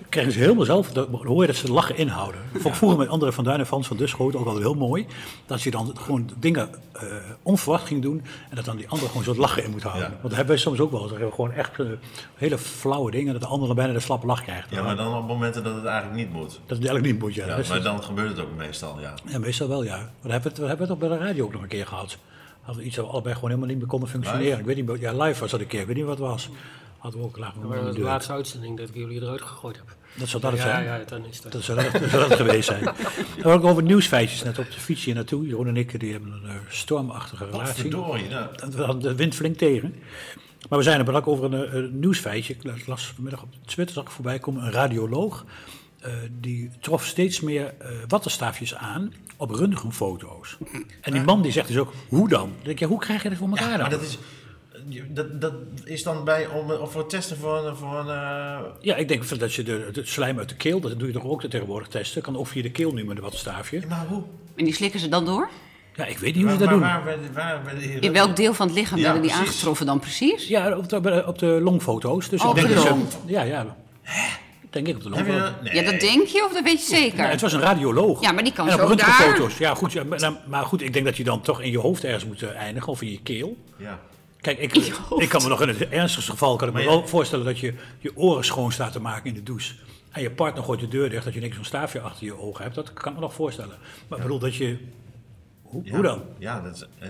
kregen 0.08 0.32
ze 0.32 0.38
helemaal 0.38 0.64
zelf, 0.64 0.92
dan 0.92 1.08
hoor 1.10 1.40
je 1.40 1.46
dat 1.46 1.56
ze 1.56 1.72
lachen 1.72 1.96
inhouden. 1.96 2.40
Dat 2.52 2.62
vond 2.62 2.74
ik 2.74 2.80
vroeger 2.80 2.98
met 2.98 3.08
André 3.08 3.32
van 3.32 3.44
Duin 3.44 3.58
en 3.58 3.66
Frans 3.66 3.86
van 3.86 3.96
Duschoot 3.96 4.36
ook 4.36 4.46
al 4.46 4.58
heel 4.58 4.74
mooi. 4.74 5.06
Dat 5.46 5.62
je 5.62 5.70
dan 5.70 5.92
gewoon 5.96 6.30
dingen 6.38 6.68
eh, 6.92 7.02
onverwacht 7.42 7.86
ging 7.86 8.02
doen. 8.02 8.22
En 8.50 8.56
dat 8.56 8.64
dan 8.64 8.76
die 8.76 8.88
andere 8.88 9.08
gewoon 9.08 9.24
zo 9.24 9.30
het 9.30 9.38
lachen 9.38 9.64
in 9.64 9.70
moet 9.70 9.82
houden. 9.82 10.02
Ja. 10.02 10.08
Want 10.08 10.22
dat 10.22 10.32
hebben 10.32 10.54
wij 10.54 10.56
soms 10.56 10.80
ook 10.80 10.90
wel. 10.90 11.08
hebben 11.08 11.28
we 11.28 11.34
gewoon 11.34 11.52
echt 11.52 11.78
eh, 11.78 11.86
hele 12.34 12.58
flauwe 12.58 13.10
dingen. 13.10 13.32
Dat 13.32 13.42
de 13.42 13.48
ander 13.48 13.66
dan 13.66 13.76
bijna 13.76 13.92
de 13.92 14.00
slappe 14.00 14.26
lach 14.26 14.42
krijgt. 14.42 14.70
Ja, 14.70 14.82
maar 14.82 14.96
dan 14.96 15.16
op 15.16 15.26
momenten 15.26 15.64
dat 15.64 15.74
het 15.74 15.84
eigenlijk 15.84 16.16
niet 16.16 16.32
moet. 16.32 16.50
Dat 16.50 16.78
het 16.78 16.86
eigenlijk 16.86 17.06
niet 17.06 17.18
moet, 17.18 17.34
ja. 17.34 17.56
Dat 17.56 17.68
maar 17.68 17.82
dan 17.82 18.02
gebeurt 18.02 18.28
het 18.28 18.40
ook 18.40 18.56
meestal, 18.56 19.00
ja. 19.00 19.14
Ja, 19.26 19.38
meestal 19.38 19.68
wel, 19.68 19.84
ja. 19.84 19.96
Maar 19.96 20.06
dat 20.22 20.30
hebben 20.30 20.42
we, 20.42 20.48
het- 20.48 20.58
we 20.58 20.66
hebben 20.66 20.86
het 20.86 20.94
ook 20.94 21.08
bij 21.08 21.18
de 21.18 21.24
radio 21.24 21.44
ook 21.44 21.52
nog 21.52 21.62
een 21.62 21.68
keer 21.68 21.86
gehad. 21.86 22.16
Hadden 22.60 22.82
we 22.82 22.86
iets 22.88 22.96
dat 22.96 23.04
we 23.06 23.10
allebei 23.12 23.34
gewoon 23.34 23.48
helemaal 23.50 23.70
niet 23.70 23.78
meer 23.78 23.88
konden 23.88 24.08
functioneren. 24.08 24.44
Live? 24.46 24.60
Ik 24.60 24.66
weet 24.66 24.76
niet, 24.76 24.86
meer- 24.86 25.00
ja, 25.00 25.24
live 25.24 25.40
was 25.40 25.50
dat 25.50 25.60
een 25.60 25.66
keer. 25.66 25.80
Ik 25.80 25.86
weet 25.86 25.96
niet 25.96 26.04
wat 26.04 26.18
het 26.18 26.26
was. 26.28 26.48
Hadden 26.98 27.20
we 27.20 27.26
ook 27.26 27.36
we 27.36 27.66
Maar 27.68 27.92
de 27.92 28.00
laatste 28.00 28.32
uitzending 28.32 28.76
dat 28.78 28.88
ik 28.88 28.94
jullie 28.94 29.20
eruit 29.22 29.42
gegooid 29.42 29.76
heb. 29.76 29.96
Dat 30.14 30.28
zou 30.28 30.42
dat 30.42 30.50
het 30.52 30.60
ja, 30.60 30.66
zijn. 30.66 30.84
ja, 30.84 31.00
dan 31.06 31.24
is 31.30 31.40
dat. 31.40 31.52
Dat 31.52 31.62
zou 31.62 31.82
dat, 31.82 31.92
dat 32.00 32.10
zou 32.10 32.28
dat 32.28 32.36
geweest 32.38 32.66
zijn. 32.68 32.84
We 32.84 32.92
hadden 33.42 33.52
ook 33.52 33.64
over 33.64 33.82
nieuwsfeitjes 33.82 34.42
net 34.42 34.58
op 34.58 34.64
de 34.70 34.80
fiets 34.80 35.04
hier 35.04 35.14
naartoe. 35.14 35.46
Jeroen 35.46 35.66
en 35.66 35.76
ik 35.76 36.00
die 36.00 36.12
hebben 36.12 36.32
een 36.32 36.48
eh, 36.50 36.54
stormachtige 36.68 37.44
Wat 37.44 37.52
relatie. 37.60 37.80
verdorie, 37.80 38.28
nou. 38.28 38.46
We 38.70 38.82
hadden 38.82 39.02
de 39.02 39.14
wind 39.14 39.34
flink 39.34 39.56
tegen. 39.58 39.94
Maar 40.68 40.78
we 40.78 40.84
zijn 40.84 41.06
er 41.06 41.14
ook 41.16 41.26
over 41.26 41.44
een, 41.52 41.64
eh, 41.66 41.74
een 41.74 41.98
nieuwsfeitje. 41.98 42.54
Ik 42.62 42.86
las 42.86 43.06
vanmiddag 43.14 43.42
op 43.42 43.48
Twitter 43.66 43.94
zag 43.94 44.04
ik 44.04 44.10
voorbij 44.10 44.38
komen. 44.38 44.64
Een 44.64 44.72
radioloog. 44.72 45.44
Eh, 46.00 46.12
die 46.40 46.70
trof 46.80 47.04
steeds 47.06 47.40
meer 47.40 47.74
eh 47.78 47.88
wattenstaafjes 48.08 48.74
aan 48.74 49.12
op 49.36 49.50
röntgenfoto's. 49.50 50.56
En 51.00 51.12
die 51.12 51.22
man 51.22 51.42
die 51.42 51.52
zegt 51.52 51.68
dus 51.68 51.76
ook, 51.78 51.92
hoe 52.08 52.28
dan? 52.28 52.40
Dan 52.40 52.52
denk 52.62 52.78
je, 52.78 52.86
hoe 52.86 52.98
krijg 52.98 53.22
je 53.22 53.28
dat 53.28 53.38
voor 53.38 53.48
elkaar 53.48 53.64
Ja, 53.70 53.76
dan? 53.76 53.80
maar 53.80 53.90
dat 53.90 54.02
is, 54.02 54.18
dat, 55.08 55.40
dat 55.40 55.52
is 55.84 56.02
dan 56.02 56.24
bij 56.24 56.46
om, 56.46 56.70
of 56.70 56.92
voor 56.92 57.00
het 57.00 57.10
testen 57.10 57.36
voor 57.36 57.66
een... 57.66 57.76
Voor 57.76 57.98
een 57.98 58.08
eh, 58.08 58.58
Ja, 58.80 58.96
ik 58.96 59.08
denk 59.08 59.38
dat 59.38 59.54
je 59.54 59.62
de, 59.62 59.90
het 59.92 60.08
slijm 60.08 60.38
uit 60.38 60.48
de 60.48 60.54
keel, 60.56 60.80
dat 60.80 60.98
doe 60.98 61.08
je 61.08 61.14
toch 61.14 61.24
ook 61.24 61.44
tegenwoordig 61.44 61.88
testen. 61.88 62.22
Kan 62.22 62.36
ook 62.36 62.46
via 62.46 62.62
de 62.62 62.70
keel 62.70 62.92
nu 62.92 63.04
met 63.04 63.16
een 63.16 63.22
wattenstaafje. 63.22 63.82
maar 63.88 64.06
hoe? 64.08 64.22
En 64.56 64.64
die 64.64 64.74
slikken 64.74 65.00
ze 65.00 65.08
dan 65.08 65.24
door? 65.24 65.48
Ja, 65.96 66.04
ik 66.06 66.18
weet 66.18 66.34
niet 66.34 66.42
hoe 66.44 66.52
ze 66.52 66.58
dat 66.58 66.68
doen. 66.68 66.80
waar, 66.80 67.04
waar, 67.04 67.18
waar, 67.32 67.60
waar- 67.64 67.82
In 67.82 68.12
welk 68.12 68.36
deel 68.36 68.54
van 68.54 68.66
het 68.66 68.76
lichaam 68.76 68.98
Ja, 68.98 69.04
werden 69.04 69.22
die 69.22 69.30
precies. 69.30 69.48
aangetroffen 69.48 69.86
dan 69.86 69.98
precies? 70.00 70.48
Ja, 70.48 70.76
op 70.76 70.88
de, 70.88 71.24
op 71.26 71.38
de 71.38 71.46
longfoto's. 71.46 72.28
Dus 72.28 72.42
Oh, 72.42 72.48
ik 72.48 72.54
denk 72.54 72.68
op 72.68 72.74
de 72.74 73.06
ze-. 73.10 73.32
Ja, 73.32 73.42
ja. 73.42 73.76
Denk 74.70 74.86
ik 74.86 74.96
op 74.96 75.02
de? 75.02 75.08
Nee. 75.08 75.74
Ja, 75.74 75.90
dat 75.90 76.00
denk 76.00 76.26
je 76.26 76.44
of 76.44 76.52
dat 76.52 76.62
weet 76.62 76.80
je 76.80 76.94
zeker? 76.96 77.18
Nee, 77.18 77.26
het 77.26 77.40
was 77.40 77.52
een 77.52 77.60
radioloog. 77.60 78.20
Ja, 78.20 78.32
maar 78.32 78.44
die 78.44 78.52
kan 78.52 78.68
en 78.68 78.78
zo 78.78 78.86
röntgenfoto's. 78.86 79.58
Ja, 79.58 79.74
goed, 79.74 79.92
ja, 79.92 80.04
maar, 80.04 80.32
maar 80.46 80.64
goed, 80.64 80.82
ik 80.82 80.92
denk 80.92 81.04
dat 81.04 81.16
je 81.16 81.24
dan 81.24 81.40
toch 81.40 81.60
in 81.60 81.70
je 81.70 81.78
hoofd 81.78 82.04
ergens 82.04 82.24
moet 82.24 82.42
eh, 82.42 82.56
eindigen, 82.56 82.92
of 82.92 83.02
in 83.02 83.10
je 83.10 83.22
keel. 83.22 83.56
Ja. 83.76 84.00
Kijk, 84.40 84.58
ik, 84.58 84.92
hoofd. 85.08 85.22
ik 85.22 85.28
kan 85.28 85.42
me 85.42 85.48
nog 85.48 85.62
in 85.62 85.68
het 85.68 85.88
ernstigste 85.88 86.30
geval 86.30 86.56
kan 86.56 86.68
ik 86.68 86.74
me 86.74 86.80
ja. 86.80 86.86
wel 86.86 87.08
voorstellen 87.08 87.44
dat 87.44 87.58
je 87.58 87.74
je 87.98 88.16
oren 88.16 88.44
schoon 88.44 88.72
staat 88.72 88.92
te 88.92 89.00
maken 89.00 89.28
in 89.28 89.34
de 89.34 89.42
douche. 89.42 89.74
En 90.10 90.22
je 90.22 90.30
partner 90.30 90.64
gooit 90.64 90.80
de 90.80 90.88
deur 90.88 91.10
dicht, 91.10 91.24
dat 91.24 91.34
je 91.34 91.40
niks 91.40 91.54
zo'n 91.54 91.64
staafje 91.64 92.00
achter 92.00 92.26
je 92.26 92.38
ogen 92.38 92.62
hebt. 92.62 92.74
Dat 92.74 92.92
kan 92.92 93.08
ik 93.08 93.14
me 93.14 93.24
nog 93.24 93.34
voorstellen. 93.34 93.76
Maar 94.08 94.18
ik 94.18 94.24
bedoel 94.24 94.38
dat 94.38 94.54
je... 94.54 94.78
Hoe, 95.62 95.84
Ja. 95.84 95.94
hoe 95.94 96.02
dan? 96.02 96.22
Ja, 96.38 96.60
dat 96.60 96.74
is, 96.74 96.86
eh, 96.98 97.08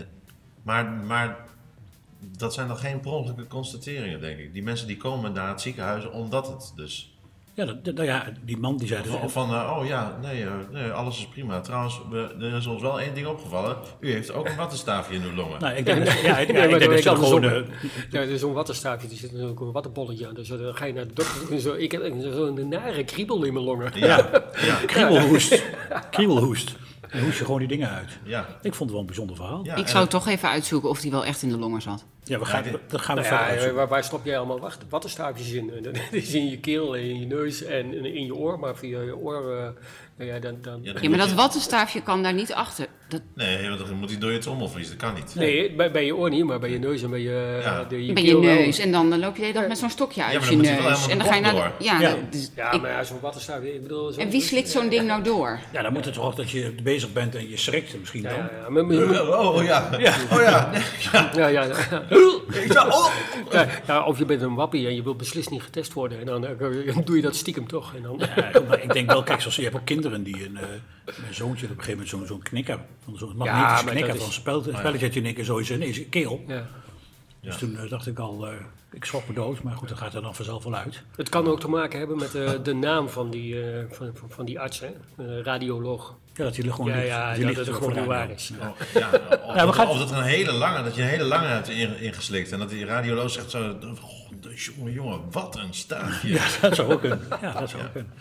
maar, 0.62 0.90
maar 0.90 1.37
dat 2.20 2.55
zijn 2.55 2.68
dan 2.68 2.77
geen 2.77 3.01
per 3.01 3.46
constateringen, 3.49 4.20
denk 4.20 4.38
ik. 4.38 4.53
Die 4.53 4.62
mensen 4.62 4.87
die 4.87 4.96
komen 4.96 5.33
naar 5.33 5.49
het 5.49 5.61
ziekenhuis 5.61 6.09
omdat 6.09 6.46
het 6.46 6.73
dus... 6.77 7.18
Ja, 7.61 7.66
dat, 7.66 7.85
dat- 7.85 7.94
nou 7.94 8.07
ja, 8.07 8.25
die 8.44 8.57
man 8.59 8.77
die 8.77 8.88
zei... 8.88 9.03
dus- 9.03 9.12
Of 9.12 9.33
van, 9.33 9.51
eh, 9.55 9.77
oh 9.79 9.87
ja, 9.87 10.18
nee, 10.23 10.42
eh, 10.44 10.51
nee, 10.70 10.90
alles 10.90 11.18
is 11.18 11.27
prima. 11.27 11.61
Trouwens, 11.61 12.01
we, 12.11 12.35
er 12.40 12.55
is 12.57 12.66
ons 12.66 12.83
wel 12.83 13.01
één 13.01 13.14
ding 13.14 13.27
opgevallen. 13.27 13.77
U 14.01 14.12
heeft 14.12 14.33
ook 14.33 14.49
een 14.49 14.57
wattenstaafje 14.57 15.14
in 15.14 15.23
uw 15.23 15.35
longen. 15.35 15.61
nou, 15.61 15.75
ik 15.75 15.85
denk, 15.85 16.05
ja, 16.05 16.14
ja, 16.23 16.38
ik 16.38 16.46
denk 16.53 16.70
dat 16.81 16.83
ik 16.92 17.03
ze 17.03 17.16
gewoon... 17.16 17.44
eh, 17.44 17.62
Ja, 18.11 18.25
dus 18.25 18.40
zo'n 18.40 18.53
wattenstaafje, 18.53 19.09
die 19.09 19.18
zit 19.18 19.40
ook 19.40 19.61
een 19.61 19.73
wattenbolletje 19.73 20.29
aan. 20.29 20.35
Dus 20.35 20.49
dan 20.49 20.75
ga 20.75 20.85
je 20.85 20.92
naar 20.92 21.07
de 21.07 21.12
dokter. 21.14 21.53
en 21.53 21.61
Zo, 21.61 21.73
ik 21.75 21.92
heb 21.92 22.03
zo'n 22.20 22.68
nare 22.68 23.05
kriebel 23.05 23.44
in 23.44 23.53
mijn 23.53 23.64
longen. 23.64 23.92
Ja, 23.94 24.16
ja, 24.70 24.75
kriebelhoest. 24.87 25.62
kriebelhoest. 26.11 26.75
Dan 27.12 27.20
hoest 27.20 27.38
je 27.38 27.44
gewoon 27.44 27.59
die 27.59 27.68
dingen 27.68 27.88
uit. 27.90 28.18
ja. 28.25 28.46
Ik 28.62 28.75
vond 28.75 28.79
het 28.81 28.90
wel 28.90 29.01
een 29.01 29.07
bijzonder 29.07 29.37
verhaal. 29.37 29.61
ja 29.64 29.75
ik 29.75 29.88
zou 29.88 30.07
toch 30.07 30.29
even 30.29 30.49
uitzoeken 30.49 30.88
of 30.88 31.01
die 31.01 31.11
wel 31.11 31.25
echt 31.25 31.42
in 31.42 31.49
de 31.49 31.59
longen 31.59 31.83
zat. 31.83 32.05
Ja, 32.31 32.38
we 32.38 32.45
gaan, 32.45 32.62
dit- 32.62 32.73
dat 32.88 33.01
gaan 33.01 33.16
we 33.16 33.23
Nou 33.23 33.35
verder 33.45 33.66
ja, 33.66 33.73
waar, 33.73 33.88
waar 33.88 34.05
stop 34.05 34.25
jij 34.25 34.37
allemaal 34.38 34.61
wacht, 34.61 34.83
wattenstaafjes 34.88 35.53
in? 35.53 35.73
Dat 35.83 35.95
is 36.11 36.35
in 36.35 36.49
je 36.51 36.59
keel, 36.59 36.97
en 36.97 37.03
in 37.03 37.21
je 37.21 37.27
neus 37.27 37.62
en 37.62 38.05
in 38.05 38.25
je 38.25 38.35
oor. 38.35 38.59
Maar 38.59 38.77
via 38.77 39.01
je 39.01 39.16
oor, 39.16 39.57
eh, 39.57 39.69
nou 40.16 40.31
ja, 40.31 40.38
dan... 40.38 40.59
dan 40.62 40.81
Ja, 40.83 40.93
dan 40.93 41.03
Ja, 41.03 41.09
maar 41.09 41.19
dat 41.19 41.29
je- 41.29 41.35
wattenstaafje 41.35 42.03
kan 42.03 42.23
daar 42.23 42.33
niet 42.35 42.53
achter. 42.53 42.87
Dat, 43.11 43.20
Nee, 43.35 43.68
want 43.68 43.79
dan 43.87 43.94
moet 43.96 44.11
hij 44.11 44.18
door 44.18 44.33
je 44.33 44.38
trommelvlies. 44.38 44.88
Dat 44.88 44.96
kan 44.96 45.14
niet. 45.14 45.35
nee, 45.35 45.73
bij, 45.75 45.90
bij 45.90 46.05
je 46.05 46.16
oor 46.16 46.31
niet, 46.31 46.44
maar 46.44 46.59
bij 46.59 46.70
je 46.70 46.79
neus 46.79 47.03
en 47.03 47.11
bij 47.11 47.20
je, 47.20 47.61
Ja. 47.62 47.85
de, 47.85 48.07
je 48.07 48.12
bij 48.12 48.25
je 48.25 48.37
neus. 48.38 48.79
En 48.79 48.92
dan, 48.92 49.11
dan 49.11 49.18
loop 49.18 49.35
je 49.35 49.40
de 49.40 49.46
hele 49.46 49.59
dag 49.59 49.68
met 49.68 49.79
zo'n 49.79 49.90
stokje 49.90 50.25
uit 50.25 50.33
dan 50.40 50.51
je 50.51 50.57
neus. 50.57 51.09
En 51.09 51.18
dan 51.18 51.27
ga 51.27 51.35
je 51.35 51.40
naar 51.40 51.55
de, 51.55 51.85
ja, 51.85 52.01
Ja. 52.01 52.11
dat- 52.11 52.33
dus 52.33 52.51
Ja, 52.57 52.77
maar 52.77 52.90
ja, 52.90 53.05
zo'n 53.05 53.20
wattenstaafje, 53.20 53.75
ik 53.75 53.83
bedoel... 53.83 54.11
zo- 54.12 54.20
En 54.20 54.31
wie 54.31 54.40
slikt 54.40 54.68
zo'n 54.68 54.88
ding 54.88 55.07
nou 55.07 55.23
door? 55.23 55.59
Ja, 55.73 55.83
dan 55.83 55.92
moet 55.92 56.05
het 56.05 56.14
toch 56.14 56.25
ook 56.25 56.37
dat 56.37 56.51
je 56.51 56.75
bezig 56.83 57.12
bent 57.12 57.35
en 57.35 57.49
je 57.49 57.57
schrikt 57.57 57.99
misschien 57.99 58.23
Ja, 58.23 58.29
dan. 58.29 58.38
ja, 58.38 58.51
ja, 58.62 58.68
maar- 58.70 58.87
maar- 58.87 59.38
Oh, 59.38 59.55
oh 59.55 59.64
ja. 59.64 59.88
Oh 60.33 60.40
ja. 60.40 60.70
Ja. 61.12 61.31
ja, 61.35 61.46
ja, 61.46 61.62
ja. 61.62 62.03
Ik 62.64 62.73
zou- 62.73 62.88
oh. 62.90 63.07
Ja, 63.53 63.66
ja, 63.87 64.05
of 64.05 64.18
je 64.18 64.25
bent 64.25 64.42
een 64.42 64.55
wappie 64.55 64.87
en 64.87 64.94
je 64.94 65.03
wilt 65.03 65.16
beslist 65.16 65.51
niet 65.51 65.62
getest 65.62 65.92
worden. 65.92 66.18
En 66.20 66.27
dan, 66.27 66.46
eh, 66.46 66.59
dan 66.94 67.03
doe 67.05 67.16
je 67.16 67.23
dat 67.23 67.37
stiekem 67.37 67.66
toch. 67.68 67.94
En 67.94 68.03
dan, 68.03 68.20
Ja, 68.37 68.61
maar 68.68 68.83
ik 68.83 68.92
denk 68.92 69.11
wel, 69.11 69.23
kijk, 69.23 69.40
zoals 69.40 69.57
je 69.57 69.62
hebt 69.62 69.75
ook 69.77 69.85
kinderen 69.85 70.23
die 70.23 70.44
een, 70.44 70.57
eh, 70.57 70.62
mijn 71.20 71.35
zoontje 71.35 71.64
op 71.66 71.70
een 71.70 71.83
gegeven 71.85 71.90
moment 71.90 72.09
zo'n 72.09 72.27
zo'n 72.27 72.42
knikker, 72.42 72.79
van 73.05 73.17
zo'n 73.19 73.37
magnetische 73.37 73.85
maar 73.85 73.93
knikker 73.93 74.07
dat 74.13 74.17
van 74.17 74.17
is- 74.29 74.35
een 74.37 74.41
spel, 74.41 74.57
een 74.67 74.77
spelletje 74.77 75.33
keer 75.33 75.45
zo 75.45 75.63
zijn 75.63 75.83
in 75.83 75.95
zijn 75.95 76.09
keel. 76.09 76.45
ja. 76.47 76.67
Dus 77.41 77.57
toen 77.57 77.79
eh, 77.79 77.91
dacht 77.91 78.07
ik 78.07 78.19
al, 78.19 78.47
eh, 78.47 78.53
ik 78.93 79.05
schrok 79.05 79.29
me 79.29 79.35
dood, 79.35 79.63
maar 79.63 79.75
goed, 79.77 79.89
dat 79.89 79.99
gaat 79.99 80.15
er 80.15 80.23
dan 80.23 80.35
vanzelf 80.35 80.65
wel 80.65 80.75
uit. 80.75 81.03
Het 81.17 81.29
kan 81.29 81.47
ook 81.47 81.61
te 81.61 81.69
maken 81.69 81.99
hebben 81.99 82.17
met 82.19 82.35
eh, 82.35 82.51
de 82.63 82.75
naam 82.75 83.09
van 83.09 83.31
die, 83.31 83.63
eh, 83.73 83.85
van, 83.91 84.11
van, 84.15 84.31
van 84.31 84.45
die 84.45 84.61
arts, 84.61 84.81
hè? 84.81 84.87
Eh, 85.17 85.43
radioloog. 85.43 86.15
Ja, 86.35 86.45
dat 86.45 86.57
hij 86.57 86.65
er 86.67 86.73
gewoon 86.73 86.91
Ja, 86.91 87.01
ja, 87.01 87.35
die 87.35 87.47
dat 87.47 87.57
het 87.57 87.67
er 87.67 87.75
gewoon 87.75 87.95
niet 87.97 88.05
waar 88.07 88.31
is. 88.31 88.53
Ja. 88.61 88.75
Ja, 89.01 89.11
of, 89.47 89.55
Ja, 89.57 89.73
gaan- 89.73 89.89
of 89.89 89.99
dat 89.99 90.11
er 90.11 90.17
een 90.17 90.23
hele 90.23 90.53
lange, 90.53 90.83
dat 90.83 90.95
je 90.95 91.03
een 91.03 91.09
hele 91.09 91.25
lange 91.25 91.47
hebt 91.47 91.69
in- 91.69 91.99
ingeslikt. 91.99 92.53
En 92.53 92.59
dat 92.59 92.69
die 92.71 92.85
radioloog 92.85 93.31
zegt 93.31 93.51
zo, 93.51 93.77
oh, 93.83 93.97
jongen, 94.77 94.93
jongen, 94.93 95.21
wat 95.31 95.57
een 95.57 95.75
staafje. 95.75 96.29
Ja, 96.29 96.45
dat 96.61 96.75
zou 96.75 96.93
ook 96.93 97.01
kunnen. 97.01 97.21
Ja, 97.43 97.53
dat 97.61 97.71
zou 97.71 97.83
ook 97.83 97.93
kunnen. 97.93 98.13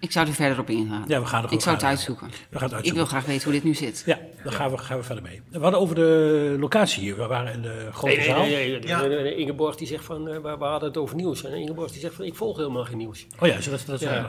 Ik 0.00 0.12
zou 0.12 0.26
er 0.26 0.32
verder 0.34 0.58
op 0.58 0.70
ingaan. 0.70 1.04
Ja, 1.06 1.20
we 1.20 1.26
gaan 1.26 1.44
er 1.44 1.52
ik 1.52 1.60
zou 1.60 1.74
het 1.74 1.84
uitzoeken. 1.84 2.26
We 2.26 2.34
gaan 2.34 2.44
het 2.50 2.60
uitzoeken. 2.62 2.86
Ik 2.88 2.94
wil 2.94 3.04
graag 3.04 3.24
weten 3.24 3.44
hoe 3.44 3.52
dit 3.52 3.64
nu 3.64 3.74
zit. 3.74 4.02
Ja, 4.06 4.18
daar 4.44 4.52
gaan 4.52 4.70
we, 4.70 4.78
gaan 4.78 4.96
we 4.98 5.02
verder 5.04 5.24
mee. 5.24 5.42
We 5.50 5.58
hadden 5.58 5.80
over 5.80 5.94
de 5.94 6.56
locatie 6.60 7.02
hier. 7.02 7.16
We 7.16 7.26
waren 7.26 7.52
in 7.52 7.62
de 7.62 7.88
grote 7.92 8.16
Nee, 8.16 8.24
zaal. 8.24 8.42
nee, 8.42 8.78
nee, 9.08 9.36
Ingeborg 9.36 9.76
die 9.76 9.86
zegt 9.86 10.04
van, 10.04 10.28
eh, 10.28 10.40
we, 10.42 10.64
hadden 10.64 10.88
het 10.88 10.96
over 10.98 11.16
nieuws. 11.16 11.44
En 11.44 11.52
Ingeborg 11.52 11.90
die 11.92 12.00
zegt 12.00 12.14
van, 12.14 12.24
ik 12.24 12.34
volg 12.34 12.56
helemaal 12.56 12.84
geen 12.84 12.96
nieuws. 12.96 13.26
Oh 13.40 13.48
ja, 13.48 13.60
zo 13.60 13.70
dat, 13.70 13.82
dat 13.86 14.00
is 14.02 14.08
Ja. 14.08 14.28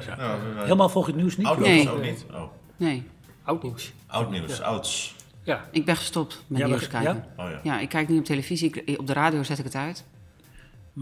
Helemaal 0.56 0.90
volgens 0.90 1.14
het 1.14 1.22
nieuws 1.24 1.38
niet? 1.38 1.48
Oud 1.48 1.58
nieuws 1.60 1.70
Nee. 1.84 1.90
ook 1.90 2.02
niet. 2.02 2.26
Oh, 2.34 2.44
Nee, 2.78 3.04
Oud 3.44 3.64
nieuws. 3.64 3.92
oud 4.08 4.30
nieuws, 4.32 4.62
ouds. 4.62 5.16
Ja, 5.44 5.68
ik 5.72 5.86
ben 5.86 5.96
gestopt 5.96 6.44
met 6.48 6.60
Ja, 6.60 6.68
nieuws 6.68 6.88
kijken. 6.88 7.26
ja? 7.38 7.44
Oh 7.44 7.50
ja. 7.52 7.60
Ja, 7.64 7.80
ik 7.80 7.90
kijk 7.90 8.08
niet 8.10 8.20
op 8.20 8.26
televisie. 8.26 8.82
Ik- 8.86 9.00
op 9.00 9.08
de 9.08 9.14
radio 9.14 9.44
zet 9.44 9.58
ik 9.58 9.64
het 9.64 9.76
uit. 9.76 10.06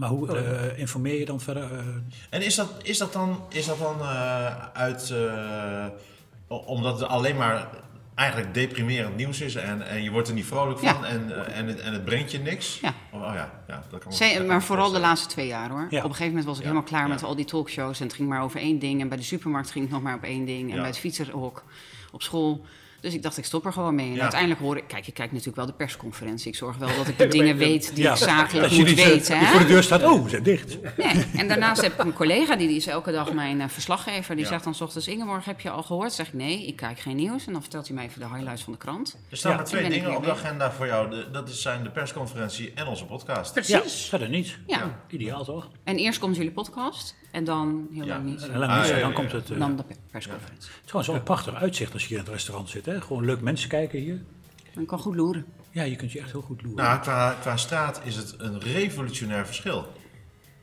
Maar 0.00 0.08
hoe 0.08 0.36
eh, 0.38 0.78
informeer 0.78 1.18
je 1.18 1.24
dan 1.24 1.40
verder? 1.40 1.62
eh, 1.72 1.78
En 2.30 2.42
is 2.42 2.54
dat, 2.54 2.72
is 2.82 2.98
dat 2.98 3.12
dan, 3.12 3.42
is 3.48 3.66
dat 3.66 3.78
dan 3.78 4.00
eh, 4.00 4.56
uit, 4.72 5.10
eh, 5.10 5.86
omdat 6.48 7.00
het 7.00 7.08
alleen 7.08 7.36
maar 7.36 7.68
eigenlijk 8.14 8.54
deprimerend 8.54 9.16
nieuws 9.16 9.40
is 9.40 9.54
en, 9.54 9.82
en 9.88 10.02
je 10.02 10.10
wordt 10.10 10.28
er 10.28 10.34
niet 10.34 10.44
vrolijk 10.46 10.78
van 10.78 10.88
Ja. 10.88 11.04
en, 11.08 11.52
en, 11.52 11.66
het, 11.66 11.80
en 11.80 11.92
het 11.92 12.04
brengt 12.04 12.30
je 12.30 12.38
niks? 12.38 12.78
Ja. 12.80 12.94
Oh, 13.12 13.20
oh 13.22 13.34
ja, 13.34 13.50
ja, 13.68 13.82
dat 13.90 14.00
kan 14.00 14.12
ik 14.28 14.46
maar 14.46 14.62
vooral 14.62 14.90
de 14.90 14.98
laatste 15.00 15.28
twee 15.28 15.46
jaar 15.46 15.70
hoor. 15.70 15.86
Ja. 15.90 15.98
Op 15.98 16.04
een 16.04 16.10
gegeven 16.10 16.26
moment 16.26 16.44
was 16.44 16.56
ik 16.56 16.62
Ja, 16.62 16.68
helemaal 16.68 16.88
klaar 16.90 17.06
ja. 17.06 17.14
met 17.14 17.22
al 17.22 17.34
die 17.36 17.44
talkshows. 17.44 18.00
En 18.00 18.06
het 18.06 18.14
ging 18.14 18.28
maar 18.28 18.42
over 18.42 18.60
één 18.60 18.78
ding. 18.78 19.00
En 19.00 19.08
bij 19.08 19.16
de 19.16 19.22
supermarkt 19.22 19.70
ging 19.70 19.84
het 19.84 19.92
nog 19.94 20.02
maar 20.02 20.14
op 20.14 20.22
één 20.22 20.44
ding. 20.44 20.62
En 20.68 20.74
Ja. 20.74 20.80
bij 20.80 20.86
het 20.90 20.98
fietsenhok 20.98 21.64
op 22.12 22.22
school. 22.22 22.64
Dus 23.00 23.14
ik 23.14 23.22
dacht, 23.22 23.36
ik 23.36 23.44
stop 23.44 23.66
er 23.66 23.72
gewoon 23.72 23.94
mee. 23.94 24.08
En 24.08 24.14
Ja. 24.14 24.20
uiteindelijk 24.22 24.60
hoor 24.60 24.76
ik... 24.76 24.84
Kijk, 24.86 25.04
je 25.04 25.12
kijkt 25.12 25.30
natuurlijk 25.32 25.56
wel 25.58 25.66
de 25.66 25.72
persconferentie. 25.72 26.48
Ik 26.50 26.56
zorg 26.56 26.76
wel 26.76 26.88
dat 26.96 27.08
ik 27.08 27.18
de 27.24 27.26
dingen 27.28 27.56
weet 27.56 27.94
die 27.94 28.04
ja, 28.04 28.10
ik 28.10 28.16
zakelijk 28.16 28.72
moet 28.72 28.86
niet, 28.86 28.98
eh, 28.98 29.06
weten. 29.06 29.38
die 29.38 29.46
hè? 29.46 29.50
voor 29.50 29.60
de 29.60 29.66
deur 29.66 29.82
staat, 29.82 30.02
oh, 30.02 30.22
we 30.22 30.28
zijn 30.28 30.42
dicht. 30.42 30.78
Nee. 30.96 31.24
En 31.36 31.48
daarnaast 31.48 31.80
heb 31.86 31.92
ik 31.92 31.98
een 31.98 32.12
collega, 32.12 32.56
die, 32.56 32.66
die 32.66 32.76
is 32.76 32.86
elke 32.86 33.12
dag 33.12 33.32
mijn 33.32 33.60
eh, 33.60 33.68
verslaggever. 33.68 34.34
Die 34.34 34.44
Ja. 34.44 34.50
zegt 34.50 34.64
dan 34.64 34.74
's 34.74 34.80
ochtends, 34.80 35.08
Ingeborg, 35.08 35.44
heb 35.44 35.60
je 35.60 35.70
al 35.70 35.82
gehoord? 35.82 36.12
zeg 36.12 36.26
ik, 36.26 36.32
nee, 36.34 36.66
ik 36.66 36.76
kijk 36.76 36.98
geen 36.98 37.16
nieuws. 37.16 37.46
En 37.46 37.52
dan 37.52 37.60
vertelt 37.62 37.86
hij 37.86 37.96
mij 37.96 38.04
even 38.04 38.20
de 38.20 38.26
highlights 38.28 38.62
van 38.62 38.72
de 38.72 38.78
krant. 38.78 39.18
Er 39.30 39.36
staan 39.36 39.50
Ja. 39.50 39.56
maar 39.56 39.66
twee 39.66 39.82
Ik 39.84 39.90
dingen 39.90 40.16
op 40.16 40.24
de 40.24 40.30
agenda 40.30 40.72
voor 40.72 40.86
jou. 40.86 41.10
De- 41.10 41.28
dat 41.32 41.48
is- 41.48 41.62
zijn 41.62 41.82
de 41.82 41.90
persconferentie 41.90 42.72
en 42.74 42.86
onze 42.86 43.04
podcast. 43.04 43.66
Ja, 43.68 43.82
verder 43.86 44.28
niet. 44.28 44.58
Ja. 44.66 45.00
Ideaal 45.08 45.44
toch? 45.44 45.68
En 45.84 45.96
eerst 45.96 46.18
komt 46.18 46.36
jullie 46.36 46.50
podcast. 46.52 47.18
En 47.30 47.44
dan 47.44 47.88
heel 47.92 48.04
Ja. 48.04 48.08
lang 48.08 48.24
niet. 48.24 48.48
En 48.48 48.60
dan, 48.60 48.68
Ah, 48.68 48.88
dan 48.88 48.98
ja. 48.98 49.10
komt 49.10 49.32
het. 49.32 49.50
eh, 49.50 49.58
Dan 49.58 49.76
de 49.76 49.82
pe- 49.82 49.94
persconferentie. 50.10 50.70
Het 50.86 50.94
is 51.00 51.06
wel 51.06 51.16
een 51.16 51.22
prachtig 51.22 51.54
uitzicht 51.54 51.92
als 51.92 52.02
je 52.02 52.08
hier 52.08 52.18
in 52.18 52.24
het 52.24 52.32
restaurant 52.32 52.68
zit. 52.68 52.86
Hè? 52.90 53.00
Gewoon 53.00 53.24
leuk 53.24 53.40
mensen 53.40 53.68
kijken 53.68 53.98
hier. 54.00 54.22
Dan 54.74 54.86
kan 54.86 54.98
goed 54.98 55.16
loeren. 55.16 55.44
Ja, 55.70 55.82
je 55.82 55.96
kunt 55.96 56.12
je 56.12 56.18
echt 56.20 56.30
heel 56.30 56.40
goed 56.42 56.62
loeren. 56.62 56.84
Nou, 56.84 57.00
qua, 57.00 57.36
qua 57.40 57.56
straat 57.56 58.00
is 58.04 58.16
het 58.16 58.34
een 58.38 58.60
revolutionair 58.60 59.46
verschil. 59.46 59.86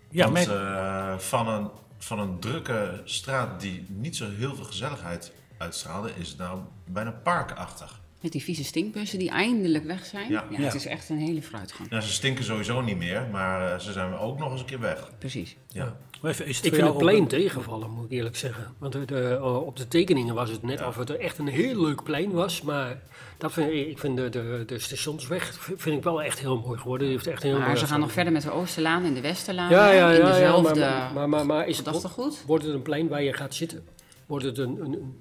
ja, 0.09 0.31
Want 0.31 0.47
maar- 0.47 1.11
eh, 1.13 1.17
van 1.19 1.47
een 1.47 1.69
van 1.99 2.19
een 2.19 2.39
drukke 2.39 3.01
straat 3.03 3.61
die 3.61 3.85
niet 3.89 4.15
zo 4.15 4.29
heel 4.29 4.55
veel 4.55 4.63
gezelligheid 4.65 5.31
uitstraalde, 5.57 6.11
is 6.15 6.29
het 6.29 6.37
nou 6.37 6.59
bijna 6.85 7.11
parkachtig. 7.11 7.99
Met 8.21 8.31
die 8.31 8.43
vieze 8.43 8.63
stinkbussen 8.63 9.19
die 9.19 9.29
eindelijk 9.29 9.83
weg 9.83 10.05
zijn. 10.05 10.31
Ja. 10.31 10.45
Ja, 10.49 10.57
Ja. 10.59 10.63
het 10.65 10.73
is 10.73 10.85
echt 10.85 11.09
een 11.09 11.17
hele 11.17 11.41
vooruitgang. 11.41 11.89
Nou, 11.89 12.01
ze 12.03 12.11
stinken 12.11 12.43
sowieso 12.43 12.81
niet 12.81 12.97
meer, 12.97 13.27
maar 13.31 13.71
eh, 13.73 13.79
ze 13.79 13.91
zijn 13.91 14.13
ook 14.13 14.39
nog 14.39 14.51
eens 14.51 14.59
een 14.59 14.65
keer 14.65 14.79
weg. 14.79 15.11
Precies. 15.19 15.55
Ja. 15.67 15.97
Maar 16.21 16.31
even, 16.31 16.45
is 16.45 16.57
het 16.57 16.65
Ik 16.65 16.73
vind 16.73 16.87
het 16.87 16.97
plein 16.97 17.21
een- 17.21 17.27
tegenvallen, 17.27 17.89
moet 17.91 18.05
ik 18.05 18.11
eerlijk 18.11 18.35
zeggen. 18.35 18.73
Want 18.77 18.93
de, 18.93 19.05
de- 19.05 19.35
eh, 19.41 19.65
op 19.65 19.75
de 19.77 19.87
tekeningen 19.87 20.35
was 20.35 20.49
het 20.49 20.63
net 20.63 20.79
Ja. 20.79 20.87
of 20.87 20.95
het 20.95 21.17
echt 21.17 21.37
een 21.37 21.47
heel 21.47 21.81
leuk 21.81 22.03
plein 22.03 22.31
was. 22.31 22.61
Maar 22.61 23.01
dat 23.37 23.53
vind 23.53 23.71
ik, 23.71 23.87
ik 23.87 23.97
vind 23.99 24.17
de, 24.17 24.29
de, 24.29 24.63
de 24.65 24.79
stationsweg 24.79 25.57
vind 25.77 25.97
ik 25.97 26.03
wel 26.03 26.21
echt 26.23 26.39
heel 26.39 26.57
mooi 26.59 26.79
geworden. 26.79 27.07
Die 27.07 27.15
heeft 27.15 27.27
echt 27.27 27.43
heel 27.43 27.57
Maar 27.57 27.67
mooi 27.67 27.77
ze 27.79 27.85
gaan 27.87 27.99
nog 27.99 28.11
verder 28.11 28.33
met 28.33 28.41
de 28.41 28.51
Oosterlaan 28.51 29.03
en 29.05 29.13
de 29.13 29.21
Westerlaan. 29.21 29.69
Ja, 29.69 29.91
ja, 29.91 30.09
in 30.11 30.17
ja, 30.17 30.27
ja, 30.27 30.31
dezelfde 30.31 30.79
maar, 30.79 31.11
maar, 31.13 31.29
maar, 31.29 31.45
maar 31.45 31.67
is 31.67 31.77
het, 31.77 31.87
gedachtegoed. 31.87 32.43
wordt 32.45 32.63
het 32.65 32.73
een 32.73 32.81
plein 32.81 33.07
waar 33.07 33.23
je 33.23 33.33
gaat 33.33 33.55
zitten? 33.55 33.85
Wordt 34.25 34.45
het 34.45 34.57
een, 34.57 34.77
een, 34.81 34.93
een- 34.93 35.17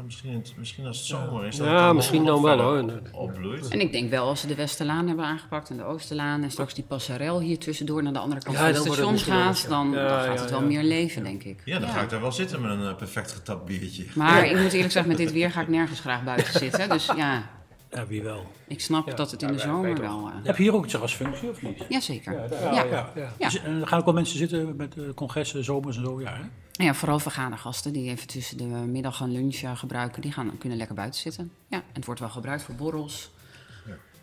Nou, 0.00 0.12
misschien, 0.12 0.44
misschien 0.56 0.86
als 0.86 0.98
het 0.98 1.06
zomer 1.06 1.46
is. 1.46 1.56
dat 1.56 1.66
het 1.66 1.76
ja, 1.76 1.86
dan 1.86 1.96
misschien 1.96 2.22
nog 2.22 2.42
dan 2.42 2.56
wel 2.56 2.60
hoor. 2.60 3.00
Opbloeit. 3.12 3.68
En 3.68 3.80
ik 3.80 3.92
denk 3.92 4.10
wel 4.10 4.26
als 4.26 4.40
ze 4.40 4.46
de 4.46 4.54
Westerlaan 4.54 5.06
hebben 5.06 5.24
aangepakt 5.24 5.70
en 5.70 5.76
de 5.76 5.84
Oosterlaan 5.84 6.42
en 6.42 6.50
straks 6.50 6.74
die 6.74 6.84
passerel 6.84 7.40
hier 7.40 7.58
tussendoor 7.58 8.02
naar 8.02 8.12
de 8.12 8.18
andere 8.18 8.40
kant 8.42 8.56
Ja, 8.56 8.62
van 8.62 8.74
het 8.74 8.84
het 8.84 8.92
station 8.92 9.18
gaat, 9.18 9.66
dan, 9.68 9.90
Ja, 9.90 10.08
dan 10.08 10.18
gaat 10.18 10.34
ja, 10.34 10.40
het 10.40 10.50
wel 10.50 10.60
ja. 10.60 10.66
meer 10.66 10.82
leven, 10.82 11.22
denk 11.22 11.42
ik. 11.42 11.62
Ja, 11.64 11.78
dan 11.78 11.88
ga 11.88 12.00
ik 12.00 12.10
daar 12.10 12.20
wel 12.20 12.32
zitten 12.32 12.60
met 12.60 12.70
een 12.70 12.88
eh, 12.88 12.96
perfect 12.96 13.32
getapt 13.32 13.64
biertje. 13.64 14.04
Maar 14.14 14.46
ik 14.46 14.60
moet 14.60 14.72
eerlijk 14.72 14.92
zeggen, 14.92 15.10
met 15.10 15.20
dit 15.20 15.32
weer 15.32 15.50
ga 15.50 15.60
ik 15.60 15.68
nergens 15.68 16.00
graag 16.00 16.24
buiten 16.24 16.58
zitten. 16.58 16.88
Dus 16.88 17.06
ja, 17.16 17.50
Ja, 17.90 18.06
wie 18.06 18.22
wel. 18.22 18.46
ik 18.66 18.80
snap 18.80 19.08
Ja, 19.08 19.14
dat 19.14 19.30
het 19.30 19.42
in 19.42 19.48
ja, 19.48 19.54
de 19.54 19.60
zomer 19.60 20.00
wel... 20.00 20.28
eh, 20.28 20.34
Heb 20.44 20.56
je 20.56 20.62
hier 20.62 20.74
ook 20.74 20.82
een 20.82 20.88
terrasfunctie 20.88 21.50
of 21.50 21.62
niet? 21.62 21.84
Jazeker. 21.88 22.32
Ja, 22.32 22.56
Ja, 22.60 22.72
ja, 22.72 22.84
ja. 22.84 23.10
ja. 23.14 23.32
Ja. 23.38 23.48
Dus, 23.48 23.62
eh, 23.62 23.80
er 23.80 23.86
gaan 23.86 23.98
ook 23.98 24.04
wel 24.04 24.14
mensen 24.14 24.38
zitten 24.38 24.76
met 24.76 24.96
eh, 24.96 25.04
congressen, 25.14 25.64
zomers 25.64 25.96
en 25.96 26.02
zo, 26.04 26.20
ja 26.20 26.34
hè? 26.34 26.42
Ja, 26.84 26.94
vooral 26.94 27.18
vergadergasten 27.18 27.92
die 27.92 28.10
even 28.10 28.26
tussen 28.26 28.56
de 28.56 28.64
middag 28.64 29.20
en 29.20 29.32
lunch 29.32 29.60
gebruiken, 29.74 30.22
die 30.22 30.32
gaan, 30.32 30.58
kunnen 30.58 30.78
lekker 30.78 30.96
buiten 30.96 31.20
zitten. 31.20 31.52
Ja, 31.68 31.76
en 31.76 31.84
het 31.92 32.04
wordt 32.04 32.20
wel 32.20 32.28
gebruikt 32.28 32.62
voor 32.62 32.74
borrels. 32.74 33.30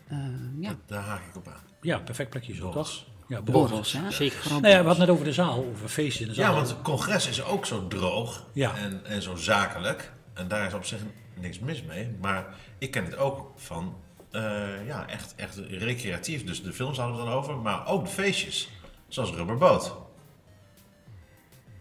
Eh, 0.08 0.18
ja, 0.60 0.74
Daar 0.86 1.02
haak 1.02 1.22
ik 1.28 1.36
op 1.36 1.48
aan. 1.48 1.60
Ja, 1.80 1.98
perfect 1.98 2.30
plekje 2.30 2.54
zo? 2.54 2.84
Ja, 3.28 3.42
borrels, 3.42 3.92
hè? 3.92 4.10
Zeker. 4.10 4.38
Nou 4.50 4.66
ja, 4.68 4.80
we 4.80 4.86
hadden 4.86 4.98
net 4.98 5.08
over 5.08 5.24
de 5.24 5.32
zaal, 5.32 5.64
over 5.74 5.88
feestjes 5.88 6.20
in 6.20 6.28
de 6.28 6.34
zaal. 6.34 6.50
Ja, 6.50 6.54
want 6.56 6.68
het 6.68 6.82
congres 6.82 7.28
is 7.28 7.44
ook 7.44 7.66
zo 7.66 7.86
droog 7.88 8.46
Ja. 8.52 8.76
en, 8.76 9.00
en 9.04 9.22
zo 9.22 9.36
zakelijk. 9.36 10.12
En 10.34 10.48
daar 10.48 10.66
is 10.66 10.74
op 10.74 10.84
zich 10.84 10.98
niks 11.40 11.58
mis 11.58 11.82
mee. 11.82 12.16
Maar 12.20 12.46
ik 12.78 12.90
ken 12.90 13.04
het 13.04 13.16
ook 13.16 13.52
van, 13.56 13.96
eh, 14.30 14.86
ja, 14.86 15.08
echt, 15.08 15.34
echt 15.36 15.56
recreatief. 15.68 16.44
Dus 16.44 16.62
de 16.62 16.72
films 16.72 16.98
hadden 16.98 17.16
we 17.16 17.22
het 17.22 17.30
dan 17.30 17.38
over, 17.40 17.56
maar 17.56 17.86
ook 17.86 18.04
de 18.04 18.10
feestjes. 18.10 18.68
Zoals 19.08 19.30
Rubberboot. 19.30 19.94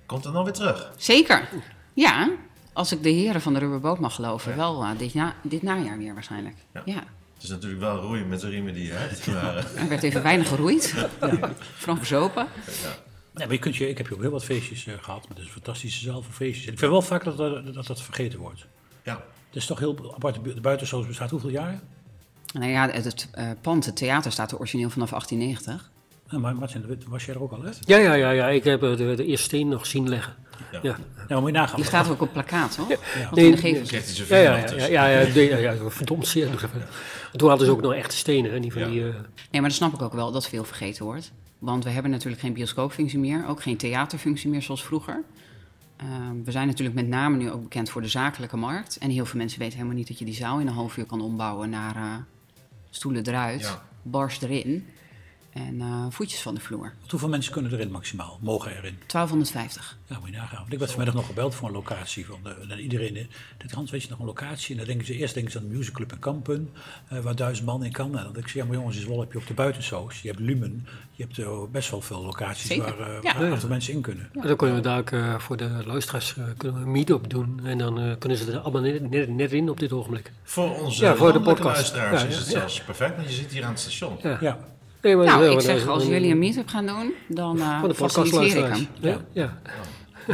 Komt 0.05 0.23
het 0.23 0.33
dan 0.33 0.43
weer 0.43 0.53
terug? 0.53 0.91
Zeker. 0.97 1.49
Ja, 1.93 2.29
als 2.73 2.91
ik 2.91 3.03
de 3.03 3.09
heren 3.09 3.41
van 3.41 3.53
de 3.53 3.59
rubberboot 3.59 3.99
mag 3.99 4.15
geloven, 4.15 4.55
wel 4.55 4.83
eh, 4.83 4.89
dit, 4.97 5.13
na, 5.13 5.35
dit 5.41 5.61
najaar 5.61 5.97
weer 5.97 6.13
waarschijnlijk. 6.13 6.55
Ja. 6.73 6.81
Ja. 6.85 7.03
Het 7.33 7.43
is 7.45 7.49
natuurlijk 7.49 7.81
wel 7.81 7.97
roeien 8.01 8.27
met 8.27 8.39
de 8.39 8.49
riemen 8.49 8.73
die 8.73 8.85
je 8.85 8.91
hebt. 8.91 9.27
Maar, 9.33 9.57
eh, 9.57 9.81
Er 9.81 9.89
werd 9.89 10.03
even 10.03 10.23
weinig 10.23 10.47
geroeid. 10.47 10.93
Vooral 11.77 11.97
verzopen. 11.97 12.47
Nee, 13.33 13.45
maar 13.45 13.55
je 13.55 13.61
kunt 13.61 13.75
je, 13.75 13.89
ik 13.89 13.97
heb 13.97 14.07
je 14.07 14.13
ook 14.13 14.21
heel 14.21 14.31
wat 14.31 14.43
feestjes 14.43 14.87
eh, 14.87 14.93
gehad, 15.01 15.19
maar 15.21 15.29
het 15.29 15.37
is 15.37 15.45
een 15.45 15.51
fantastische 15.51 16.03
zaal 16.03 16.21
voor 16.21 16.33
feestjes. 16.33 16.71
Ik 16.71 16.79
vind 16.79 16.91
wel 16.91 17.01
vaak 17.01 17.23
dat 17.23 17.37
dat, 17.37 17.73
dat, 17.73 17.87
dat 17.87 18.01
vergeten 18.01 18.39
wordt. 18.39 18.65
ja. 19.03 19.23
Het 19.47 19.55
is 19.55 19.65
toch 19.65 19.79
heel 19.79 20.13
apart, 20.15 20.39
de 20.43 20.61
buitensoos 20.61 21.07
bestaat 21.07 21.29
hoeveel 21.29 21.49
jaar? 21.49 21.79
Nou 22.53 22.71
ja, 22.71 22.89
het, 22.89 23.03
het 23.05 23.29
eh, 23.31 23.49
pand, 23.61 23.85
het 23.85 23.95
theater, 23.95 24.31
staat 24.31 24.51
er 24.51 24.57
origineel 24.57 24.89
vanaf 24.89 25.09
1890. 25.09 25.91
Nou, 26.29 26.41
maar 26.41 26.55
Martin, 26.55 27.03
was 27.07 27.25
jij 27.25 27.35
er 27.35 27.41
ook 27.41 27.51
al 27.51 27.63
uit? 27.63 27.79
Ja, 27.85 27.97
ja, 27.97 28.13
ja, 28.13 28.29
ja, 28.31 28.47
ik 28.47 28.63
heb 28.63 28.83
eh, 28.83 28.97
de, 28.97 29.13
de 29.15 29.25
eerste 29.25 29.45
steen 29.45 29.67
nog 29.67 29.85
zien 29.85 30.09
leggen. 30.09 30.35
Ja. 30.71 30.79
Ja, 30.83 30.97
Nou, 31.27 31.41
moet 31.41 31.49
je 31.51 31.57
nagaan. 31.57 31.75
Die 31.75 31.85
staat 31.85 32.09
ook 32.09 32.21
op 32.21 32.31
plakaat, 32.33 32.75
hoor. 32.75 32.87
Nee, 33.31 33.45
in 33.45 33.51
de 33.55 33.67
ja, 34.27 34.37
ja, 34.37 34.57
ja, 34.57 34.87
ja, 34.87 35.07
ja, 35.07 35.57
ja, 35.57 35.57
ja, 35.71 35.89
verdomd 35.89 36.27
zeer. 36.27 36.49
Toen 37.35 37.49
hadden 37.49 37.67
ze 37.67 37.73
ook 37.73 37.81
nog 37.81 37.93
echte 37.93 38.15
stenen, 38.15 38.51
hè, 38.51 38.59
niet 38.59 38.73
van 38.73 38.81
Ja. 38.81 38.87
die... 38.87 38.99
eh, 39.03 39.09
Nee, 39.51 39.61
maar 39.61 39.69
dat 39.69 39.71
snap 39.71 39.93
ik 39.93 40.01
ook 40.01 40.13
wel, 40.13 40.31
dat 40.31 40.47
veel 40.47 40.63
vergeten 40.63 41.05
wordt. 41.05 41.31
Want 41.59 41.83
we 41.83 41.89
hebben 41.89 42.11
natuurlijk 42.11 42.41
geen 42.41 42.53
bioscoopfunctie 42.53 43.19
meer, 43.19 43.45
ook 43.47 43.61
geen 43.61 43.77
theaterfunctie 43.77 44.49
meer 44.49 44.61
zoals 44.61 44.83
vroeger. 44.83 45.23
Ehm, 45.97 46.43
we 46.43 46.51
zijn 46.51 46.67
natuurlijk 46.67 46.95
met 46.95 47.07
name 47.07 47.37
nu 47.37 47.51
ook 47.51 47.61
bekend 47.63 47.89
voor 47.89 48.01
de 48.01 48.07
zakelijke 48.07 48.57
markt. 48.57 48.97
En 48.97 49.09
heel 49.09 49.25
veel 49.25 49.39
mensen 49.39 49.59
weten 49.59 49.75
helemaal 49.75 49.97
niet 49.97 50.07
dat 50.07 50.19
je 50.19 50.25
die 50.25 50.33
zaal 50.33 50.59
in 50.59 50.67
een 50.67 50.73
half 50.73 50.97
uur 50.97 51.05
kan 51.05 51.21
ombouwen 51.21 51.69
naar 51.69 51.95
eh, 51.95 52.15
stoelen 52.89 53.27
eruit, 53.27 53.61
Ja. 53.61 53.83
bars 54.01 54.41
erin 54.41 54.85
en 55.57 55.81
eh, 55.81 56.05
voetjes 56.09 56.41
van 56.41 56.55
de 56.55 56.61
vloer. 56.61 56.93
Want 56.99 57.11
hoeveel 57.11 57.29
mensen 57.29 57.51
kunnen 57.51 57.73
erin 57.73 57.91
maximaal, 57.91 58.39
mogen 58.41 58.71
erin? 58.71 58.97
1250. 59.07 59.97
Ja, 60.05 60.19
moet 60.19 60.29
je 60.29 60.35
nagaan. 60.35 60.59
Want 60.59 60.73
ik 60.73 60.79
werd 60.79 60.91
vanmiddag 60.91 61.15
nog 61.15 61.27
gebeld 61.27 61.55
voor 61.55 61.67
een 61.67 61.73
locatie. 61.73 62.25
Van 62.25 62.39
de, 62.43 62.55
en 62.69 62.79
iedereen, 62.79 63.29
dit 63.57 63.71
Hans, 63.71 63.91
weet 63.91 64.03
je 64.03 64.09
nog 64.09 64.19
een 64.19 64.25
locatie? 64.25 64.71
En 64.71 64.77
dan 64.77 64.87
denken 64.87 65.05
ze, 65.05 65.13
eerst 65.13 65.33
denken 65.33 65.51
ze 65.51 65.57
aan 65.57 65.63
de 65.63 65.75
musicalclub 65.75 66.11
in 66.11 66.19
Kampen, 66.19 66.69
eh, 67.07 67.19
waar 67.19 67.35
duizend 67.35 67.65
man 67.65 67.83
in 67.83 67.91
kan. 67.91 68.17
En 68.17 68.23
dan 68.23 68.33
denk 68.33 68.47
ik, 68.47 68.53
ja 68.53 68.65
maar 68.65 68.75
jongens, 68.75 68.95
in 68.95 69.01
Zwolle 69.01 69.21
heb 69.21 69.31
je 69.31 69.37
ook 69.37 69.47
de 69.47 69.53
buitensoos, 69.53 70.21
je 70.21 70.27
hebt 70.27 70.39
Lumen, 70.39 70.87
je 71.11 71.23
hebt 71.23 71.37
eh, 71.37 71.63
best 71.71 71.89
wel 71.89 72.01
veel 72.01 72.21
locaties 72.21 72.67
Zeker, 72.67 72.97
waar, 72.97 73.15
eh, 73.15 73.21
ja. 73.21 73.49
waar 73.49 73.67
mensen 73.67 73.93
in 73.93 74.01
kunnen. 74.01 74.29
Dan 74.33 74.55
kunnen 74.55 74.75
we 74.75 74.81
daar 74.81 74.99
ook 74.99 75.41
voor 75.41 75.57
de 75.57 75.69
luisteraars 75.85 76.35
kunnen 76.57 76.79
we 76.79 76.85
een 76.85 76.91
meet-up 76.91 77.29
doen. 77.29 77.59
En 77.63 77.77
dan 77.77 77.99
eh, 77.99 78.11
kunnen 78.19 78.37
ze 78.37 78.51
er 78.51 78.59
allemaal 78.59 78.81
net, 78.81 79.09
net, 79.09 79.29
net 79.29 79.53
in 79.53 79.69
op 79.69 79.79
dit 79.79 79.91
ogenblik. 79.91 80.31
Voor 80.43 80.79
onze 80.79 81.05
Ja, 81.05 81.15
voor 81.15 81.33
de 81.33 81.39
podcast. 81.39 81.65
luisteraars 81.65 82.21
Ja, 82.21 82.27
is 82.27 82.33
ja, 82.33 82.39
het 82.39 82.51
ja. 82.51 82.59
zelfs 82.59 82.81
perfect, 82.81 83.15
want 83.15 83.27
je 83.27 83.33
zit 83.33 83.51
hier 83.51 83.63
aan 83.63 83.69
het 83.69 83.79
station. 83.79 84.17
Ja. 84.39 84.57
Ja, 85.01 85.07
Nee, 85.07 85.15
maar 85.15 85.25
Nou, 85.25 85.51
ik 85.51 85.61
zeg, 85.61 85.87
als 85.87 86.05
jullie 86.05 86.31
een 86.31 86.39
meetup 86.39 86.67
gaan 86.67 86.85
doen, 86.85 87.13
dan 87.27 87.59
eh 87.59 87.83
de 87.83 87.93
faciliteer 87.93 88.65
ik 88.65 88.73
hem. 88.73 88.87
Ja, 88.99 89.17
ja. 89.33 89.57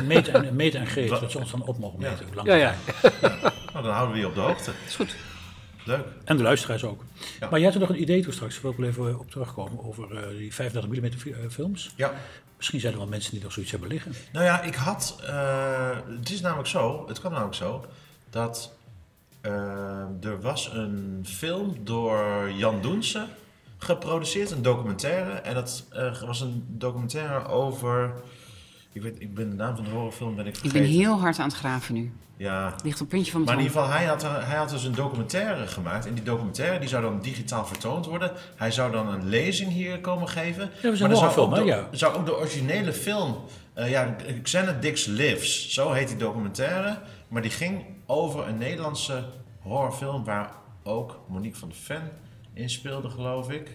Meet 0.02 0.28
en, 0.28 0.56
Meet 0.56 0.76
en 0.76 1.08
dat 1.08 1.32
ze 1.32 1.38
ons 1.38 1.52
dan 1.52 1.64
op 1.64 1.80
mogen 1.80 2.00
meten. 2.00 2.26
hoe 2.26 2.36
lang 2.36 2.48
ja, 2.48 2.56
ja. 2.56 2.76
Nou, 3.74 3.86
dan 3.86 3.94
houden 3.94 4.14
we 4.16 4.20
je 4.22 4.28
op 4.28 4.36
de 4.36 4.42
hoogte. 4.42 4.72
Is 4.88 4.96
goed. 4.96 5.16
Leuk. 5.86 6.06
En 6.24 6.38
de 6.38 6.44
luisteraars 6.44 6.84
ook. 6.84 7.04
Ja. 7.40 7.50
Maar 7.50 7.60
jij 7.60 7.64
had 7.68 7.74
er 7.74 7.80
nog 7.80 7.90
een 7.90 8.02
idee 8.02 8.22
toe 8.22 8.34
straks, 8.34 8.54
daar 8.54 8.62
wil 8.62 8.72
ik 8.72 8.78
wel 8.78 8.88
even 8.88 9.20
op 9.20 9.32
terugkomen, 9.32 9.86
over 9.86 10.18
eh, 10.18 10.38
die 10.38 10.54
35 10.54 11.00
mm 11.00 11.06
eh, 11.06 11.50
films. 11.50 11.94
Ja. 11.96 12.14
Misschien 12.58 12.80
zijn 12.80 12.94
er 12.94 13.00
wel 13.00 13.08
mensen 13.08 13.32
die 13.32 13.44
nog 13.44 13.52
zoiets 13.52 13.72
hebben 13.72 13.90
liggen. 13.90 14.14
Nou 14.32 14.46
ja, 14.46 14.62
ik 14.62 14.76
had. 14.76 15.20
eh, 15.28 15.98
het 16.20 16.32
is 16.32 16.42
namelijk 16.42 16.68
zo, 16.68 17.06
het 17.08 17.20
kwam 17.20 17.32
namelijk 17.32 17.56
zo, 17.56 17.86
dat 18.30 18.72
er 20.22 20.42
was 20.42 20.70
een 20.74 21.26
film 21.28 21.78
door 21.84 22.52
Jan 22.56 22.82
Doense 22.82 23.26
geproduceerd, 23.84 24.52
een 24.52 24.62
documentaire. 24.62 25.32
En 25.32 25.54
dat 25.54 25.84
eh, 25.90 26.22
was 26.22 26.42
een 26.42 26.66
documentaire 26.68 27.48
over. 27.48 28.14
Ik, 28.92 29.02
weet, 29.02 29.22
ik 29.22 29.34
ben 29.36 29.50
de 29.50 29.56
naam 29.56 29.76
van 29.76 29.84
de 29.86 29.90
horrorfilm 29.92 30.36
ben 30.36 30.46
ik 30.46 30.54
Ik 30.54 30.60
vergeten. 30.60 30.82
ben 30.82 30.92
heel 30.92 31.20
hard 31.20 31.40
aan 31.40 31.48
het 31.48 31.58
graven 31.58 31.94
nu. 31.94 32.12
Ja, 32.38 32.76
Ligt 32.84 32.94
op 32.96 33.00
het 33.00 33.08
puntje 33.08 33.32
van 33.32 33.44
maar 33.44 33.54
in 33.54 33.60
ieder 33.60 33.74
geval, 33.78 33.92
hij 33.94 34.06
had, 34.06 34.22
hij 34.22 34.58
had 34.58 34.70
dus 34.70 34.84
een 34.84 34.96
documentaire 34.96 35.68
gemaakt. 35.68 36.06
En 36.06 36.14
die 36.14 36.24
documentaire 36.24 36.80
die 36.80 36.90
zou 36.90 37.02
dan 37.04 37.22
digitaal 37.22 37.66
vertoond 37.66 38.06
worden. 38.06 38.32
Hij 38.56 38.72
zou 38.72 38.92
dan 38.92 39.08
een 39.08 39.30
lezing 39.30 39.72
hier 39.72 40.00
komen 40.00 40.28
geven. 40.30 40.70
Ja, 40.82 40.90
we 40.90 40.96
zijn 40.98 41.10
maar 41.12 41.24
er 41.24 41.32
zou 41.34 41.34
horrorfilm, 41.36 41.50
ook, 41.52 41.58
hè? 41.58 41.64
de, 41.64 41.88
Ja. 41.92 41.98
zou 41.98 42.16
ook 42.16 42.26
de 42.26 42.38
originele 42.38 42.94
film... 42.94 43.36
eh 43.74 43.90
ja, 43.90 44.16
Xanadix 44.44 45.06
Lives, 45.06 45.70
zo 45.74 45.92
heet 45.92 46.08
die 46.08 46.18
documentaire. 46.18 46.98
Maar 47.28 47.42
die 47.42 47.52
ging 47.52 47.84
over 48.06 48.48
een 48.48 48.58
Nederlandse 48.58 49.24
horrorfilm... 49.60 50.24
waar 50.24 50.52
ook 50.84 51.20
Monique 51.28 51.60
van 51.60 51.70
de 51.70 51.76
Ven 51.76 52.12
in 52.54 52.70
speelde, 52.70 53.10
geloof 53.10 53.50
ik. 53.50 53.68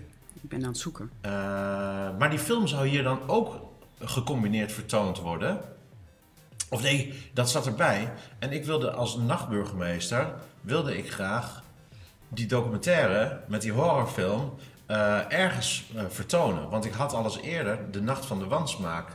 Ik 0.43 0.49
ben 0.49 0.63
aan 0.63 0.69
het 0.69 0.79
zoeken. 0.79 1.11
Eh, 1.21 1.31
maar 2.19 2.31
die 2.31 2.39
film 2.39 2.67
zou 2.67 2.87
hier 2.87 3.03
dan 3.03 3.21
ook 3.27 3.61
gecombineerd 4.01 4.73
vertoond 4.73 5.19
worden. 5.19 5.61
Of 6.71 6.83
nee, 6.83 7.31
dat 7.35 7.51
zat 7.51 7.67
erbij. 7.67 8.13
En 8.39 8.53
ik 8.53 8.65
wilde 8.65 8.91
als 8.91 9.17
nachtburgemeester, 9.17 10.35
wilde 10.61 10.99
ik 10.99 11.13
graag 11.13 11.63
die 12.29 12.47
documentaire 12.47 13.41
met 13.47 13.63
die 13.63 13.73
horrorfilm 13.73 14.55
eh, 14.87 15.33
ergens 15.33 15.85
eh, 15.95 16.03
vertonen. 16.09 16.69
Want 16.69 16.85
ik 16.85 16.93
had 16.93 17.13
al 17.13 17.25
eens 17.25 17.41
eerder 17.41 17.91
de 17.91 18.01
Nacht 18.03 18.27
van 18.27 18.39
de 18.39 18.47
Wansmaak 18.47 19.09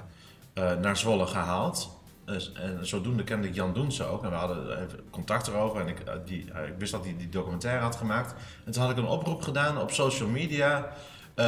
naar 0.82 0.98
Zwolle 0.98 1.28
gehaald. 1.28 2.02
Dus, 2.26 2.52
en 2.52 2.88
zodoende 2.88 3.24
kende 3.24 3.48
ik 3.48 3.56
Jan 3.56 3.74
Doense 3.74 4.04
ook. 4.04 4.24
En 4.24 4.30
we 4.30 4.36
hadden 4.36 4.82
even 4.84 5.00
contact 5.10 5.48
erover. 5.48 5.82
En 5.82 5.88
ik, 5.88 6.00
eh, 6.00 6.14
die, 6.26 6.52
eh, 6.52 6.68
ik 6.68 6.74
wist 6.78 6.92
dat 6.92 7.04
hij 7.04 7.16
die 7.18 7.30
documentaire 7.30 7.82
had 7.82 7.96
gemaakt. 7.96 8.34
En 8.66 8.72
toen 8.72 8.82
had 8.82 8.92
ik 8.92 8.98
een 8.98 9.06
oproep 9.06 9.42
gedaan 9.42 9.78
op 9.82 9.92
social 9.92 10.30
media. 10.30 10.90
eh, 11.36 11.46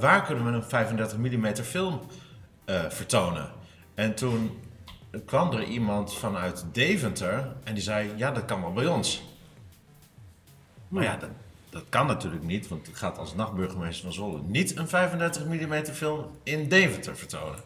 waar 0.00 0.22
kunnen 0.24 0.44
we 0.44 0.50
een 0.50 0.62
35 0.62 1.18
mm 1.18 1.56
film 1.56 2.00
eh, 2.64 2.84
vertonen? 2.88 3.48
En 3.94 4.14
toen 4.14 4.60
kwam 5.26 5.52
er 5.52 5.62
iemand 5.62 6.14
vanuit 6.14 6.64
Deventer. 6.72 7.52
En 7.64 7.74
die 7.74 7.82
zei, 7.82 8.10
ja, 8.16 8.30
dat 8.30 8.44
kan 8.44 8.60
wel 8.60 8.72
bij 8.72 8.86
ons. 8.86 9.22
Maar 10.88 11.02
ja, 11.02 11.16
dat, 11.16 11.30
dat 11.70 11.84
kan 11.88 12.06
natuurlijk 12.06 12.42
niet. 12.42 12.68
Want 12.68 12.88
ik 12.88 12.96
ga 12.96 13.08
als 13.08 13.34
nachtburgemeester 13.34 14.04
van 14.04 14.12
Zwolle 14.12 14.40
niet 14.46 14.76
een 14.76 14.88
35 14.88 15.44
mm 15.44 15.84
film 15.84 16.26
in 16.42 16.68
Deventer 16.68 17.16
vertonen. 17.16 17.58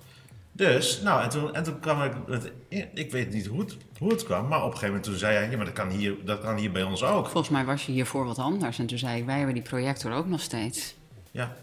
Dus, 0.52 1.00
nou, 1.00 1.22
en 1.22 1.28
toen, 1.28 1.54
en 1.54 1.62
toen 1.62 1.80
kwam 1.80 2.02
ik, 2.02 2.12
het, 2.28 2.52
ik 2.94 3.10
weet 3.10 3.32
niet 3.32 3.46
hoe 3.46 3.60
het, 3.60 3.76
hoe 3.98 4.10
het 4.10 4.24
kwam, 4.24 4.48
maar 4.48 4.58
op 4.58 4.64
een 4.64 4.70
gegeven 4.70 4.86
moment 4.88 5.04
toen 5.04 5.16
zei 5.16 5.36
hij, 5.36 5.50
ja, 5.50 5.56
maar 5.56 5.64
dat 5.64 5.74
kan 5.74 5.88
hier, 5.90 6.14
dat 6.24 6.40
kan 6.40 6.56
hier 6.56 6.72
bij 6.72 6.82
ons 6.82 7.02
ook. 7.04 7.24
Volgens 7.28 7.48
mij 7.48 7.64
was 7.64 7.86
je 7.86 7.92
hiervoor 7.92 8.24
wat 8.24 8.38
anders. 8.38 8.78
En 8.78 8.86
toen 8.86 8.98
zei 8.98 9.18
ik, 9.18 9.24
wij 9.26 9.36
hebben 9.36 9.54
die 9.54 9.62
projector 9.62 10.12
ook 10.12 10.26
nog 10.26 10.40
steeds. 10.40 10.94
Ja, 11.30 11.56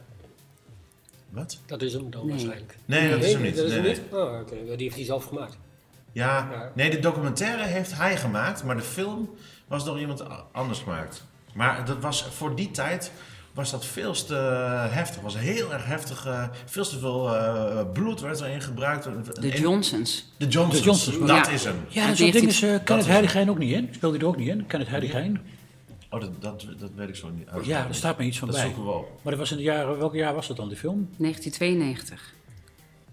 Wat? 1.29 1.59
Dat 1.65 1.81
is 1.81 1.93
hem 1.93 2.09
dan 2.11 2.21
Nee. 2.21 2.29
waarschijnlijk. 2.29 2.75
Nee, 2.85 3.09
dat 3.09 3.23
is 3.23 3.33
hem 3.33 3.41
niet. 3.41 3.55
Dat 3.55 3.65
is 3.65 3.71
Nee, 3.71 3.79
hem 3.81 3.91
nee. 3.91 3.99
niet? 4.03 4.13
Oh, 4.13 4.39
oké. 4.39 4.55
Die 4.65 4.75
heeft 4.77 4.95
hij 4.95 5.05
zelf 5.05 5.25
gemaakt. 5.25 5.57
Ja, 6.11 6.47
Ja. 6.51 6.71
nee, 6.75 6.89
de 6.89 6.99
documentaire 6.99 7.63
heeft 7.63 7.93
hij 7.93 8.17
gemaakt, 8.17 8.63
maar 8.63 8.75
de 8.75 8.81
film 8.81 9.29
was 9.67 9.85
door 9.85 9.99
iemand 9.99 10.23
anders 10.51 10.79
gemaakt. 10.79 11.23
Maar 11.53 11.85
dat 11.85 11.97
was, 11.99 12.23
voor 12.23 12.55
die 12.55 12.71
tijd 12.71 13.11
was 13.59 13.71
dat 13.71 13.85
veel 13.85 14.11
te 14.13 14.33
heftig. 14.89 15.21
was 15.21 15.37
heel 15.37 15.73
erg 15.73 15.85
heftig. 15.85 16.25
eh, 16.25 16.47
veel 16.65 16.83
te 16.85 16.99
veel 16.99 17.35
eh, 17.35 17.91
bloed 17.93 18.19
werd 18.19 18.41
erin 18.41 18.61
gebruikt. 18.61 19.07
De 19.41 19.49
Johnsons. 19.59 20.25
De 20.37 20.47
Johnsons. 20.47 20.77
De 20.79 20.85
Johnsons, 20.85 21.17
dat 21.19 21.27
ja. 21.27 21.47
is 21.49 21.63
hem. 21.63 21.75
Ja, 21.87 22.01
En 22.01 22.07
dat 22.07 22.17
die 22.17 22.25
soort 22.25 22.33
dingen 22.33 22.49
heeft 22.49 22.63
is 22.63 22.69
uh, 22.69 22.83
Kenneth 22.83 23.05
Heiligijn 23.07 23.49
ook 23.49 23.57
niet 23.57 23.73
in. 23.73 23.89
Speelt 23.91 24.11
hij 24.13 24.21
er 24.21 24.27
ook 24.27 24.37
niet 24.37 24.47
in? 24.47 24.65
Kenneth 24.67 24.89
Heiligijn? 24.89 25.41
Oh, 26.09 26.21
dat, 26.21 26.41
dat, 26.41 26.65
dat 26.79 26.89
weet 26.95 27.09
ik 27.09 27.15
zo 27.15 27.29
niet. 27.29 27.47
uit. 27.47 27.65
Ja, 27.65 27.87
er 27.87 27.95
staat 27.95 28.17
me 28.17 28.23
iets 28.23 28.39
van 28.39 28.47
dat 28.47 28.57
bij. 28.57 28.65
zoeken 28.65 28.83
we 28.85 28.91
op. 28.91 29.09
Maar 29.21 29.31
dat 29.31 29.41
was 29.41 29.51
in 29.51 29.57
de 29.57 29.63
jaren, 29.63 29.97
welk 29.97 30.13
jaar 30.13 30.33
was 30.33 30.47
dat 30.47 30.57
dan, 30.57 30.67
die 30.67 30.77
film? 30.77 31.09
1992. 31.17 32.33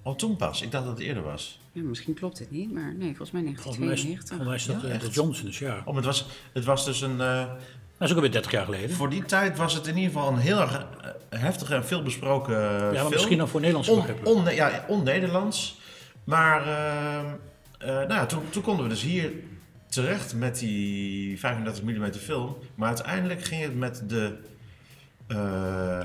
Oh, 0.02 0.14
toen 0.16 0.36
pas. 0.36 0.62
Ik 0.62 0.70
dacht 0.70 0.84
dat 0.84 0.98
het 0.98 1.06
eerder 1.06 1.22
was. 1.22 1.60
Ja, 1.72 1.82
misschien 1.82 2.14
klopt 2.14 2.38
het 2.38 2.50
niet, 2.50 2.72
maar 2.72 2.94
nee, 2.94 3.16
volgens 3.16 3.30
mij 3.30 3.42
Volgens 3.56 3.78
mij 3.78 3.92
is, 3.92 4.02
1992. 4.02 4.36
volgens 4.36 4.46
mij 4.48 4.56
is 4.56 4.66
dat 4.66 4.90
Ja, 4.90 4.96
eh, 4.96 5.00
de? 5.00 5.20
Johnsons, 5.20 5.58
ja. 5.58 5.78
Oh, 5.78 5.86
maar 5.86 5.94
het 5.94 6.04
was, 6.04 6.26
het 6.52 6.64
was 6.64 6.84
dus 6.84 7.00
een... 7.00 7.20
eh, 7.20 7.44
Dat 7.98 8.08
is 8.08 8.10
ook 8.10 8.16
alweer 8.16 8.32
30 8.32 8.50
jaar 8.50 8.64
geleden. 8.64 8.96
voor 8.96 9.10
die 9.10 9.24
tijd 9.24 9.56
was 9.56 9.74
het 9.74 9.86
in 9.86 9.96
ieder 9.96 10.12
geval 10.12 10.32
een 10.32 10.38
heel 10.38 10.60
erg 10.60 10.86
eh, 11.30 11.40
heftige 11.40 11.74
en 11.74 11.86
veel 11.86 12.02
besproken 12.02 12.54
eh, 12.54 12.92
Ja, 12.92 12.98
film. 12.98 13.10
misschien 13.10 13.38
dan 13.38 13.48
voor 13.48 13.60
Nederlandse 13.60 13.92
On, 13.92 14.06
on, 14.46 14.54
ja, 14.54 14.84
on-Nederlands. 14.88 15.80
Maar 16.24 16.66
eh, 16.66 17.18
eh, 17.18 17.28
nou 17.78 18.12
ja, 18.12 18.26
toen, 18.26 18.50
toen 18.50 18.62
konden 18.62 18.84
we 18.84 18.90
dus 18.90 19.02
hier 19.02 19.30
terecht 19.88 20.34
met 20.34 20.58
die 20.58 21.38
35 21.38 21.82
mm 21.84 22.12
film. 22.12 22.56
Maar 22.74 22.88
uiteindelijk 22.88 23.44
ging 23.44 23.62
het 23.62 23.76
met 23.76 24.02
de 24.08 24.36
eh 25.26 26.04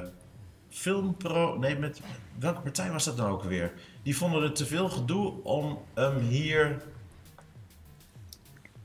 filmpro... 0.69 1.57
Nee, 1.57 1.77
met 1.77 2.01
welke 2.39 2.61
partij 2.61 2.91
was 2.91 3.03
dat 3.03 3.17
nou 3.17 3.31
ook 3.31 3.43
weer? 3.43 3.71
Die 4.03 4.17
vonden 4.17 4.43
het 4.43 4.55
te 4.55 4.65
veel 4.65 4.89
gedoe 4.89 5.43
om 5.43 5.79
hem 5.93 6.17
hier 6.17 6.81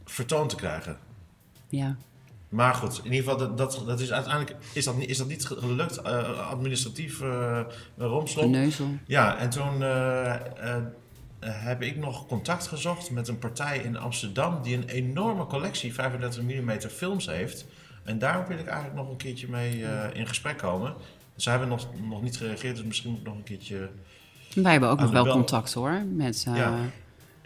vertoond 0.05 0.51
te 0.51 0.57
krijgen. 0.57 0.99
Ja. 1.69 1.97
Maar 2.57 2.75
goed, 2.75 2.99
in 3.05 3.13
ieder 3.13 3.31
geval, 3.31 3.37
dat, 3.37 3.59
dat, 3.59 3.83
dat 3.87 4.01
is 4.01 4.13
uiteindelijk 4.13 4.57
is 4.73 4.85
dat, 4.85 4.97
niet- 4.97 5.09
is 5.09 5.17
dat 5.19 5.29
niet 5.29 5.45
gelukt. 5.47 5.97
eh, 6.03 6.49
administratief 6.51 7.21
eh 7.21 7.61
romslomp. 7.97 8.53
Geneuzel. 8.55 8.89
Ja, 9.07 9.37
en 9.39 9.51
toen 9.51 9.83
eh, 9.83 10.35
heb 11.41 11.83
ik 11.83 11.97
nog 11.97 12.27
contact 12.27 12.67
gezocht 12.67 13.11
met 13.11 13.29
een 13.29 13.39
partij 13.39 13.79
in 13.79 13.97
Amsterdam 13.97 14.63
die 14.63 14.77
een 14.77 14.89
enorme 14.89 15.47
collectie 15.47 15.95
35 15.95 16.43
mm 16.43 16.71
films 16.81 17.27
heeft. 17.27 17.67
En 18.05 18.19
daar 18.19 18.49
wil 18.49 18.59
ik 18.59 18.67
eigenlijk 18.67 18.97
nog 18.97 19.11
een 19.11 19.17
keertje 19.17 19.49
mee 19.49 19.85
in 20.13 20.27
gesprek 20.27 20.59
komen. 20.59 20.95
Zij 21.37 21.53
hebben 21.53 21.69
nog, 21.71 21.87
nog 22.09 22.23
niet 22.23 22.37
gereageerd, 22.37 22.77
dus 22.77 22.85
misschien 22.85 23.11
moet 23.11 23.21
ik 23.21 23.27
nog 23.27 23.37
een 23.37 23.43
keertje. 23.43 23.89
Wij 24.55 24.73
hebben 24.73 24.91
ook 24.91 25.01
nog 25.01 25.11
wel 25.11 25.25
bel. 25.25 25.33
contact 25.33 25.73
hoor. 25.73 26.03
Met 26.13 26.43
Ja. 26.55 26.75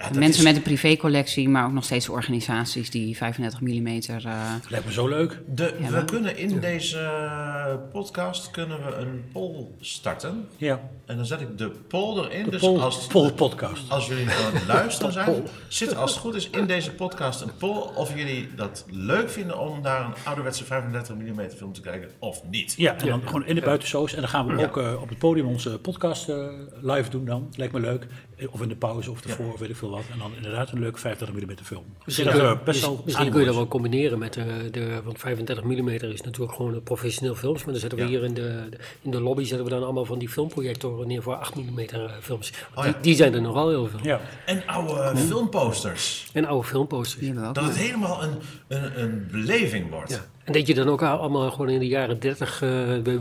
Ja, 0.03 0.19
mensen 0.19 0.39
is- 0.41 0.43
met 0.49 0.57
een 0.57 0.63
privécollectie, 0.63 1.49
maar 1.49 1.65
ook 1.67 1.73
nog 1.73 1.85
steeds 1.85 2.09
organisaties 2.09 2.91
die 2.91 3.17
35 3.17 3.61
mm. 3.61 3.87
eh 3.87 4.55
Lijkt 4.69 4.87
me 4.87 4.93
zo 4.93 5.09
leuk. 5.09 5.41
De, 5.55 5.75
Ja, 5.81 5.87
we 5.87 5.93
wel. 5.93 6.05
kunnen 6.05 6.37
in 6.37 6.61
deze 6.61 6.99
eh, 6.99 7.75
podcast 7.93 8.51
kunnen 8.51 8.79
we 8.85 8.95
een 8.95 9.25
poll 9.33 9.67
starten. 9.81 10.49
Ja, 10.57 10.81
En 11.07 11.17
dan 11.17 11.27
zet 11.27 11.41
ik 11.41 11.59
de 11.59 11.69
poll 11.89 12.19
erin. 12.25 12.45
de 12.45 12.51
dus 12.51 12.61
Pol, 12.61 12.81
als, 12.81 13.07
Pol 13.07 13.33
podcast. 13.33 13.91
Als 13.91 14.07
jullie 14.07 14.29
aan 14.31 14.53
het 14.55 14.67
luisteren 14.67 15.13
zijn, 15.19 15.43
zit 15.69 15.97
als 15.97 16.11
het 16.11 16.21
goed 16.21 16.35
is 16.35 16.51
in 16.51 16.67
deze 16.67 16.91
podcast 16.93 17.41
een 17.41 17.57
poll 17.59 17.79
of 17.95 18.17
jullie 18.17 18.49
dat 18.57 18.85
leuk 18.91 19.31
vinden 19.31 19.59
om 19.59 19.81
naar 19.81 20.05
een 20.05 20.13
ouderwetse 20.25 20.65
35 20.65 21.15
mm 21.15 21.41
film 21.57 21.73
te 21.73 21.81
kijken 21.81 22.09
of 22.19 22.43
niet. 22.51 22.75
Ja, 22.77 22.97
en 22.97 23.07
dan 23.07 23.23
gewoon 23.25 23.47
in 23.47 23.55
de 23.55 23.61
buitensoos. 23.61 24.15
En 24.15 24.21
dan 24.21 24.29
gaan 24.31 24.47
we 24.47 24.57
Ja. 24.57 24.65
ook 24.67 24.77
eh, 24.77 25.03
op 25.03 25.09
het 25.09 25.19
podium 25.19 25.47
onze 25.47 25.79
podcast 25.79 26.29
eh, 26.29 26.47
live 26.81 27.11
doen 27.11 27.25
dan. 27.25 27.49
Lijkt 27.57 27.73
me 27.73 27.81
leuk. 27.81 28.07
Of 28.51 28.61
in 28.63 28.69
de 28.69 28.77
pauze 28.77 29.11
of 29.11 29.25
ervoor, 29.25 29.53
of 29.53 29.59
weet 29.59 29.69
ik 29.71 29.77
veel 29.77 29.90
wat. 29.91 30.03
En 30.13 30.19
dan 30.19 30.33
inderdaad 30.37 30.73
een 30.73 30.79
leuk 30.81 30.99
35 30.99 31.37
mm 31.47 31.57
film. 31.63 31.85
Misschien, 32.05 32.27
dat 32.27 32.35
kun- 32.35 32.45
er 32.45 32.59
best 32.65 32.81
wel 32.81 33.03
misschien 33.05 33.31
kun 33.31 33.41
je 33.41 33.47
dat 33.47 33.55
wel 33.55 33.69
combineren 33.69 34.19
met 34.19 34.33
de, 34.33 34.69
de 34.71 35.01
want 35.05 35.19
35 35.19 35.65
mm 35.65 35.89
is 35.89 36.21
natuurlijk 36.21 36.53
gewoon 36.57 36.75
een 36.75 36.83
professioneel 36.83 37.35
films, 37.35 37.59
maar 37.65 37.73
dan 37.73 37.81
zetten 37.81 37.99
we 37.99 38.05
Ja. 38.05 38.11
hier 38.11 38.25
in 38.25 38.35
de, 38.35 38.69
in 39.03 39.11
de 39.11 39.21
lobby 39.21 39.45
zetten 39.45 39.65
we 39.67 39.73
dan 39.73 39.83
allemaal 39.85 40.05
van 40.05 40.19
die 40.19 40.29
filmprojectoren 40.29 41.07
neer 41.09 41.23
voor 41.23 41.35
8 41.35 41.55
mm 41.55 41.81
films. 42.21 42.53
Oh 42.75 42.83
die, 42.85 42.93
ja. 42.93 42.99
die 43.03 43.15
zijn 43.15 43.35
er 43.35 43.41
nogal 43.41 43.69
heel 43.69 43.87
veel. 43.87 43.99
Ja, 44.03 44.21
En 44.47 44.63
oude 44.67 45.17
filmposters. 45.17 46.29
En 46.33 46.45
oude 46.45 46.67
filmposters. 46.69 47.27
Dat 47.53 47.57
het 47.65 47.77
helemaal 47.77 48.23
een, 48.23 48.35
een, 48.69 49.03
een 49.03 49.29
beleving 49.31 49.91
wordt. 49.91 50.29
En 50.45 50.53
dat 50.53 50.67
je 50.67 50.75
dan 50.75 50.89
ook 50.89 51.03
allemaal 51.03 51.51
gewoon 51.51 51.69
in 51.69 51.79
de 51.79 51.87
jaren 51.87 52.21
30 52.21 52.63
eh, 52.63 52.69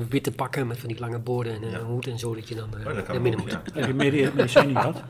witte 0.10 0.32
pakken 0.32 0.68
met 0.68 0.80
van 0.80 0.88
die 0.88 1.00
lange 1.00 1.20
borden 1.20 1.54
en 1.54 1.64
een 1.64 1.70
Ja. 1.72 1.78
hoed 1.80 2.08
en 2.08 2.20
zo, 2.20 2.36
dat 2.36 2.48
je 2.48 2.56
dan 2.56 2.70
eh 2.80 2.88
Oh, 2.88 2.96
dat 2.96 3.08
naar 3.08 3.22
binnen 3.22 3.40
ook, 3.40 3.46
moet. 3.46 3.52
ja. 3.52 3.62
heb 3.80 3.86
je 3.88 3.94
medi- 3.94 4.30
medicijn 4.34 4.68
niet 4.68 4.78
gehad? 4.78 5.02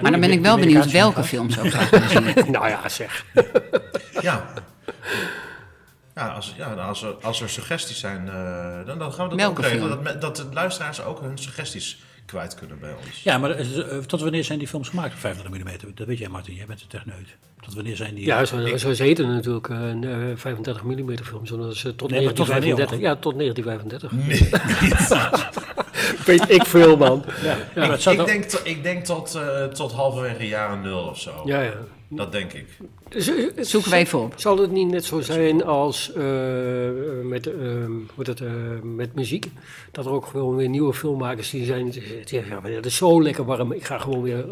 Maar 0.00 0.10
dan 0.10 0.20
ben 0.20 0.30
ik 0.30 0.40
wel 0.40 0.58
benieuwd 0.58 0.90
welke 0.90 1.24
films 1.24 1.58
ook 1.58 1.66
zien. 2.08 2.34
nou 2.50 2.68
ja, 2.68 2.88
zeg. 2.88 3.24
Ja. 4.20 4.44
Ja, 6.14 6.28
als, 6.28 6.54
ja 6.56 6.72
als, 6.74 7.02
er, 7.02 7.14
als 7.22 7.40
er 7.40 7.48
suggesties 7.48 8.00
zijn, 8.00 8.28
eh, 8.28 8.86
dan, 8.86 8.98
dan 8.98 9.12
gaan 9.12 9.24
we 9.28 9.36
dat 9.36 9.54
Welke 9.54 9.82
ook? 9.82 10.04
Dat, 10.04 10.20
dat 10.20 10.36
de 10.36 10.46
luisteraars 10.52 11.02
ook 11.04 11.20
hun 11.20 11.38
suggesties 11.38 12.02
kwijt 12.28 12.54
kunnen 12.54 12.78
bij 12.78 12.94
ons. 13.04 13.22
Ja, 13.22 13.38
maar 13.38 13.50
eh, 13.50 13.98
tot 14.06 14.20
wanneer 14.20 14.44
zijn 14.44 14.58
die 14.58 14.68
films 14.68 14.88
gemaakt 14.88 15.12
op 15.12 15.18
35 15.18 15.64
mm? 15.64 15.94
Dat 15.94 16.06
weet 16.06 16.18
jij 16.18 16.28
Martin, 16.28 16.54
jij 16.54 16.66
bent 16.66 16.78
de 16.80 16.86
techneut. 16.86 17.36
Tot 17.60 17.74
wanneer 17.74 17.96
zijn 17.96 18.14
die... 18.14 18.24
Ja, 18.26 18.44
zo, 18.44 18.76
zo 18.76 18.92
ze 18.92 19.02
heten 19.02 19.28
natuurlijk 19.28 19.68
eh, 19.68 19.80
een 19.88 20.04
eh, 20.04 20.36
35 20.36 20.82
mm 20.82 21.16
film, 21.24 21.46
zodat 21.46 21.76
ze 21.76 21.94
tot 21.94 22.10
Nee, 22.10 22.24
maar 22.24 22.32
tot 22.34 22.46
wanneer 22.46 22.74
1935. 22.76 23.00
Ja, 23.00 23.16
tot 23.16 23.38
1935. 23.38 24.10
Weet 26.26 26.50
ik 26.50 26.64
veel, 26.64 26.96
man. 26.96 27.24
ja, 27.42 27.56
ik, 28.12 28.20
ook- 28.20 28.26
denk, 28.26 28.52
ik 28.52 28.82
denk 28.82 29.04
tot, 29.04 29.34
eh, 29.34 29.64
tot 29.64 29.92
halverwege 29.92 30.46
jaren 30.46 30.80
nul 30.80 31.00
of 31.02 31.20
zo. 31.20 31.42
Ja, 31.44 31.60
ja. 31.62 31.72
Dat 32.10 32.32
denk 32.32 32.52
ik. 32.52 32.66
Zoeken 33.60 33.90
we 33.90 33.96
even 33.96 34.18
op. 34.18 34.32
Zal 34.36 34.58
het 34.58 34.70
niet 34.70 34.88
net 34.88 35.04
zo 35.04 35.20
zijn 35.20 35.64
als 35.64 36.12
eh, 36.12 36.22
met, 37.22 37.46
eh, 37.46 37.54
hoe 38.14 38.24
het, 38.24 38.40
eh, 38.40 38.50
met 38.82 39.14
muziek? 39.14 39.46
Dat 39.92 40.06
er 40.06 40.12
ook 40.12 40.26
gewoon 40.26 40.56
weer 40.56 40.68
nieuwe 40.68 40.94
filmmakers 40.94 41.50
die 41.50 41.64
zijn. 41.64 41.90
die 41.90 42.02
zeggen, 42.24 42.60
ja, 42.64 42.74
dat 42.74 42.84
is 42.84 42.96
zo 42.96 43.22
lekker 43.22 43.44
warm. 43.44 43.72
Ik 43.72 43.84
ga 43.84 43.98
gewoon 43.98 44.22
weer 44.22 44.44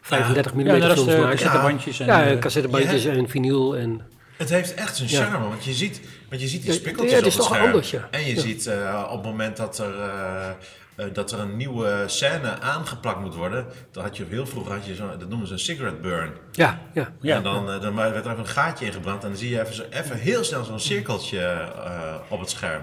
35 0.00 0.54
mm 0.54 0.66
ja, 0.66 0.78
dat 0.78 0.82
is 0.82 0.94
films 0.94 1.10
de 1.12 1.18
maken. 1.20 1.36
cassettebandjes 1.36 2.00
en, 2.00 2.06
ja, 2.06 2.38
cassettebandjes 2.38 3.02
je 3.02 3.10
en 3.10 3.28
vinyl. 3.28 3.76
En, 3.76 4.00
Het 4.36 4.50
heeft 4.50 4.74
echt 4.74 4.96
zijn 4.96 5.08
Ja. 5.08 5.24
charme, 5.30 5.48
want 5.48 5.64
je 5.64 5.72
ziet, 5.72 6.00
want 6.28 6.40
je 6.42 6.48
ziet 6.48 6.62
die 6.62 6.72
spikkeltjes 6.72 7.10
ja, 7.10 7.16
het 7.24 7.26
is 7.26 7.34
op 7.34 7.38
het 7.40 7.48
toch 7.48 7.56
scherm. 7.56 7.70
anders, 7.72 7.90
ja. 7.90 8.08
En 8.10 8.24
je 8.26 8.34
Ja. 8.34 8.40
ziet 8.40 8.66
eh, 8.66 9.04
op 9.10 9.16
het 9.16 9.24
moment 9.30 9.56
dat 9.56 9.78
er, 9.78 9.94
eh, 9.98 10.50
eh, 10.94 11.06
dat 11.12 11.32
er 11.32 11.38
een 11.38 11.56
nieuwe 11.56 12.04
scène 12.06 12.60
aangeplakt 12.60 13.20
moet 13.20 13.34
worden, 13.34 13.66
dan 13.90 14.02
had 14.02 14.16
je 14.16 14.24
heel 14.28 14.46
vroeger, 14.46 14.72
had 14.72 14.86
je 14.86 14.94
zo, 14.94 15.16
dat 15.18 15.28
noemen 15.28 15.46
ze 15.46 15.52
een 15.52 15.58
cigarette 15.58 16.00
burn. 16.00 16.32
ja, 16.52 16.80
ja. 16.92 17.12
Ja. 17.20 17.36
En 17.36 17.42
dan, 17.42 17.70
eh, 17.70 17.80
dan 17.80 17.94
werd 17.94 18.24
er 18.24 18.30
even 18.30 18.38
een 18.38 18.46
gaatje 18.46 18.86
ingebrand 18.86 19.22
en 19.22 19.28
dan 19.28 19.38
zie 19.38 19.50
je 19.50 19.60
even, 19.60 19.74
zo, 19.74 19.82
even 19.90 20.16
heel 20.16 20.44
snel 20.44 20.64
zo'n 20.64 20.80
cirkeltje 20.80 21.40
eh, 21.40 22.14
op 22.28 22.40
het 22.40 22.50
scherm. 22.50 22.82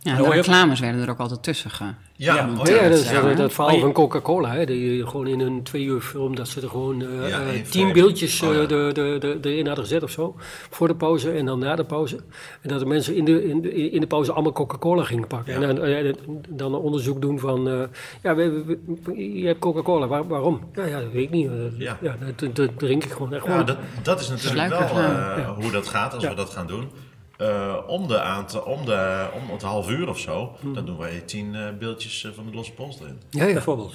Ja, 0.00 0.16
de 0.16 0.28
reclames 0.28 0.80
werden 0.80 1.02
er 1.02 1.10
ook 1.10 1.18
altijd 1.18 1.42
tussen 1.42 1.70
ge... 1.70 1.84
Ja, 1.84 2.34
Ja, 2.34 2.48
oh 2.58 2.66
Ja, 2.66 2.88
dat 2.88 2.98
is 2.98 3.10
Ja. 3.10 3.20
dat, 3.20 3.36
dat 3.36 3.52
verhaal 3.52 3.78
van 3.78 3.92
Coca-Cola. 3.92 4.50
hè, 4.52 4.66
Die 4.66 5.06
gewoon 5.06 5.26
in 5.26 5.40
een 5.40 5.62
twee 5.62 5.84
uur 5.84 6.00
film, 6.00 6.34
dat 6.36 6.48
ze 6.48 6.60
er 6.60 6.68
gewoon 6.68 7.02
eh, 7.02 7.28
Ja, 7.28 7.40
eh, 7.40 7.62
tien 7.70 7.92
beeldjes 7.92 8.42
Oh, 8.42 8.52
ja. 8.54 8.60
eh, 8.60 8.68
de, 8.68 8.90
de, 9.20 9.36
de, 9.40 9.50
erin 9.52 9.66
hadden 9.66 9.84
gezet 9.84 10.02
of 10.02 10.10
zo. 10.10 10.34
Voor 10.70 10.88
de 10.88 10.94
pauze 10.94 11.30
en 11.32 11.46
dan 11.46 11.58
na 11.58 11.76
de 11.76 11.84
pauze. 11.84 12.16
En 12.62 12.68
dat 12.68 12.78
de 12.80 12.86
mensen 12.86 13.14
in 13.16 13.24
de, 13.24 13.44
in 13.48 13.60
de, 13.60 13.90
in 13.90 14.00
de 14.00 14.06
pauze 14.06 14.32
allemaal 14.32 14.52
Coca-Cola 14.52 15.02
gingen 15.04 15.26
pakken. 15.26 15.60
Ja. 15.60 15.68
En 15.68 15.74
dan, 15.76 16.16
dan 16.48 16.74
een 16.74 16.80
onderzoek 16.80 17.20
doen 17.20 17.38
van, 17.38 17.68
eh, 17.68 17.80
ja, 18.22 18.34
we, 18.34 18.62
we- 18.66 18.78
we- 19.04 19.38
je 19.40 19.46
hebt 19.46 19.58
Coca-Cola, 19.58 20.06
waar- 20.06 20.28
waarom? 20.28 20.60
Ja, 20.74 20.84
ja, 20.86 21.00
dat 21.00 21.12
weet 21.12 21.22
ik 21.24 21.30
niet. 21.30 21.50
Ja. 21.78 21.98
Ja, 22.00 22.16
dat, 22.36 22.56
dat 22.56 22.78
drink 22.78 23.04
ik 23.04 23.10
gewoon 23.12 23.34
echt 23.34 23.44
Ja, 23.44 23.50
gewoon. 23.50 23.66
dat, 23.66 23.76
dat 24.02 24.20
is 24.20 24.28
natuurlijk 24.28 24.68
wel 24.68 24.78
eh, 24.80 25.48
hoe 25.58 25.70
dat 25.70 25.86
gaat 25.88 26.14
als 26.14 26.22
Ja. 26.22 26.28
we 26.28 26.34
dat 26.34 26.50
gaan 26.50 26.66
doen. 26.66 26.88
Eh, 27.38 27.76
om, 27.86 28.08
de 28.08 28.20
aantal, 28.20 28.60
om, 28.60 28.84
de, 28.84 29.28
om 29.34 29.50
het 29.50 29.62
half 29.62 29.90
uur 29.90 30.08
of 30.08 30.18
zo, 30.18 30.56
dan 30.74 30.86
doen 30.86 30.96
wij 30.96 31.20
tien 31.20 31.54
eh, 31.54 31.68
beeldjes 31.78 32.24
eh, 32.24 32.30
van 32.32 32.46
de 32.46 32.52
losse 32.52 32.72
pols 32.72 33.00
erin. 33.00 33.20
ja, 33.30 33.44
ja. 33.44 33.52
Bijvoorbeeld. 33.52 33.94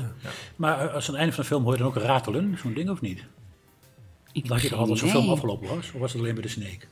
Maar 0.55 0.89
als 0.89 1.07
aan 1.07 1.13
het 1.13 1.15
einde 1.15 1.33
van 1.33 1.43
de 1.43 1.49
film 1.49 1.63
hoor 1.63 1.71
je 1.71 1.77
dan 1.77 1.87
ook 1.87 1.95
ratelen, 1.95 2.57
zo'n 2.61 2.73
ding 2.73 2.89
of 2.89 3.01
niet? 3.01 3.23
Ik 4.31 4.47
Dacht 4.47 4.61
je 4.61 4.69
toch 4.69 4.79
altijd 4.79 4.99
geen 4.99 5.09
zo'n 5.09 5.19
film 5.19 5.31
afgelopen 5.31 5.67
was? 5.67 5.91
Of 5.93 5.99
was 5.99 6.11
het 6.13 6.21
alleen 6.21 6.33
bij 6.33 6.43
de 6.43 6.49
Snake? 6.49 6.85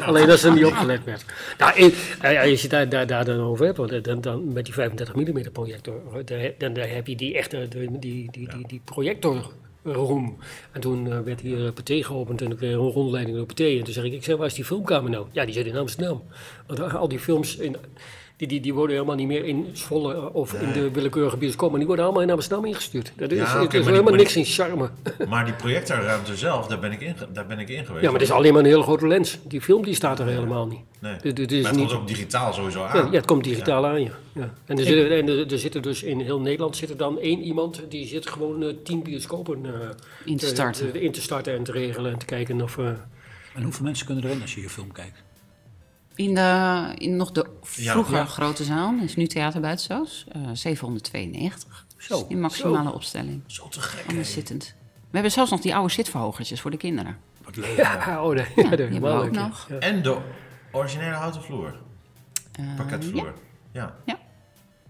Alleen 0.06 0.26
dat 0.26 0.38
ze 0.38 0.48
er 0.48 0.54
niet 0.54 0.64
opgelet 0.64 1.04
werd. 1.04 1.24
Nou, 1.58 1.92
ja, 2.32 2.50
als 2.50 2.62
je 2.62 2.68
daar, 2.68 2.88
daar, 2.88 3.06
daar 3.06 3.24
dan 3.24 3.40
over 3.40 3.64
hebt, 3.64 3.76
want 3.76 4.04
dan, 4.04 4.20
dan 4.20 4.52
met 4.52 4.64
die 4.64 4.74
35 4.74 5.14
mm 5.14 5.50
projector, 5.52 6.24
daar, 6.24 6.52
dan, 6.58 6.72
daar 6.72 6.88
heb 6.88 7.06
je 7.06 7.16
die 7.16 7.36
echte, 7.36 7.68
die, 7.68 7.98
die, 7.98 8.30
die, 8.30 8.48
die 8.66 8.80
projectorroom. 9.92 10.36
En 10.72 10.80
toen 10.80 11.12
eh, 11.12 11.20
werd 11.20 11.40
hier 11.40 11.72
Pathé 11.72 12.02
geopend 12.02 12.42
en 12.42 12.50
ik 12.50 12.60
een 12.60 12.74
rondleiding 12.74 13.36
door 13.36 13.46
Pathé. 13.46 13.78
En 13.78 13.84
toen 13.84 13.92
zeg 13.92 14.04
ik, 14.04 14.12
ik 14.12 14.24
zeg, 14.24 14.36
waar 14.36 14.46
is 14.46 14.54
die 14.54 14.64
filmkamer 14.64 15.10
nou? 15.10 15.26
Ja, 15.32 15.44
die 15.44 15.54
zit 15.54 15.66
in 15.66 15.76
Amsterdam. 15.76 16.22
Want 16.66 16.94
al 16.94 17.08
die 17.08 17.18
films 17.18 17.56
in... 17.56 17.76
Die, 18.36 18.48
die, 18.48 18.60
die 18.60 18.74
worden 18.74 18.94
helemaal 18.94 19.16
niet 19.16 19.26
meer 19.26 19.44
in 19.44 19.66
Zwolle 19.72 20.14
eh, 20.14 20.34
of 20.34 20.52
in 20.52 20.72
de 20.72 20.90
willekeurige 20.90 21.36
bioscoop, 21.36 21.68
maar 21.70 21.78
die 21.78 21.86
worden 21.86 22.04
allemaal 22.04 22.22
in 22.22 22.30
Amsterdam 22.30 22.64
ingestuurd. 22.64 23.12
Dat 23.16 23.30
is, 23.30 23.38
Ja, 23.38 23.62
het 23.62 23.74
is 23.74 23.84
helemaal 23.84 24.04
die- 24.12 24.16
niks 24.16 24.36
in 24.36 24.44
charme. 24.44 24.90
Maar 25.28 25.44
die 25.44 25.54
projectorruimte 25.54 26.36
zelf, 26.36 26.66
daar 26.66 26.78
ben 26.78 26.92
ik 26.92 27.00
in, 27.00 27.14
daar 27.32 27.46
ben 27.46 27.58
ik 27.58 27.68
in 27.68 27.84
geweest. 27.86 28.04
Ja, 28.04 28.10
maar 28.10 28.20
het 28.20 28.28
is 28.28 28.34
alleen 28.34 28.52
maar 28.52 28.62
een 28.62 28.68
hele 28.68 28.82
grote 28.82 29.06
lens. 29.06 29.38
Die 29.42 29.60
film 29.60 29.84
die 29.84 29.94
staat 29.94 30.18
er 30.18 30.26
helemaal 30.26 30.66
niet. 30.66 30.80
Nee. 30.98 31.16
Dit- 31.22 31.36
dit 31.36 31.50
maar 31.62 31.70
het 31.70 31.80
niet- 31.80 31.88
komt 31.88 32.00
ook 32.00 32.08
digitaal 32.08 32.52
sowieso 32.52 32.78
Ja, 32.80 32.88
aan. 32.88 33.04
ja, 33.06 33.10
het 33.16 33.26
komt 33.26 33.44
digitaal 33.44 33.86
aan, 33.86 34.02
ja. 34.02 34.10
ja. 34.32 34.52
En, 34.66 34.78
er 34.78 34.84
zitten, 34.84 35.10
en 35.18 35.28
er, 35.28 35.52
er 35.52 35.58
zitten 35.58 35.82
dus 35.82 36.02
in 36.02 36.20
heel 36.20 36.40
Nederland 36.40 36.76
zit 36.76 36.90
er 36.90 36.96
dan 36.96 37.18
één 37.20 37.42
iemand 37.42 37.82
die 37.88 38.06
zit 38.06 38.26
gewoon 38.28 38.62
eh, 38.62 38.74
tien 38.84 39.02
bioscopen 39.02 39.64
eh, 39.66 39.72
In 40.24 40.36
te 40.36 40.46
starten. 40.46 40.94
in 41.02 41.12
te 41.12 41.20
starten 41.20 41.54
en 41.56 41.62
te 41.64 41.72
regelen 41.72 42.12
en 42.12 42.18
te 42.18 42.26
kijken 42.26 42.62
of. 42.62 42.78
eh, 42.78 42.86
En 43.54 43.62
hoeveel 43.62 43.84
mensen 43.84 44.06
kunnen 44.06 44.24
erin 44.24 44.40
als 44.42 44.54
je 44.54 44.60
je 44.60 44.68
film 44.68 44.92
kijkt? 44.92 45.22
In, 46.16 46.34
de, 46.34 46.92
in 46.98 47.16
nog 47.16 47.32
de 47.32 47.46
vroeger 47.62 48.16
Ja. 48.16 48.24
grote 48.24 48.64
zaal, 48.64 48.94
is 49.04 49.16
nu 49.16 49.26
Theater 49.26 49.60
Buitenzoos, 49.60 50.26
eh 50.32 50.40
792. 50.52 51.84
Zo, 51.98 52.24
In 52.28 52.40
maximale 52.40 52.92
opstelling. 52.92 53.42
Zo 53.46 53.68
te 53.68 53.80
gek. 53.80 54.04
Anders 54.08 54.32
zittend. 54.32 54.74
We 54.94 55.12
hebben 55.12 55.32
zelfs 55.32 55.50
nog 55.50 55.60
die 55.60 55.74
oude 55.74 55.92
zitverhogertjes 55.92 56.60
voor 56.60 56.70
de 56.70 56.76
kinderen. 56.76 57.16
Wat 57.44 57.56
leuk. 57.56 57.76
ja, 57.76 58.24
oh, 58.24 58.36
de, 58.36 58.44
ja, 58.56 58.68
die 58.76 58.86
hebben 58.86 59.00
we 59.00 59.08
ook 59.08 59.22
leuk, 59.24 59.34
ja. 59.34 59.46
nog. 59.46 59.66
Ja. 59.68 59.78
En 59.78 60.02
de 60.02 60.18
originele 60.72 61.14
houten 61.14 61.42
vloer. 61.42 61.74
Eh, 62.52 62.76
Parketvloer. 62.76 63.34
Ja. 63.72 63.94
Ja. 64.04 64.18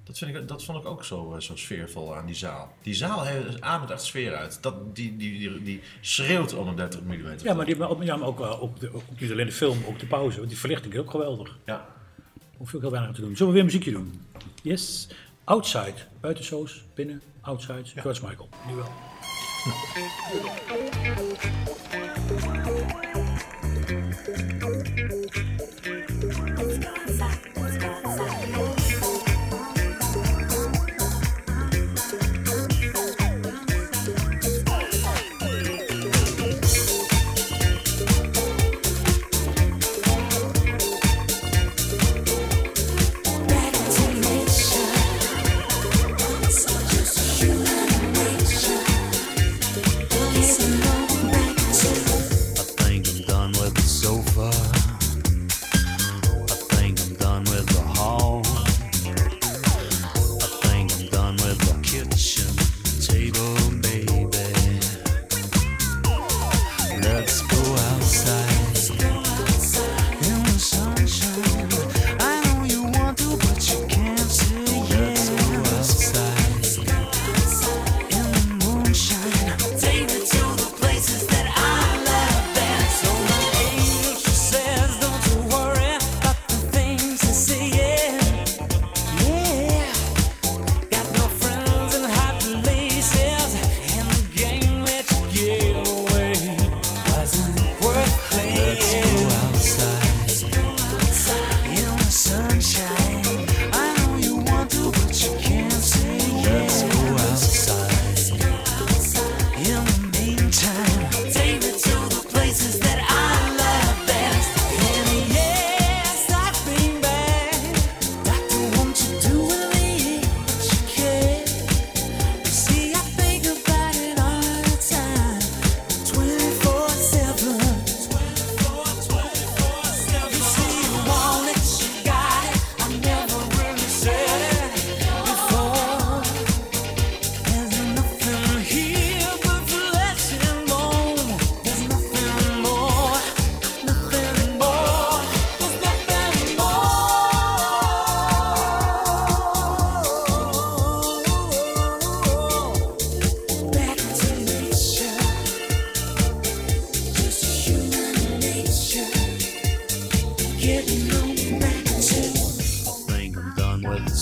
Dat, 0.06 0.18
vind 0.18 0.36
ik, 0.36 0.48
dat 0.48 0.64
vond 0.64 0.78
ik 0.78 0.86
ook 0.86 1.04
zo, 1.04 1.34
eh, 1.34 1.40
zo 1.40 1.56
sfeervol 1.56 2.16
aan 2.16 2.26
die 2.26 2.34
zaal. 2.34 2.72
Die 2.82 2.94
zaal 2.94 3.24
heeft, 3.24 3.60
ademt 3.60 3.90
echt 3.90 4.02
sfeer 4.02 4.34
uit. 4.34 4.58
Dat, 4.60 4.94
die, 4.96 5.16
die, 5.16 5.38
die, 5.38 5.62
die 5.62 5.80
schreeuwt 6.00 6.54
om 6.54 6.76
30 6.76 7.00
mm. 7.02 7.24
Ja, 7.42 7.54
maar, 7.54 7.66
die, 7.66 7.76
maar 7.76 7.88
ook, 7.90 8.02
ja, 8.02 8.16
maar 8.16 8.28
ook, 8.28 8.38
wel- 8.38 8.60
ook, 8.60 8.80
de, 8.80 8.94
ook 8.94 9.02
niet 9.18 9.30
alleen 9.30 9.46
de 9.46 9.52
film, 9.52 9.78
ook 9.86 9.98
de 9.98 10.06
pauze. 10.06 10.36
Want 10.36 10.48
die 10.48 10.58
verlichting 10.58 10.94
is 10.94 11.00
ook 11.00 11.10
geweldig. 11.10 11.58
Ja. 11.64 11.88
Hoef 12.56 12.70
je 12.70 12.76
ook 12.76 12.82
heel 12.82 12.90
weinig 12.90 13.14
te 13.14 13.20
doen. 13.20 13.36
Zullen 13.36 13.52
we 13.52 13.58
weer 13.58 13.64
muziekje 13.64 13.90
doen? 13.90 14.22
Yes. 14.62 15.08
Outside. 15.44 15.94
Buitensoos, 16.20 16.84
binnen, 16.94 17.22
outside. 17.40 17.82
George 17.84 18.26
Michael. 18.26 18.48
Nu 18.66 18.74
wel. 18.74 18.92
I 24.62 24.72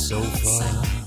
so 0.04 0.20
far. 0.20 1.03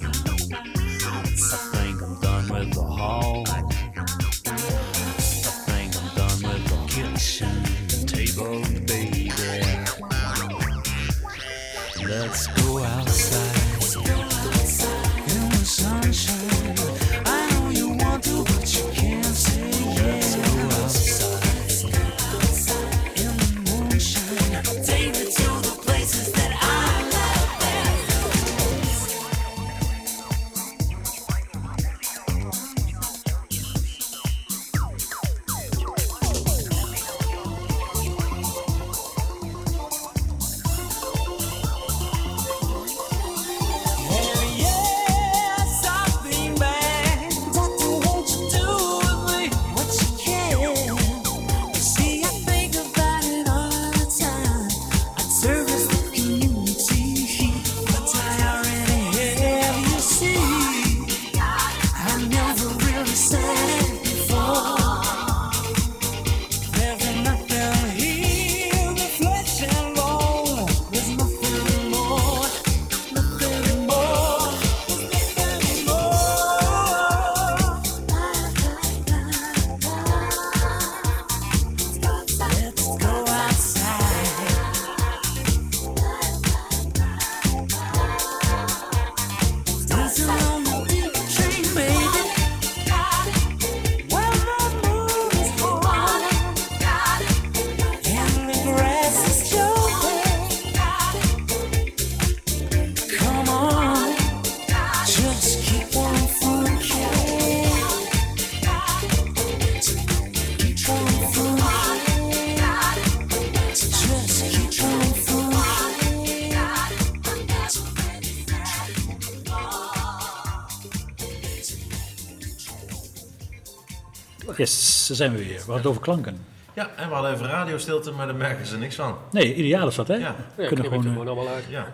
Yes, 124.58 125.05
daar 125.08 125.18
zijn 125.18 125.32
we 125.32 125.38
weer. 125.38 125.47
We 125.47 125.55
hadden 125.58 125.76
het 125.78 125.86
over 125.86 126.01
klanken. 126.01 126.38
Ja, 126.76 126.89
en 126.95 127.08
we 127.08 127.14
hadden 127.14 127.34
even 127.34 127.45
radiostilte, 127.47 128.12
maar 128.12 128.26
daar 128.28 128.36
merken 128.36 128.66
ze 128.66 128.78
niks 128.78 128.95
van. 128.95 129.16
Nee, 129.32 129.55
ideaal 129.55 129.88
is 129.88 129.95
dat, 129.95 130.08
hè? 130.08 130.14
Ja, 130.16 130.36
Ja, 130.58 130.68
Kunnen 130.68 130.86
gewoon, 130.86 130.99
er 130.99 131.05
eh, 131.05 131.12
gewoon 131.12 131.28
allemaal 131.28 131.53
uit. 131.53 131.64
ja. 131.70 131.93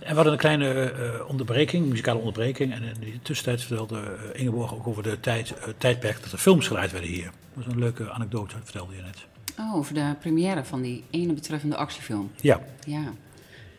En 0.00 0.08
we 0.08 0.14
hadden 0.14 0.32
een 0.32 0.38
kleine 0.38 0.90
eh, 0.90 1.28
onderbreking, 1.28 1.86
muzikale 1.86 2.18
onderbreking. 2.18 2.72
En 2.72 2.82
in 2.82 2.94
die 3.00 3.20
tussentijd 3.22 3.60
vertelde 3.60 4.00
eh, 4.00 4.40
Ingeborg 4.40 4.74
ook 4.74 4.86
over 4.86 5.02
de 5.02 5.20
tijd, 5.20 5.54
tijdperk 5.78 6.22
dat 6.22 6.32
er 6.32 6.38
films 6.38 6.66
gedraaid 6.66 6.90
werden 6.92 7.10
hier. 7.10 7.24
Dat 7.24 7.64
was 7.64 7.66
een 7.66 7.78
leuke 7.78 8.10
anekdote, 8.10 8.54
vertelde 8.62 8.94
je 8.96 9.02
net. 9.02 9.26
Oh, 9.58 9.74
over 9.74 9.94
de 9.94 10.14
première 10.20 10.64
van 10.64 10.82
die 10.82 11.04
ene 11.10 11.32
betreffende 11.32 11.76
actiefilm. 11.76 12.30
Ja, 12.40 12.60
Ja. 12.86 13.12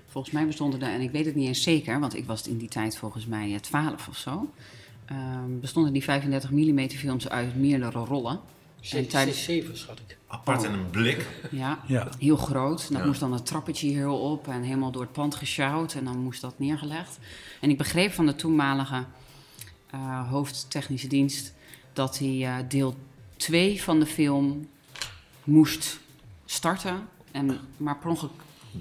Volgens 0.09 0.33
mij 0.33 0.45
bestonden 0.45 0.81
er, 0.81 0.93
en 0.93 1.01
ik 1.01 1.11
weet 1.11 1.25
het 1.25 1.35
niet 1.35 1.47
eens 1.47 1.63
zeker, 1.63 1.99
want 1.99 2.15
ik 2.15 2.25
was 2.25 2.47
in 2.47 2.57
die 2.57 2.67
tijd 2.69 2.97
volgens 2.97 3.25
mij 3.25 3.53
eh, 3.53 3.59
12 3.59 4.07
of 4.07 4.17
zo. 4.17 4.53
Ehm, 5.07 5.59
bestonden 5.59 5.93
die 5.93 6.03
35 6.03 6.51
mm 6.51 6.89
films 6.89 7.29
uit 7.29 7.55
meerdere 7.55 7.99
rollen. 8.05 8.39
En 8.91 9.07
tijdens, 9.07 9.43
7 9.43 9.77
schat 9.77 9.99
ik. 10.07 10.17
Apart 10.27 10.63
in 10.63 10.71
een 10.71 10.89
blik. 10.89 11.27
ja, 11.51 11.79
ja. 11.87 12.09
heel 12.19 12.37
groot. 12.37 12.89
Dat 12.91 12.99
Ja. 13.01 13.05
moest 13.05 13.19
dan 13.19 13.33
het 13.33 13.45
trappetje 13.45 13.89
heel 13.89 14.19
op 14.19 14.47
en 14.47 14.61
helemaal 14.61 14.91
door 14.91 15.01
het 15.01 15.11
pand 15.11 15.35
gesjouwd. 15.35 15.93
En 15.93 16.03
dan 16.03 16.17
moest 16.17 16.41
dat 16.41 16.59
neergelegd. 16.59 17.17
En 17.61 17.69
ik 17.69 17.77
begreep 17.77 18.11
van 18.11 18.25
de 18.25 18.35
toenmalige 18.35 19.03
eh, 19.89 20.29
hoofdtechnische 20.29 21.07
dienst 21.07 21.53
dat 21.93 22.17
hij 22.19 22.45
eh, 22.45 22.55
deel 22.69 22.95
2 23.37 23.81
van 23.83 23.99
de 23.99 24.05
film 24.05 24.67
moest 25.43 25.99
starten. 26.45 27.07
En 27.31 27.59
maar 27.77 27.97
per 27.97 28.09
ongeluk 28.09 28.31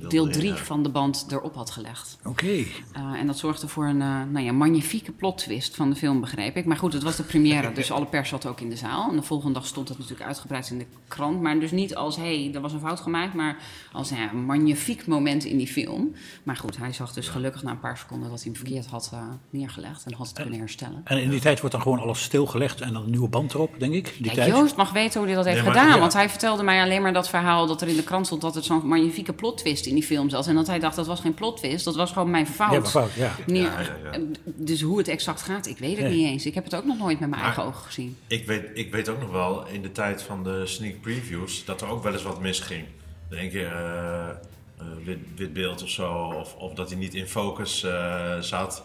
deel 0.09 0.25
drie, 0.25 0.37
3 0.37 0.49
ja. 0.49 0.57
van 0.57 0.83
de 0.83 0.89
band 0.89 1.27
erop 1.31 1.55
had 1.55 1.71
gelegd. 1.71 2.19
Oké. 2.25 2.47
Uh, 2.47 2.65
en 2.95 3.27
dat 3.27 3.39
zorgde 3.39 3.69
voor 3.69 3.87
een 3.87 4.01
uh, 4.01 4.23
nou 4.31 4.45
ja, 4.45 4.53
magnifieke 4.53 5.13
plot 5.13 5.39
twist 5.39 5.77
van 5.77 5.91
de 5.91 5.97
film, 5.97 6.21
begreep 6.21 6.57
ik. 6.57 6.65
Maar 6.65 6.77
goed, 6.77 6.93
het 6.93 7.03
was 7.03 7.17
de 7.17 7.23
première, 7.23 7.73
dus 7.73 7.91
alle 7.91 8.07
pers 8.07 8.29
zat 8.29 8.47
ook 8.47 8.61
in 8.61 8.71
de 8.71 8.77
zaal. 8.77 9.11
En 9.11 9.17
de 9.17 9.23
volgende 9.23 9.55
dag 9.55 9.67
stond 9.67 9.89
het 9.89 9.99
natuurlijk 9.99 10.27
uitgebreid 10.27 10.71
in 10.71 10.79
de 10.79 10.87
krant. 11.09 11.41
Maar 11.41 11.59
dus 11.61 11.71
niet 11.71 11.95
als, 11.97 12.17
hé, 12.17 12.43
hey, 12.43 12.55
er 12.55 12.61
was 12.61 12.73
een 12.73 12.81
fout 12.81 13.01
gemaakt, 13.01 13.35
maar 13.35 13.57
als 13.93 14.09
ja, 14.09 14.31
een 14.31 14.45
magnifiek 14.45 15.07
moment 15.07 15.45
in 15.45 15.57
die 15.57 15.67
film. 15.67 16.15
Maar 16.43 16.57
goed, 16.57 16.77
hij 16.77 16.93
zag 16.93 17.13
dus 17.13 17.29
gelukkig 17.29 17.63
na 17.63 17.71
een 17.71 17.81
paar 17.81 17.99
seconden 17.99 18.31
dat 18.31 18.43
hij 18.43 18.53
hem 18.53 18.61
verkeerd 18.61 18.87
had 18.87 19.11
uh, 19.15 19.21
neergelegd 19.51 20.05
en 20.05 20.13
had 20.15 20.27
het 20.27 20.41
kunnen 20.41 20.59
herstellen. 20.59 21.01
En 21.05 21.23
in 21.23 21.31
die 21.31 21.41
tijd 21.41 21.61
wordt 21.61 21.75
dan 21.75 21.83
gewoon 21.83 21.99
alles 21.99 22.23
stilgelegd 22.23 22.81
en 22.81 22.93
dan 22.93 23.03
een 23.03 23.11
nieuwe 23.11 23.29
band 23.29 23.55
erop, 23.55 23.75
denk 23.79 23.93
ik? 23.95 24.15
Die 24.17 24.27
ja, 24.27 24.33
tijd. 24.33 24.49
Joost 24.49 24.77
mag 24.77 24.93
weten 24.93 25.19
hoe 25.19 25.27
hij 25.29 25.37
dat 25.37 25.45
heeft 25.45 25.57
Nee, 25.57 25.67
maar- 25.67 25.75
gedaan. 25.75 25.95
ja. 25.95 26.01
Want 26.01 26.13
hij 26.13 26.29
vertelde 26.29 26.63
mij 26.63 26.83
alleen 26.83 27.03
maar 27.03 27.13
dat 27.13 27.29
verhaal 27.29 27.67
dat 27.67 27.83
er 27.83 27.89
in 27.89 27.97
de 27.97 28.03
krant 28.03 28.27
stond 28.27 28.41
dat 28.41 28.55
het 28.55 28.65
zo'n 28.65 28.87
magnifieke 28.87 29.33
plot 29.33 29.59
twist 29.59 29.86
in 29.87 29.95
die 29.95 30.03
film 30.03 30.29
zat. 30.31 30.47
En 30.47 30.55
dat 30.55 30.67
hij 30.67 30.79
dacht 30.79 30.97
dat 30.97 31.07
was 31.07 31.21
geen 31.21 31.35
plot 31.35 31.57
twist, 31.57 31.85
dat 31.85 31.97
was 31.97 32.13
gewoon 32.13 32.31
mijn 32.31 32.47
fout. 32.47 32.73
Ja, 32.73 32.85
fout, 32.91 33.13
ja. 33.13 33.35
Neer- 33.47 33.63
Ja, 33.63 33.81
ja, 33.81 33.97
ja. 34.13 34.19
Dus 34.45 34.81
hoe 34.83 34.99
het 34.99 35.09
exact 35.09 35.43
gaat, 35.43 35.67
ik 35.67 35.79
weet 35.79 35.97
het 35.97 36.07
Nee. 36.07 36.17
niet 36.17 36.27
eens. 36.27 36.47
Ik 36.47 36.55
heb 36.55 36.65
het 36.65 36.75
ook 36.75 36.85
nog 36.85 36.99
nooit 36.99 37.21
met 37.21 37.29
mijn 37.29 37.31
Maar- 37.31 37.43
eigen 37.45 37.63
ogen 37.65 37.85
gezien. 37.85 38.17
Ik 38.27 38.47
weet, 38.47 38.65
ik 38.75 38.93
weet 38.93 39.09
ook 39.09 39.21
nog 39.21 39.31
wel, 39.31 39.67
in 39.67 39.83
de 39.83 39.93
tijd 39.93 40.23
van 40.23 40.45
de 40.45 40.63
sneak 40.67 41.01
previews, 41.01 41.65
dat 41.65 41.81
er 41.81 41.89
ook 41.89 42.03
wel 42.03 42.13
eens 42.13 42.23
wat 42.23 42.41
misging. 42.41 42.85
Er 43.31 43.39
een 43.43 43.51
keer 43.51 43.73
eh, 43.73 44.29
eh, 44.29 44.85
wit, 45.05 45.19
wit 45.37 45.53
beeld 45.53 45.83
of 45.83 45.89
zo, 45.89 46.13
of, 46.13 46.55
of 46.55 46.75
dat 46.75 46.89
hij 46.91 46.99
niet 46.99 47.15
in 47.15 47.27
focus 47.29 47.83
eh, 47.83 48.39
zat. 48.41 48.83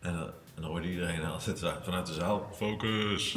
En, 0.00 0.12
dan- 0.12 0.22
en 0.54 0.62
dan 0.62 0.70
hoorde 0.70 0.90
iedereen 0.90 1.24
altijd 1.24 1.62
vanuit 1.84 2.06
de 2.06 2.12
zaal, 2.12 2.46
focus. 2.56 3.34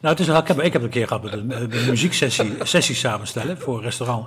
Nou, 0.00 0.16
het 0.16 0.28
is, 0.28 0.34
ik, 0.34 0.46
heb, 0.46 0.60
ik 0.60 0.72
heb 0.72 0.82
een 0.82 0.88
keer 0.88 1.06
gehad 1.06 1.22
met 1.22 1.32
een, 1.32 1.46
met 1.46 1.58
een 1.74 1.86
muzieksessie 1.88 2.52
sessie 2.62 2.94
samenstellen 2.94 3.58
voor 3.58 3.76
een 3.76 3.82
restaurant. 3.82 4.26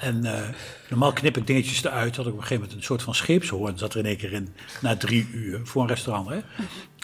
En 0.00 0.24
eh, 0.24 0.40
normaal 0.88 1.12
knip 1.12 1.36
ik 1.36 1.46
dingetjes 1.46 1.84
eruit. 1.84 2.16
Had 2.16 2.26
ik 2.26 2.32
op 2.32 2.36
een 2.38 2.42
gegeven 2.42 2.62
moment 2.62 2.78
een 2.80 2.84
soort 2.86 3.02
van 3.02 3.14
scheepshoorn 3.14 3.78
zat 3.78 3.92
er 3.92 3.98
in 3.98 4.06
één 4.06 4.16
keer 4.16 4.32
in. 4.32 4.54
Na 4.80 4.96
drie 4.96 5.28
uur 5.32 5.60
voor 5.64 5.82
een 5.82 5.88
restaurant. 5.88 6.28
Hè? 6.28 6.38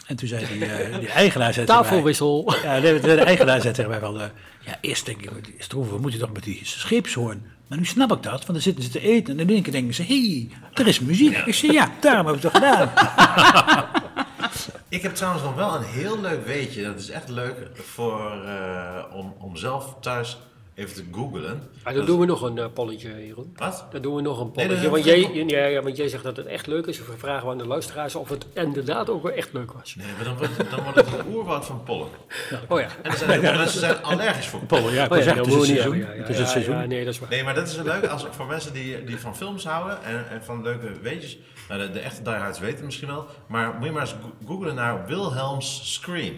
En 0.07 0.15
toen 0.15 0.27
zei 0.27 0.45
die, 0.53 0.65
eh, 0.65 0.99
die 0.99 1.09
eigenaar... 1.23 1.53
Zei 1.53 1.65
tegen 1.65 1.81
mij- 1.81 1.89
Tafelwissel. 1.89 2.53
Ja, 2.63 2.79
de, 2.79 2.99
de 2.99 3.15
eigenaar 3.21 3.61
zei 3.61 3.73
tegen 3.73 3.89
mij 3.89 3.99
wel... 3.99 4.21
eh, 4.21 4.27
ja, 4.65 4.77
eerst 4.81 5.05
denk 5.05 5.21
ik, 5.21 5.53
Stroeven, 5.57 5.95
we 5.95 6.01
moeten 6.01 6.19
toch 6.19 6.31
met 6.33 6.43
die 6.43 6.59
scheepshoorn. 6.63 7.45
Maar 7.67 7.77
nu 7.77 7.85
snap 7.85 8.11
ik 8.11 8.23
dat, 8.23 8.31
want 8.31 8.45
dan 8.45 8.61
zitten 8.61 8.83
ze 8.83 8.89
te 8.89 8.99
eten. 8.99 9.33
En 9.33 9.39
in 9.39 9.53
één 9.53 9.61
keer 9.63 9.71
denken 9.73 9.93
ze, 9.93 10.03
hé, 10.03 10.29
hey, 10.31 10.49
er 10.73 10.87
is 10.87 10.99
muziek. 10.99 11.37
Ik 11.37 11.53
zei, 11.53 11.71
ja, 11.71 11.91
daarom 12.01 12.25
heb 12.27 12.35
ik 12.35 12.41
het 12.41 12.51
toch 12.51 12.61
gedaan. 12.61 12.91
ik 14.89 15.01
heb 15.01 15.15
trouwens 15.15 15.43
nog 15.43 15.55
wel 15.55 15.75
een 15.75 15.83
heel 15.83 16.21
leuk 16.21 16.45
weetje. 16.45 16.83
Dat 16.83 16.99
is 16.99 17.09
echt 17.09 17.29
leuk 17.29 17.69
voor, 17.73 18.43
eh, 18.45 19.03
om, 19.13 19.35
om 19.39 19.55
zelf 19.57 19.95
thuis 20.01 20.37
even 20.75 20.95
te 20.95 21.03
googlen. 21.11 21.69
Maar 21.83 21.93
dan 21.93 22.05
doen 22.05 22.19
we 22.19 22.25
nog 22.25 22.41
een 22.41 22.57
eh, 22.57 22.65
polletje, 22.73 23.25
Jeroen. 23.27 23.53
Wat? 23.55 23.85
Dan 23.91 24.01
doen 24.01 24.15
we 24.15 24.21
nog 24.21 24.39
een 24.39 24.51
Nee, 24.55 24.65
polletje. 24.67 24.89
want, 24.89 25.03
jij, 25.05 25.45
ja, 25.47 25.65
ja, 25.65 25.81
want 25.81 25.97
jij 25.97 26.07
zegt 26.07 26.23
dat 26.23 26.37
het 26.37 26.45
echt 26.45 26.67
leuk 26.67 26.85
is. 26.85 26.97
We 26.97 27.13
vragen 27.17 27.49
aan 27.49 27.57
de 27.57 27.67
luisteraars 27.67 28.15
of 28.15 28.29
het 28.29 28.45
inderdaad 28.53 29.09
ook 29.09 29.23
wel 29.23 29.31
echt 29.31 29.53
leuk 29.53 29.71
was. 29.71 29.95
Nee, 29.95 30.07
maar 30.15 30.23
dan 30.25 30.37
wordt, 30.37 30.57
het- 30.57 30.69
dan 30.71 30.83
wordt 30.83 30.97
het 30.97 31.07
een 31.19 31.33
oerwoud 31.33 31.65
van 31.65 31.83
pollen. 31.83 32.07
Oh 32.69 32.79
ja. 32.79 32.87
En 33.01 33.11
er 33.11 33.17
zijn 33.17 33.41
mensen 33.41 33.79
zijn 33.79 34.03
allergisch 34.03 34.47
voor 34.47 34.59
ja, 34.69 35.03
ik 35.05 35.11
Oh 35.11 35.17
ja, 35.17 35.23
zeggen, 35.23 35.43
dat 35.43 35.53
het 35.53 35.61
is 35.63 35.69
het 35.69 35.69
we 35.69 35.81
seizoen. 35.81 35.97
Ja, 35.97 36.05
Het 36.05 36.17
is 36.17 36.17
ja, 36.17 36.27
het 36.27 36.37
ja, 36.37 36.45
seizoen. 36.45 36.75
ja, 36.77 36.85
nee, 36.85 37.05
dat 37.05 37.13
is 37.13 37.19
waar. 37.19 37.29
Nee, 37.29 37.43
maar 37.43 37.53
dat 37.55 37.67
is 37.67 37.75
wel 37.75 37.85
leuk 37.85 38.05
als, 38.05 38.25
voor 38.31 38.45
mensen 38.45 38.73
die, 38.73 39.03
die 39.03 39.17
van 39.19 39.35
films 39.35 39.65
houden 39.65 40.03
en, 40.03 40.29
en 40.29 40.43
van 40.43 40.61
leuke 40.63 40.87
weetjes. 41.01 41.37
Nou, 41.69 41.81
de, 41.81 41.91
de 41.91 41.99
echte 41.99 42.21
diehards 42.21 42.59
weten 42.59 42.75
het 42.75 42.85
misschien 42.85 43.07
wel. 43.07 43.25
Maar 43.47 43.73
moet 43.73 43.85
je 43.85 43.91
maar 43.91 44.01
eens 44.01 44.15
go- 44.21 44.45
googlen 44.47 44.75
naar 44.75 45.05
Wilhelm's 45.05 45.93
Scream. 45.93 46.33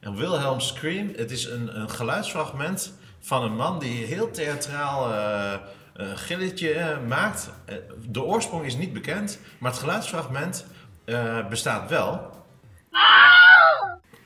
En 0.00 0.16
Wilhelm's 0.16 0.66
Scream, 0.66 1.12
het 1.16 1.30
is 1.30 1.44
een, 1.44 1.80
een 1.80 1.90
geluidsfragment 1.90 2.92
van 3.22 3.42
een 3.42 3.56
man 3.56 3.78
die 3.78 4.04
heel 4.04 4.30
theatraal 4.30 5.12
eh, 5.12 5.52
een 5.92 6.18
gilletje 6.18 6.72
eh, 6.72 6.96
maakt. 7.08 7.50
Eh, 7.64 7.76
de 8.08 8.22
oorsprong 8.22 8.64
is 8.64 8.76
niet 8.76 8.92
bekend, 8.92 9.38
maar 9.58 9.70
het 9.70 9.80
geluidsfragment 9.80 10.66
eh, 11.04 11.48
bestaat 11.48 11.90
wel. 11.90 12.30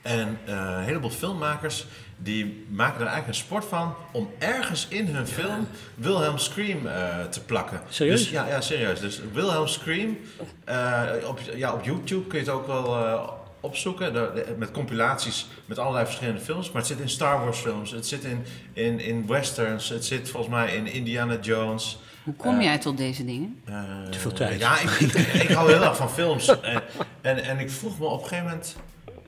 En 0.01 0.39
eh, 0.45 0.53
een 0.55 0.83
heleboel 0.83 1.09
filmmakers 1.09 1.85
die 2.17 2.65
maken 2.69 2.99
er 2.99 3.07
eigenlijk 3.07 3.27
een 3.27 3.45
sport 3.45 3.65
van 3.65 3.95
om 4.11 4.29
ergens 4.39 4.87
in 4.89 5.05
hun 5.07 5.27
film 5.27 5.67
Wilhelm 5.95 6.37
Scream 6.37 6.87
eh, 6.87 7.23
te 7.23 7.43
plakken. 7.43 7.81
Serieus? 7.89 8.19
Dus, 8.19 8.29
ja, 8.29 8.47
ja, 8.47 8.61
serieus. 8.61 8.99
Dus 8.99 9.21
Wilhelm 9.33 9.67
Scream, 9.67 10.17
eh, 10.65 11.03
op, 11.27 11.39
ja, 11.55 11.73
op 11.73 11.83
YouTube 11.83 12.27
kun 12.27 12.39
je 12.39 12.45
het 12.45 12.53
ook 12.53 12.67
wel 12.67 12.85
eh, 13.05 13.29
opzoeken. 13.67 14.13
De- 14.13 14.31
de- 14.35 14.55
met 14.57 14.71
compilaties 14.71 15.47
met 15.65 15.79
allerlei 15.79 16.05
verschillende 16.05 16.39
films. 16.41 16.67
Maar 16.71 16.81
het 16.81 16.91
zit 16.91 16.99
in 16.99 17.09
Star 17.09 17.39
Wars 17.43 17.59
films, 17.59 17.91
het 17.91 18.07
zit 18.07 18.23
in, 18.23 18.45
in, 18.73 18.99
in 18.99 19.27
westerns, 19.27 19.89
het 19.89 20.05
zit 20.05 20.29
volgens 20.29 20.53
mij 20.53 20.75
in 20.75 20.87
Indiana 20.87 21.37
Jones. 21.41 21.99
Hoe 22.23 22.35
kom 22.35 22.61
jij 22.61 22.77
tot 22.77 22.97
deze 22.97 23.25
dingen? 23.25 23.61
Eh, 23.65 23.83
Te 24.09 24.19
veel 24.19 24.33
tijd. 24.33 24.59
Ja, 24.59 24.79
ik, 24.79 24.89
ik, 24.89 25.13
ik 25.43 25.49
hou 25.49 25.71
heel 25.71 25.83
erg 25.83 25.95
van 25.97 26.09
films. 26.09 26.47
En, 26.61 26.81
en, 27.21 27.43
en 27.43 27.59
ik 27.59 27.71
vroeg 27.71 27.99
me 27.99 28.05
op 28.05 28.21
een 28.21 28.27
gegeven 28.27 28.43
moment... 28.49 28.75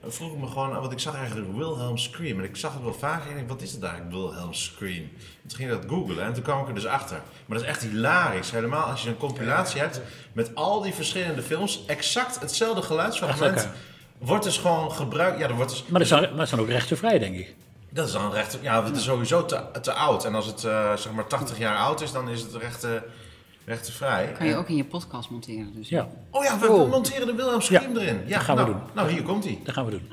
Vroeg 0.08 0.34
ik 0.34 0.40
me 0.40 0.48
gewoon, 0.48 0.70
want 0.80 0.92
ik 0.92 1.00
zag 1.00 1.16
eigenlijk 1.16 1.56
Wilhelm 1.58 1.98
Scream. 1.98 2.38
En 2.40 2.44
ik 2.44 2.56
zag 2.56 2.74
het 2.74 2.84
wel 2.84 2.94
vaak 2.94 3.24
en 3.24 3.30
ik 3.30 3.36
dacht, 3.36 3.48
wat 3.48 3.62
is 3.62 3.72
het 3.72 3.84
eigenlijk, 3.84 4.14
Wilhelm 4.16 4.54
Scream? 4.54 5.04
En 5.44 5.48
toen 5.48 5.58
ging 5.58 5.72
ik 5.72 5.82
dat 5.82 5.90
googlen 5.92 6.24
en 6.24 6.34
toen 6.34 6.44
kwam 6.44 6.62
ik 6.62 6.68
er 6.68 6.74
dus 6.74 6.86
achter. 6.86 7.22
Maar 7.46 7.58
dat 7.58 7.68
is 7.68 7.74
echt 7.74 7.82
hilarisch. 7.82 8.52
Helemaal 8.52 8.84
als 8.84 9.04
je 9.04 9.10
een 9.10 9.18
compilatie 9.18 9.80
hebt 9.82 10.02
met 10.34 10.56
al 10.56 10.82
die 10.82 10.94
verschillende 10.94 11.42
films. 11.42 11.84
Exact 11.86 12.40
hetzelfde 12.40 12.82
geluidsfragment. 12.82 13.70
Wordt 14.20 14.44
dus 14.44 14.58
gewoon 14.58 14.92
gebruikt. 14.92 15.40
Ja, 15.40 15.48
er 15.48 15.56
wordt 15.56 15.72
dus, 15.72 15.82
Maar 15.82 15.92
dat 15.92 16.02
is, 16.02 16.10
dan, 16.10 16.20
maar 16.22 16.36
dat 16.38 16.50
dan 16.50 16.60
ook 16.60 16.68
rechtenvrij, 16.70 17.20
denk 17.20 17.36
ik. 17.36 17.56
dat 17.90 18.08
is 18.08 18.14
dan 18.14 18.32
recht. 18.32 18.58
Ja, 18.62 18.84
het 18.84 18.96
is 18.96 19.04
sowieso 19.04 19.46
te, 19.46 19.62
te 19.82 19.94
oud. 19.94 20.26
En 20.26 20.36
als 20.36 20.46
het 20.46 20.64
eh, 20.64 20.96
zeg 20.96 21.12
maar 21.14 21.28
80 21.28 21.58
jaar 21.58 21.78
oud 21.78 22.02
is, 22.02 22.12
dan 22.12 22.30
is 22.30 22.42
het 22.42 22.56
rechten, 22.56 23.04
rechtenvrij. 23.66 24.32
Kan 24.38 24.48
je 24.48 24.56
ook 24.56 24.70
in 24.70 24.76
je 24.76 24.86
podcast 24.86 25.30
monteren. 25.30 25.74
Dus. 25.76 25.90
Ja, 25.90 26.08
Oh 26.32 26.44
ja, 26.44 26.60
we 26.60 26.72
Oh. 26.72 26.90
monteren 26.90 27.28
de 27.28 27.34
Wilhelm 27.36 27.62
Scream 27.62 27.98
erin. 27.98 28.22
Ja, 28.26 28.36
dat 28.36 28.44
gaan 28.46 28.56
we 28.56 28.62
nou, 28.62 28.74
doen. 28.74 28.84
Nou, 28.94 29.10
hier 29.12 29.24
komt 29.24 29.44
hij. 29.44 29.60
dat 29.64 29.74
gaan 29.74 29.86
we 29.86 29.92
doen. 29.92 30.08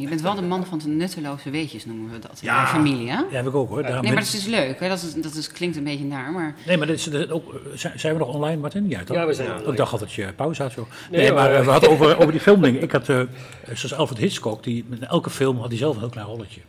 Je 0.00 0.08
bent 0.08 0.20
wel 0.20 0.34
de 0.34 0.42
man 0.42 0.66
van 0.66 0.78
de 0.78 0.88
nutteloze 0.88 1.50
weetjes, 1.50 1.84
noemen 1.86 2.10
we 2.12 2.18
dat 2.18 2.30
in 2.30 2.38
Ja. 2.40 2.54
mijn 2.54 2.66
familie, 2.66 3.10
hè? 3.10 3.16
Ja, 3.16 3.26
heb 3.30 3.46
ik 3.46 3.54
ook 3.54 3.68
hoor. 3.68 3.82
Daarom 3.82 4.02
Nee, 4.04 4.12
maar 4.12 4.22
dat 4.22 4.32
is 4.32 4.46
leuk, 4.46 4.80
hè? 4.80 4.88
Dat, 4.88 5.02
is, 5.02 5.14
dat 5.14 5.34
is, 5.34 5.48
klinkt 5.52 5.76
een 5.76 5.84
beetje 5.84 6.04
naar, 6.04 6.32
maar... 6.32 6.54
Nee, 6.66 6.76
maar 6.76 6.86
dit 6.86 7.06
is, 7.06 7.30
ook, 7.30 7.54
eh, 7.54 7.88
zijn, 7.96 8.12
we 8.12 8.18
nog 8.18 8.34
online, 8.34 8.60
Martin? 8.60 8.88
Ja, 8.88 9.04
toch? 9.04 9.16
Ja, 9.16 9.26
we 9.26 9.32
zijn. 9.34 9.48
Ik 9.66 9.76
dacht 9.76 9.92
altijd 9.92 10.00
dat 10.00 10.12
je 10.12 10.32
pauze 10.32 10.62
had. 10.62 10.72
Zo. 10.72 10.86
Nee, 11.10 11.20
Nee, 11.20 11.32
maar 11.32 11.42
maar- 11.50 11.54
eh, 11.58 11.64
we 11.64 11.70
hadden 11.70 11.90
over, 11.90 12.18
over 12.18 12.30
die 12.32 12.40
filmdingen. 12.40 12.82
Ik 12.82 12.92
had, 12.92 13.08
eh, 13.08 13.20
zoals 13.64 13.94
Alfred 13.94 14.18
Hitchcock, 14.18 14.62
die, 14.64 14.84
met 14.88 15.00
elke 15.02 15.30
film 15.30 15.58
had 15.58 15.68
hij 15.68 15.78
zelf 15.78 15.94
een 15.94 16.00
heel 16.00 16.10
klein 16.10 16.26
rolletje. 16.26 16.60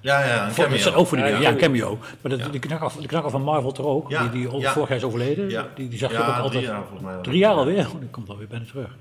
Ja, 0.00 0.24
ja, 0.26 0.46
een 0.46 0.52
Voor, 0.52 0.64
dat 0.68 0.72
zijn 0.72 0.82
cameo. 0.84 1.00
ook 1.00 1.06
voor 1.06 1.16
die, 1.16 1.26
Ja, 1.26 1.32
ja, 1.32 1.40
ja. 1.40 1.48
een 1.50 1.56
cameo. 1.56 1.98
Maar 2.20 2.38
dat, 2.38 2.50
die, 2.52 2.60
knakker, 2.60 2.90
die 2.98 3.06
knakker 3.06 3.30
van 3.30 3.42
Marvel 3.42 3.72
toch 3.72 3.86
ook? 3.86 4.10
Ja, 4.10 4.22
Die, 4.22 4.30
die 4.40 4.48
al- 4.48 4.60
ja. 4.60 4.72
vorig 4.72 4.88
jaar 4.88 4.98
is 4.98 5.04
overleden. 5.04 5.50
Ja. 5.50 5.68
Die, 5.74 5.88
die 5.88 5.98
zag 5.98 6.10
je 6.10 6.16
Ja, 6.16 6.22
ook 6.22 6.32
drie 6.32 6.42
altijd. 6.42 6.64
jaar 6.64 6.80
volgens 6.82 7.00
mij. 7.02 7.16
Drie 7.22 7.38
jaar 7.38 7.54
alweer? 7.54 7.86
Oh, 7.94 8.00
die 8.00 8.08
komt 8.08 8.28
alweer 8.28 8.46
bijna 8.46 8.64
terug. 8.64 8.96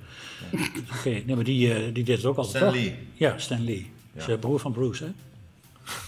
Oké, 0.98 1.10
nee, 1.10 1.36
maar 1.36 1.44
die, 1.44 1.74
eh, 1.74 1.94
die 1.94 2.04
deed 2.04 2.18
het 2.18 2.26
ook 2.26 2.38
altijd. 2.38 2.56
Stan 2.56 2.68
toch? 2.74 2.82
Lee. 2.82 2.96
Ja, 3.14 3.34
Stan 3.38 3.64
Lee. 3.64 3.92
Dat 4.14 4.22
is 4.22 4.26
Ja. 4.26 4.34
de 4.34 4.40
broer 4.40 4.60
van 4.60 4.72
Bruce, 4.72 5.04
hè? 5.04 5.10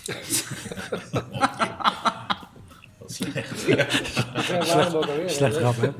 Slecht. 3.05 3.61
Ja, 3.67 3.85
waarom 4.75 4.93
ook 4.95 5.05
alweer? 5.05 5.29
Slecht 5.29 5.55
grap, 5.57 5.75
hè? 5.81 5.91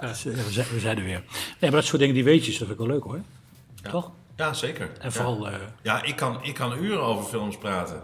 Dus, 0.00 0.24
eh, 0.26 0.32
we, 0.34 0.50
zijn, 0.50 0.66
we 0.72 0.80
zijn 0.80 0.98
er 0.98 1.04
weer. 1.04 1.22
Nee, 1.28 1.70
maar 1.70 1.70
dat 1.70 1.84
soort 1.84 1.98
dingen, 2.00 2.14
die 2.14 2.24
weetjes, 2.24 2.58
dat 2.58 2.68
vind 2.68 2.80
ik 2.80 2.86
wel 2.86 2.94
leuk 2.96 3.04
hoor. 3.04 3.20
Toch? 3.90 4.10
Ja, 4.36 4.52
zeker. 4.52 4.90
En 5.00 5.12
vooral, 5.12 5.48
eh, 5.48 5.54
Ja, 5.82 6.02
ik 6.02 6.16
kan, 6.16 6.38
ik 6.42 6.54
kan 6.54 6.78
uren 6.84 7.02
over 7.02 7.24
films 7.24 7.56
praten. 7.58 8.00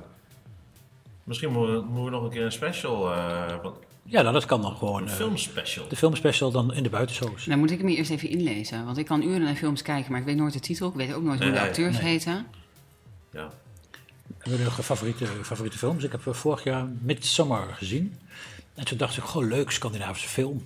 Misschien 1.25 1.53
moeten 1.53 1.75
we, 1.75 1.81
moeten 1.85 2.05
we 2.05 2.11
nog 2.11 2.22
een 2.22 2.31
keer 2.31 2.45
een 2.45 2.53
special. 2.53 3.12
eh, 3.12 3.55
Ja, 4.03 4.20
nou, 4.22 4.33
dat 4.35 4.45
kan 4.45 4.62
dan 4.62 4.77
gewoon. 4.77 5.03
Een 5.03 5.09
eh, 5.09 5.14
filmspecial. 5.14 5.89
de 5.89 5.97
filmspecial 5.97 6.51
dan 6.51 6.75
in 6.75 6.83
de 6.83 6.89
buitenshows. 6.89 7.45
Dan 7.45 7.59
moet 7.59 7.70
ik 7.70 7.79
hem 7.79 7.89
eerst 7.89 8.11
even 8.11 8.29
inlezen. 8.29 8.85
Want 8.85 8.99
ik 8.99 9.07
kan 9.07 9.22
uren 9.22 9.43
naar 9.43 9.55
films 9.55 9.83
kijken, 9.83 10.11
maar 10.11 10.20
ik 10.20 10.27
weet 10.27 10.37
nooit 10.37 10.53
de 10.53 10.61
titel. 10.61 10.89
Ik 10.89 10.95
weet 10.95 11.12
ook 11.14 11.22
nooit 11.22 11.43
hoe 11.43 11.53
de 11.53 11.61
acteurs 11.61 11.97
nee. 11.97 12.05
heten. 12.11 12.47
Ja. 13.33 13.49
Hebben 14.39 14.59
we 14.59 14.64
nog 14.64 14.85
favoriete, 14.85 15.27
favoriete 15.43 15.79
films? 15.79 16.05
Ik 16.05 16.12
heb 16.12 16.27
eh, 16.27 16.33
vorig 16.33 16.64
jaar 16.64 16.87
Midsommar 17.01 17.66
gezien. 17.75 18.14
En 18.75 18.85
toen 18.85 18.99
dacht 18.99 19.16
ik, 19.16 19.22
goh, 19.22 19.47
leuk, 19.49 19.70
Scandinavische 19.70 20.29
film. 20.29 20.62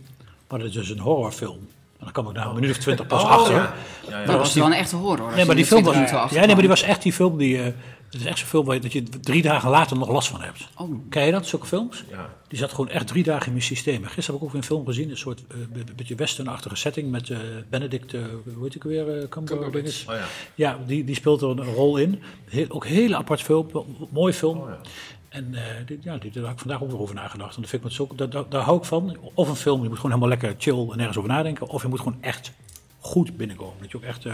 Maar 0.48 0.58
dat 0.58 0.68
is 0.68 0.74
dus 0.74 0.88
een 0.90 0.98
horrorfilm. 0.98 1.58
En 1.98 2.04
dan 2.04 2.12
kwam 2.12 2.28
ik 2.28 2.32
na 2.34 2.46
een 2.46 2.54
minuut 2.54 2.70
of 2.70 2.76
twintig 2.76 3.06
pas 3.16 3.22
Oh, 3.22 3.30
achter. 3.30 3.54
ja. 3.54 3.74
Ja, 4.08 4.20
ja. 4.20 4.26
Dat 4.26 4.36
was 4.36 4.54
wel 4.54 4.66
een 4.66 4.72
echte 4.72 4.96
horror. 4.96 5.34
Nee, 5.34 5.44
maar 5.44 5.54
die 5.56 5.66
film 5.66 5.82
20 5.82 6.10
was, 6.10 6.30
ja, 6.30 6.38
nee, 6.38 6.46
maar 6.48 6.58
die 6.58 6.68
was 6.68 6.82
echt 6.82 7.02
die 7.02 7.12
film 7.12 7.38
die... 7.38 7.62
eh 7.62 7.72
het 8.10 8.20
is 8.20 8.26
echt 8.26 8.38
zo'n 8.38 8.48
film 8.48 8.64
waar 8.66 8.74
je, 8.74 8.80
dat 8.80 8.92
je 8.92 9.02
drie 9.02 9.42
dagen 9.42 9.70
later 9.70 9.96
nog 9.98 10.08
last 10.08 10.28
van 10.28 10.40
hebt. 10.40 10.68
Oh. 10.76 10.92
Ken 11.10 11.24
je 11.26 11.32
dat, 11.32 11.46
zulke 11.46 11.66
films? 11.66 12.04
Ja. 12.10 12.30
Die 12.48 12.58
zat 12.58 12.70
gewoon 12.70 12.88
echt 12.88 13.06
drie 13.06 13.22
dagen 13.22 13.46
in 13.46 13.52
mijn 13.52 13.64
systeem. 13.64 14.02
En 14.04 14.10
Gisteren 14.10 14.24
heb 14.24 14.34
ik 14.34 14.42
ook 14.42 14.52
weer 14.52 14.60
een 14.60 14.66
film 14.76 14.86
gezien, 14.86 15.10
een 15.10 15.16
soort 15.16 15.42
eh, 15.48 15.56
be- 15.72 15.92
beetje 15.96 16.14
westernachtige 16.14 16.76
setting 16.76 17.10
met 17.10 17.30
eh, 17.30 17.38
Benedict, 17.70 18.14
eh, 18.14 18.20
hoe 18.54 18.62
heet 18.62 18.74
ik 18.74 18.82
weer, 18.82 19.28
Cumberbatch. 19.28 20.08
Oh 20.08 20.14
ja. 20.14 20.24
Ja, 20.54 20.78
die, 20.86 21.04
die 21.04 21.14
speelt 21.14 21.42
er 21.42 21.48
een 21.48 21.64
rol 21.74 21.96
in. 21.96 22.22
Heel, 22.48 22.66
ook 22.68 22.84
een 22.84 22.90
hele 22.90 23.16
apart 23.16 23.42
film, 23.42 23.68
mooi 24.10 24.32
film. 24.32 24.58
Oh 24.58 24.68
ja. 24.68 24.78
En 25.28 25.54
eh, 25.54 25.62
dit, 25.86 26.02
ja, 26.02 26.16
dit, 26.16 26.34
daar 26.34 26.42
heb 26.44 26.52
ik 26.52 26.58
vandaag 26.58 26.82
ook 26.82 26.90
weer 26.90 27.00
over 27.00 27.14
nagedacht. 27.14 27.54
En 27.54 27.60
dat 27.60 27.70
vind 27.70 27.84
ik 27.84 27.90
zo, 27.90 28.08
daar, 28.16 28.30
daar, 28.30 28.48
daar 28.48 28.62
hou 28.62 28.78
ik 28.78 28.84
van. 28.84 29.16
Of 29.34 29.48
een 29.48 29.56
film, 29.56 29.82
je 29.82 29.88
moet 29.88 29.96
gewoon 29.96 30.12
helemaal 30.12 30.38
lekker 30.38 30.54
chill 30.58 30.90
en 30.90 30.96
nergens 30.96 31.16
over 31.16 31.30
nadenken. 31.30 31.68
Of 31.68 31.82
je 31.82 31.88
moet 31.88 31.98
gewoon 31.98 32.18
echt 32.22 32.52
goed 32.98 33.36
binnenkomen. 33.36 33.74
Dat 33.80 33.90
je 33.90 33.96
ook 33.96 34.02
echt 34.02 34.24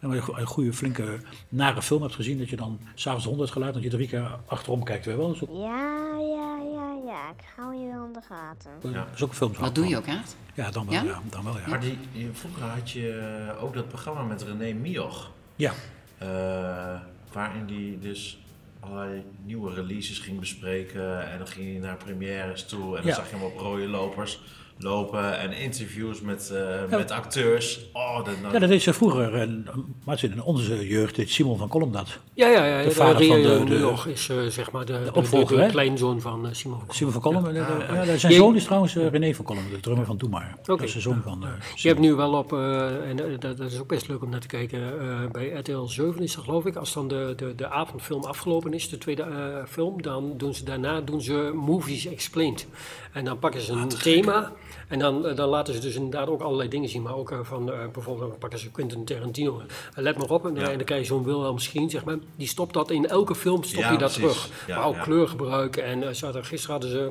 eh, 0.00 0.06
nou, 0.08 0.16
een 0.16 0.22
go- 0.22 0.36
een 0.36 0.46
goede, 0.46 0.72
flinke, 0.72 1.18
nare 1.48 1.82
film 1.82 2.02
hebt 2.02 2.14
gezien. 2.14 2.38
Dat 2.38 2.48
je 2.48 2.56
dan 2.56 2.80
s'avonds 2.94 3.24
de 3.24 3.28
hond 3.30 3.40
uitgeluid 3.42 3.74
dat 3.74 3.82
je 3.82 3.88
drie 3.90 4.08
keer 4.08 4.38
achterom 4.46 4.84
kijkt. 4.84 5.04
Weet 5.04 5.14
je 5.14 5.20
wel? 5.20 5.28
Ook, 5.42 5.48
Ja, 5.50 6.18
ja, 6.18 6.56
ja, 6.74 6.98
ja. 7.06 7.28
Ik 7.30 7.44
hou 7.56 7.74
je 7.74 7.86
wel 7.92 8.04
in 8.06 8.12
de 8.12 8.20
gaten. 8.28 8.70
Ja. 8.82 9.04
dat 9.04 9.14
is 9.14 9.22
ook 9.22 9.28
een 9.30 9.34
film. 9.36 9.52
Dat 9.60 9.74
doe 9.74 9.86
je 9.88 9.96
ook 9.96 10.06
echt? 10.06 10.36
Ja, 10.54 10.70
dan 10.70 10.84
wel. 10.86 10.94
Ja? 10.94 11.02
Ja? 11.02 11.20
dan 11.30 11.44
wel, 11.44 11.58
ja. 11.58 11.68
Maar 11.68 11.80
die, 11.80 11.98
vroeger 12.32 12.62
had 12.62 12.90
je 12.90 13.10
eh, 13.48 13.64
ook 13.64 13.74
dat 13.74 13.88
programma 13.88 14.22
met 14.22 14.42
René 14.42 14.72
Mioch. 14.72 15.30
ja. 15.56 15.72
eh, 16.18 17.00
waarin 17.32 17.66
die 17.66 17.98
dus 17.98 18.38
allerlei 18.80 19.22
nieuwe 19.44 19.74
releases 19.74 20.18
ging 20.18 20.38
bespreken. 20.40 21.30
En 21.30 21.38
dan 21.38 21.46
ging 21.46 21.70
hij 21.70 21.80
naar 21.80 21.96
premières 21.96 22.66
toe. 22.66 22.84
En 22.96 23.02
dan 23.02 23.10
Ja. 23.10 23.14
zag 23.14 23.30
je 23.30 23.36
hem 23.36 23.44
op 23.44 23.58
rode 23.58 23.88
lopers 23.88 24.40
lopen. 24.82 25.38
En 25.38 25.52
interviews 25.52 26.20
met, 26.20 26.50
eh, 26.50 26.96
met 26.98 27.10
acteurs. 27.10 27.80
Oh, 27.92 28.24
dat, 28.24 28.34
Ja, 28.52 28.58
dat 28.58 28.68
deed 28.68 28.82
ze 28.82 28.92
vroeger. 28.92 29.34
En, 29.34 29.66
Martin, 30.04 30.32
in 30.32 30.42
onze 30.42 30.86
jeugd 30.88 31.16
deed 31.16 31.30
Simon 31.30 31.58
van 31.58 31.68
Kolm 31.68 31.92
dat. 31.92 32.18
Ja, 32.34 32.48
ja, 32.48 32.64
ja. 32.64 32.82
De 32.82 32.90
vader 32.90 33.26
van 33.26 33.42
de- 33.42 33.64
de- 33.64 33.74
Mioch 33.74 34.06
is 34.06 34.28
eh, 34.28 34.36
zeg 34.46 34.70
maar 34.70 34.84
de, 34.84 35.00
de, 35.04 35.12
opvolger, 35.14 35.56
de, 35.56 35.62
hè? 35.62 35.68
kleinzoon 35.68 36.20
van 36.20 36.46
eh, 36.46 36.52
Simon. 36.54 36.78
Simon 36.88 37.12
van 37.12 37.22
Kolm. 37.22 37.46
eh, 37.46 37.68
Ah, 37.90 38.06
ja, 38.06 38.16
zijn 38.16 38.32
Je- 38.32 38.38
zoon 38.38 38.56
is 38.56 38.64
trouwens 38.64 38.96
eh, 38.96 39.08
René 39.08 39.34
van 39.34 39.44
Kolm, 39.44 39.58
de 39.70 39.80
drummer 39.80 40.06
van 40.06 40.16
Doe 40.16 40.28
Maar. 40.28 40.56
Dat 40.62 40.82
is 40.82 40.92
de 40.92 41.00
zoon 41.00 41.20
van 41.24 41.44
eh, 41.44 41.50
Je 41.74 41.88
hebt 41.88 42.00
nu 42.00 42.14
wel 42.14 42.32
op, 42.32 42.52
eh, 42.52 43.08
en 43.08 43.18
eh, 43.32 43.38
dat, 43.38 43.56
dat 43.56 43.70
is 43.72 43.78
ook 43.80 43.88
best 43.88 44.08
leuk 44.08 44.22
om 44.22 44.30
naar 44.30 44.40
te 44.40 44.46
kijken, 44.46 45.00
eh, 45.00 45.30
bij 45.32 45.48
RTL 45.48 45.84
7 45.84 46.22
is 46.22 46.34
dat 46.34 46.44
geloof 46.44 46.66
ik, 46.66 46.76
als 46.76 46.92
dan 46.92 47.08
de, 47.08 47.32
de, 47.36 47.54
de 47.54 47.68
avondfilm 47.70 48.24
afgelopen 48.24 48.72
is, 48.72 48.88
de 48.88 48.98
tweede 48.98 49.22
eh, 49.22 49.64
film, 49.68 50.02
dan 50.02 50.32
doen 50.36 50.54
ze 50.54 50.64
daarna 50.64 51.00
doen 51.00 51.20
ze 51.20 51.50
Movies 51.54 52.06
Explained. 52.06 52.66
En 53.12 53.24
dan 53.24 53.38
pakken 53.38 53.60
ze 53.60 53.72
een 53.72 53.88
thema 53.88 54.52
en 54.90 54.98
dan, 54.98 55.26
eh, 55.26 55.36
dan 55.36 55.48
laten 55.48 55.74
ze 55.74 55.80
dus 55.80 55.94
inderdaad 55.94 56.28
ook 56.28 56.40
allerlei 56.40 56.68
dingen 56.68 56.88
zien, 56.88 57.02
maar 57.02 57.14
ook 57.14 57.30
eh, 57.30 57.38
van, 57.42 57.72
eh, 57.72 57.78
bijvoorbeeld 57.92 58.38
pakken 58.38 58.58
ze 58.58 58.70
Quentin 58.70 59.04
Tarantino. 59.04 59.62
Let 59.94 60.18
maar 60.18 60.30
op, 60.30 60.46
en, 60.46 60.54
Ja. 60.54 60.68
en 60.70 60.76
dan 60.76 60.84
krijg 60.84 61.00
je 61.00 61.06
zo'n 61.06 61.24
Wilhelm 61.24 61.58
Schreen, 61.58 61.90
zeg 61.90 62.04
maar, 62.04 62.16
die 62.36 62.48
stopt 62.48 62.74
dat 62.74 62.90
in 62.90 63.06
elke 63.08 63.34
film, 63.34 63.62
stopt 63.64 63.84
hij 63.84 63.96
dat 63.96 64.12
precies. 64.12 64.40
terug. 64.42 64.68
Maar 64.68 64.86
ook 64.86 65.00
kleurgebruik 65.00 65.76
en 65.76 66.16
ze 66.16 66.24
hadden, 66.24 66.44
gisteren 66.44 66.80
hadden 66.80 66.90
ze 66.90 67.10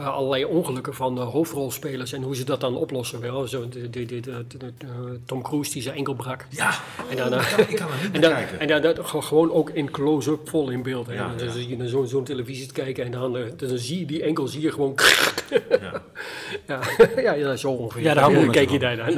eh, 0.00 0.06
allerlei 0.14 0.44
ongelukken 0.44 0.94
van 0.94 1.14
de 1.14 1.20
hoofdrolspelers 1.20 2.12
en 2.12 2.22
hoe 2.22 2.36
ze 2.36 2.44
dat 2.44 2.60
dan 2.60 2.76
oplossen. 2.76 3.20
Wel. 3.20 3.48
Zo, 3.48 3.68
de, 3.68 3.90
de, 3.90 4.04
de, 4.06 4.20
de- 4.20 4.44
de- 4.48 4.56
de- 4.58 5.20
Tom 5.26 5.42
Cruise 5.42 5.72
die 5.72 5.82
zijn 5.82 5.96
enkel 5.96 6.14
brak. 6.14 6.46
Ja, 6.48 6.74
En 7.10 7.16
dan, 7.16 7.34
oh, 7.34 7.42
ik 7.68 7.76
kan- 7.76 7.88
niet 8.02 8.12
En 8.14 8.20
dan, 8.20 8.32
en 8.58 8.68
dan, 8.68 8.82
dat 8.82 9.00
gewoon 9.06 9.52
ook 9.52 9.70
in 9.70 9.90
close-up 9.90 10.48
vol 10.48 10.70
in 10.70 10.82
beeld. 10.82 11.06
hè. 11.06 11.12
Ja, 11.14 11.30
En 11.30 11.36
dan 11.36 11.46
ja. 11.46 11.52
zit 11.52 11.68
je 11.68 11.76
naar 11.76 11.86
zo'n 11.88 12.06
zo'n 12.06 12.24
televisie 12.24 12.66
te 12.66 12.72
kijken 12.72 13.04
en 13.04 13.10
dan, 13.10 13.36
eh, 13.36 13.42
dan 13.56 13.78
zie 13.78 13.98
je 13.98 14.06
die 14.06 14.22
enkel 14.22 14.46
zie 14.48 14.60
je 14.60 14.72
gewoon. 14.72 14.94
Ja. 15.70 16.02
ja, 16.68 16.80
ja, 17.22 17.32
ja, 17.32 17.56
zo 17.56 17.70
ongeveer. 17.70 18.02
Ja, 18.02 18.14
daar 18.14 18.22
hou 18.22 18.36
ik 18.36 18.46
ook 18.46 18.52
kijk 18.52 18.70
je 18.70 18.78
daar 18.78 18.96
naar. 18.96 19.12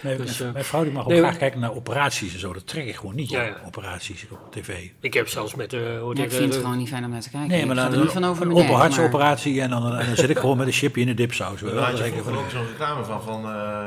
Mijn, 0.00 0.16
Dus, 0.16 0.38
mijn- 0.38 0.48
eh, 0.48 0.52
mijn 0.52 0.64
vrouw 0.64 0.82
die 0.82 0.92
mag 0.92 1.02
ook 1.04 1.08
nee, 1.10 1.18
graag 1.18 1.36
kijken 1.36 1.60
naar 1.60 1.74
operaties 1.74 2.32
en 2.34 2.40
zo. 2.40 2.52
Dat 2.52 2.66
trek 2.66 2.86
ik 2.86 2.94
gewoon 2.96 3.14
niet, 3.14 3.30
Ja, 3.30 3.40
ja, 3.42 3.46
ja. 3.46 3.56
operaties 3.66 4.26
op 4.30 4.38
tv. 4.50 4.88
Ik 5.00 5.14
heb 5.14 5.28
zelfs 5.28 5.54
met. 5.54 5.72
eh 5.72 5.80
Ja, 5.80 6.06
heet 6.08 6.18
ik 6.18 6.24
het, 6.24 6.34
vind 6.34 6.52
het 6.54 6.62
gewoon 6.62 6.78
niet 6.78 6.88
fijn 6.88 7.04
om 7.04 7.10
naar 7.10 7.20
te 7.20 7.30
kijken. 7.30 7.48
Nee, 7.48 7.66
maar 7.66 7.76
dan 7.76 8.00
niet 8.00 8.10
van 8.10 8.24
over 8.24 8.46
een 8.46 8.52
open 8.52 8.74
hartsoperatie 8.74 9.60
en 9.60 9.70
dan, 9.70 9.96
en 9.96 10.06
dan 10.06 10.16
zit 10.20 10.30
ik 10.30 10.38
gewoon 10.38 10.56
met 10.56 10.66
een 10.66 10.72
chipje 10.72 11.00
in 11.00 11.06
de 11.06 11.14
dipsaus. 11.14 11.60
Daar 11.60 11.74
had 11.74 11.98
je 11.98 12.04
vroeger 12.04 12.36
ook 12.36 12.50
zo'n 12.50 12.66
reclame 12.66 13.04
van, 13.04 13.22
van 13.22 13.44
eh, 13.44 13.86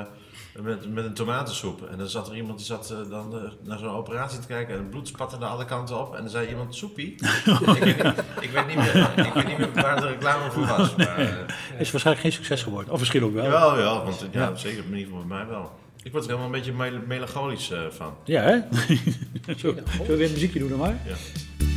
met, 0.62 0.94
met 0.94 1.06
een 1.06 1.14
tomatensoep. 1.14 1.88
En 1.92 1.98
dan 1.98 2.08
zat 2.08 2.30
er 2.30 2.36
iemand 2.36 2.58
die 2.58 2.68
zat 2.68 2.92
eh, 2.92 3.10
dan 3.10 3.36
eh, 3.36 3.42
naar 3.64 3.78
zo'n 3.78 3.90
operatie 3.90 4.40
te 4.40 4.48
kijken 4.48 4.74
en 4.74 4.80
het 4.80 4.90
bloed 4.90 5.08
spatte 5.08 5.38
naar 5.38 5.50
alle 5.50 5.66
kanten 5.66 6.00
op. 6.00 6.16
En 6.16 6.22
dan 6.22 6.30
zei 6.30 6.48
iemand 6.48 6.76
soepie. 6.76 7.16
ik, 7.16 7.66
weet 7.66 7.86
niet, 7.86 7.98
ik, 8.40 8.50
weet 8.52 8.68
niet 8.68 8.76
meer, 8.76 9.14
ik 9.26 9.34
weet 9.34 9.48
niet 9.48 9.58
meer 9.58 9.72
waar 9.74 10.02
de 10.02 10.08
reclame 10.08 10.52
voor 10.52 10.66
was. 10.66 10.96
Maar, 10.96 11.46
is 11.78 11.92
waarschijnlijk 11.92 12.20
geen 12.20 12.32
succes 12.32 12.64
geworden. 12.64 12.94
Of 12.94 13.00
misschien 13.00 13.24
ook 13.24 13.34
wel. 13.34 13.44
jawel, 13.44 13.80
ja, 13.80 14.04
want 14.04 14.26
ja, 14.32 14.56
zeker, 14.56 14.84
in 14.84 14.98
ieder 14.98 15.06
geval 15.06 15.26
bij 15.28 15.38
mij 15.38 15.48
wel. 15.48 15.72
Ik 16.04 16.12
word 16.12 16.24
er 16.24 16.30
helemaal 16.30 16.54
een 16.54 16.60
beetje 16.60 16.74
mel- 16.74 17.08
melancholisch 17.08 17.72
van. 17.90 18.14
Ja, 18.24 18.42
hè? 18.42 18.58
Zo, 19.46 19.56
zullen 19.56 19.84
we 20.08 20.16
weer 20.16 20.26
een 20.26 20.32
muziekje 20.32 20.60
doen 20.60 20.70
dan 20.70 20.80
maar? 20.80 20.98
Ja. 21.06 21.73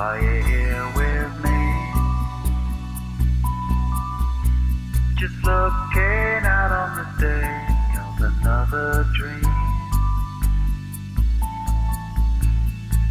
Are 0.00 0.20
you 0.22 0.42
here 0.44 0.86
with 0.94 1.32
me? 1.42 1.60
Just 5.18 5.34
looking 5.42 6.46
out 6.46 6.70
on 6.70 6.90
the 6.98 7.06
day 7.18 7.50
of 7.98 8.14
another 8.30 9.06
dream. 9.16 9.42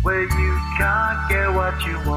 Where 0.02 0.24
you 0.24 0.60
can't 0.78 1.30
get 1.30 1.54
what 1.54 1.76
you 1.86 1.98
want, 2.10 2.17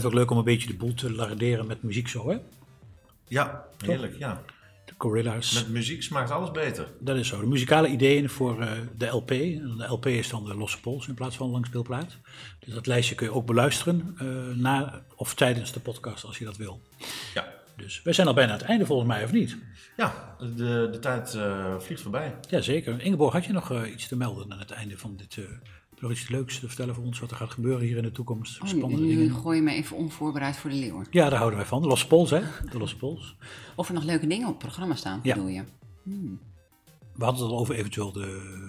blijft 0.00 0.12
ook 0.14 0.20
leuk 0.20 0.30
om 0.30 0.38
een 0.38 0.54
beetje 0.54 0.68
de 0.68 0.76
boel 0.76 0.94
te 0.94 1.12
larderen 1.12 1.66
met 1.66 1.82
muziek 1.82 2.08
zo, 2.08 2.30
hè? 2.30 2.38
Ja, 3.28 3.64
heerlijk, 3.78 4.18
ja. 4.18 4.42
De 4.84 4.92
Gorilla's. 4.98 5.54
Met 5.54 5.68
muziek 5.68 6.02
smaakt 6.02 6.30
alles 6.30 6.50
beter. 6.50 6.88
Dat 7.00 7.16
is 7.16 7.28
zo. 7.28 7.40
De 7.40 7.46
muzikale 7.46 7.88
ideeën 7.88 8.28
voor 8.28 8.60
eh, 8.60 8.70
de 8.96 9.06
LP. 9.06 9.28
De 9.28 9.86
LP 9.88 10.06
is 10.06 10.28
dan 10.28 10.44
de 10.44 10.54
losse 10.54 10.80
pols 10.80 11.08
in 11.08 11.14
plaats 11.14 11.36
van 11.36 11.50
langspeelplaat. 11.50 12.16
Dus 12.58 12.74
dat 12.74 12.86
lijstje 12.86 13.14
kun 13.14 13.26
je 13.26 13.32
ook 13.32 13.46
beluisteren 13.46 14.16
eh, 14.18 14.26
na 14.56 15.02
of 15.16 15.34
tijdens 15.34 15.72
de 15.72 15.80
podcast 15.80 16.24
als 16.24 16.38
je 16.38 16.44
dat 16.44 16.56
wil. 16.56 16.80
Ja. 17.34 17.52
Dus 17.76 18.02
wij 18.02 18.12
zijn 18.12 18.26
al 18.26 18.34
bijna 18.34 18.52
aan 18.52 18.58
het 18.58 18.66
einde 18.66 18.86
volgens 18.86 19.08
mij, 19.08 19.24
of 19.24 19.32
niet? 19.32 19.56
Ja, 19.96 20.36
de, 20.38 20.88
de 20.92 20.98
tijd 21.00 21.34
eh, 21.34 21.78
vliegt 21.78 22.02
voorbij. 22.02 22.34
Jazeker. 22.48 23.00
Ingeborg, 23.00 23.32
had 23.32 23.44
je 23.44 23.52
nog 23.52 23.86
iets 23.86 24.08
te 24.08 24.16
melden 24.16 24.52
aan 24.52 24.58
het 24.58 24.70
einde 24.70 24.98
van 24.98 25.16
dit... 25.16 25.38
eh, 26.04 26.10
nog 26.10 26.18
iets 26.18 26.28
leuks 26.28 26.60
te 26.60 26.66
vertellen 26.66 26.94
voor 26.94 27.04
ons 27.04 27.20
wat 27.20 27.30
er 27.30 27.36
gaat 27.36 27.50
gebeuren 27.50 27.86
hier 27.86 27.96
in 27.96 28.02
de 28.02 28.10
toekomst? 28.12 28.60
Oh, 28.62 28.68
Spannende 28.68 29.06
nu 29.06 29.16
dingen. 29.16 29.34
gooi 29.34 29.56
je 29.56 29.62
me 29.62 29.72
even 29.72 29.96
onvoorbereid 29.96 30.56
voor 30.56 30.70
de 30.70 30.76
leeuw. 30.76 31.02
Ja, 31.10 31.28
daar 31.28 31.38
houden 31.38 31.58
wij 31.58 31.68
van. 31.68 31.82
De 31.82 31.88
losse 31.88 32.06
pols, 32.06 32.30
hè? 32.30 32.40
De 32.70 32.78
losse 32.78 32.96
pols. 32.96 33.36
Of 33.76 33.88
er 33.88 33.94
nog 33.94 34.04
leuke 34.04 34.26
dingen 34.26 34.46
op 34.46 34.52
het 34.54 34.62
programma 34.62 34.94
staan, 34.94 35.20
Ja. 35.22 35.34
bedoel 35.34 35.48
je? 35.50 35.64
We 37.14 37.24
hadden 37.24 37.42
het 37.42 37.52
al 37.52 37.58
over 37.58 37.74
eventueel 37.74 38.12
de 38.12 38.62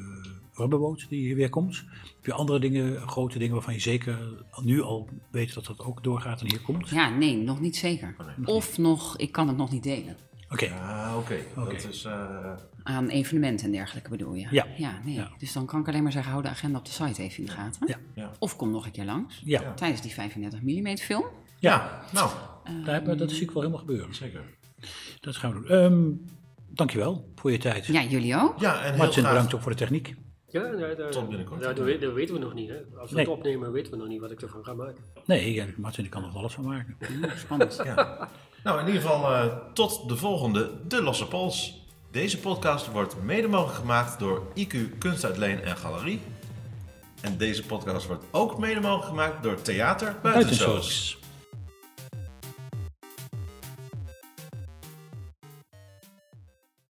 rubberboot 0.53 1.05
die 1.09 1.19
hier 1.19 1.35
weer 1.35 1.49
komt. 1.49 1.75
Heb 2.15 2.25
je 2.25 2.33
andere 2.33 2.59
dingen, 2.59 3.07
grote 3.07 3.37
dingen 3.39 3.53
waarvan 3.53 3.73
je 3.73 3.79
zeker 3.79 4.19
nu 4.61 4.81
al 4.81 5.09
weet 5.31 5.53
dat 5.53 5.65
dat 5.65 5.79
ook 5.79 6.03
doorgaat 6.03 6.41
en 6.41 6.47
hier 6.49 6.61
komt? 6.61 6.89
Ja, 6.89 7.09
nee, 7.09 7.37
nog 7.37 7.59
niet 7.59 7.75
zeker. 7.75 8.15
Of 8.45 8.77
nog, 8.77 9.17
ik 9.17 9.31
kan 9.31 9.47
het 9.47 9.57
nog 9.57 9.71
niet 9.71 9.83
delen. 9.83 10.15
Oké, 10.49 10.69
Ah, 10.69 11.13
oké. 11.17 11.35
Dat 11.55 11.83
is... 11.83 12.03
eh, 12.05 12.51
Aan 12.83 13.09
evenementen 13.09 13.65
en 13.65 13.71
dergelijke 13.71 14.09
bedoel 14.09 14.33
je? 14.33 14.47
Ja. 14.51 14.65
Ja, 14.77 14.99
nee. 15.03 15.13
Ja. 15.15 15.31
Dus 15.37 15.53
dan 15.53 15.65
kan 15.65 15.79
ik 15.79 15.87
alleen 15.87 16.03
maar 16.03 16.11
zeggen, 16.11 16.31
hou 16.31 16.43
de 16.43 16.49
agenda 16.49 16.77
op 16.77 16.85
de 16.85 16.91
site 16.91 17.21
even 17.21 17.37
in 17.39 17.45
de 17.45 17.51
gaten. 17.51 17.87
Ja. 17.87 17.97
Ja. 18.15 18.31
Of 18.39 18.55
kom 18.55 18.71
nog 18.71 18.85
een 18.85 18.91
keer 18.91 19.05
langs. 19.05 19.41
ja, 19.45 19.73
Tijdens 19.73 20.01
die 20.01 20.11
35 20.13 20.61
mm 20.61 20.97
film. 20.97 21.25
ja, 21.59 22.01
nou, 22.11 22.29
daar 22.85 23.17
dat 23.17 23.31
zie 23.31 23.41
ik 23.41 23.51
wel 23.51 23.61
helemaal 23.61 23.79
gebeuren. 23.85 24.15
zeker. 24.15 24.41
Dat 25.19 25.35
gaan 25.35 25.53
we 25.53 25.67
doen. 25.67 25.77
Ehm 25.77 26.33
dankjewel 26.69 27.31
voor 27.35 27.51
je 27.51 27.57
tijd. 27.57 27.85
Ja, 27.85 28.03
jullie 28.03 28.35
ook? 28.35 28.59
Ja, 28.59 28.77
en 28.83 28.89
heel 28.89 28.97
Martin, 28.97 29.19
graag... 29.21 29.31
bedankt 29.33 29.53
ook 29.55 29.61
voor 29.61 29.71
de 29.71 29.77
techniek. 29.77 30.15
Ja, 30.49 30.65
ja, 30.67 30.93
daar, 30.95 31.11
Tot 31.11 31.27
binnenkort. 31.29 31.61
Dat 31.61 31.77
weten 31.77 32.33
we 32.33 32.39
nog 32.39 32.53
niet. 32.53 32.69
Hè. 32.69 32.75
Als 32.97 33.09
we 33.09 33.15
Nee. 33.15 33.25
het 33.25 33.33
opnemen, 33.33 33.71
weten 33.71 33.91
we 33.91 33.97
nog 33.97 34.07
niet 34.07 34.19
wat 34.19 34.31
ik 34.31 34.41
ervan 34.41 34.63
ga 34.63 34.73
maken. 34.73 35.03
Nee, 35.25 35.73
Martin 35.77 36.03
die 36.03 36.11
kan 36.11 36.23
er 36.23 36.29
alles 36.29 36.53
van 36.53 36.63
maken. 36.63 36.97
Spannend. 37.37 37.81
Ja. 37.83 38.29
Nou, 38.65 38.79
in 38.79 38.85
ieder 38.85 39.01
geval 39.01 39.33
eh, 39.33 39.45
tot 39.73 40.09
de 40.09 40.15
volgende 40.17 40.71
De 40.87 41.01
Losse 41.01 41.27
Pols. 41.27 41.81
Deze 42.11 42.39
podcast 42.39 42.91
wordt 42.91 43.15
mede 43.23 43.47
mogelijk 43.47 43.77
gemaakt 43.77 44.19
door 44.19 44.41
IQ 44.55 44.97
Kunstuitleen 44.97 45.63
en 45.63 45.77
Galerie. 45.77 46.21
En 47.21 47.37
deze 47.37 47.65
podcast 47.65 48.07
wordt 48.07 48.23
ook 48.31 48.57
mede 48.59 48.79
mogelijk 48.79 49.07
gemaakt 49.07 49.43
door 49.43 49.61
Theater. 49.61 50.15
Buitenshows. 50.21 51.17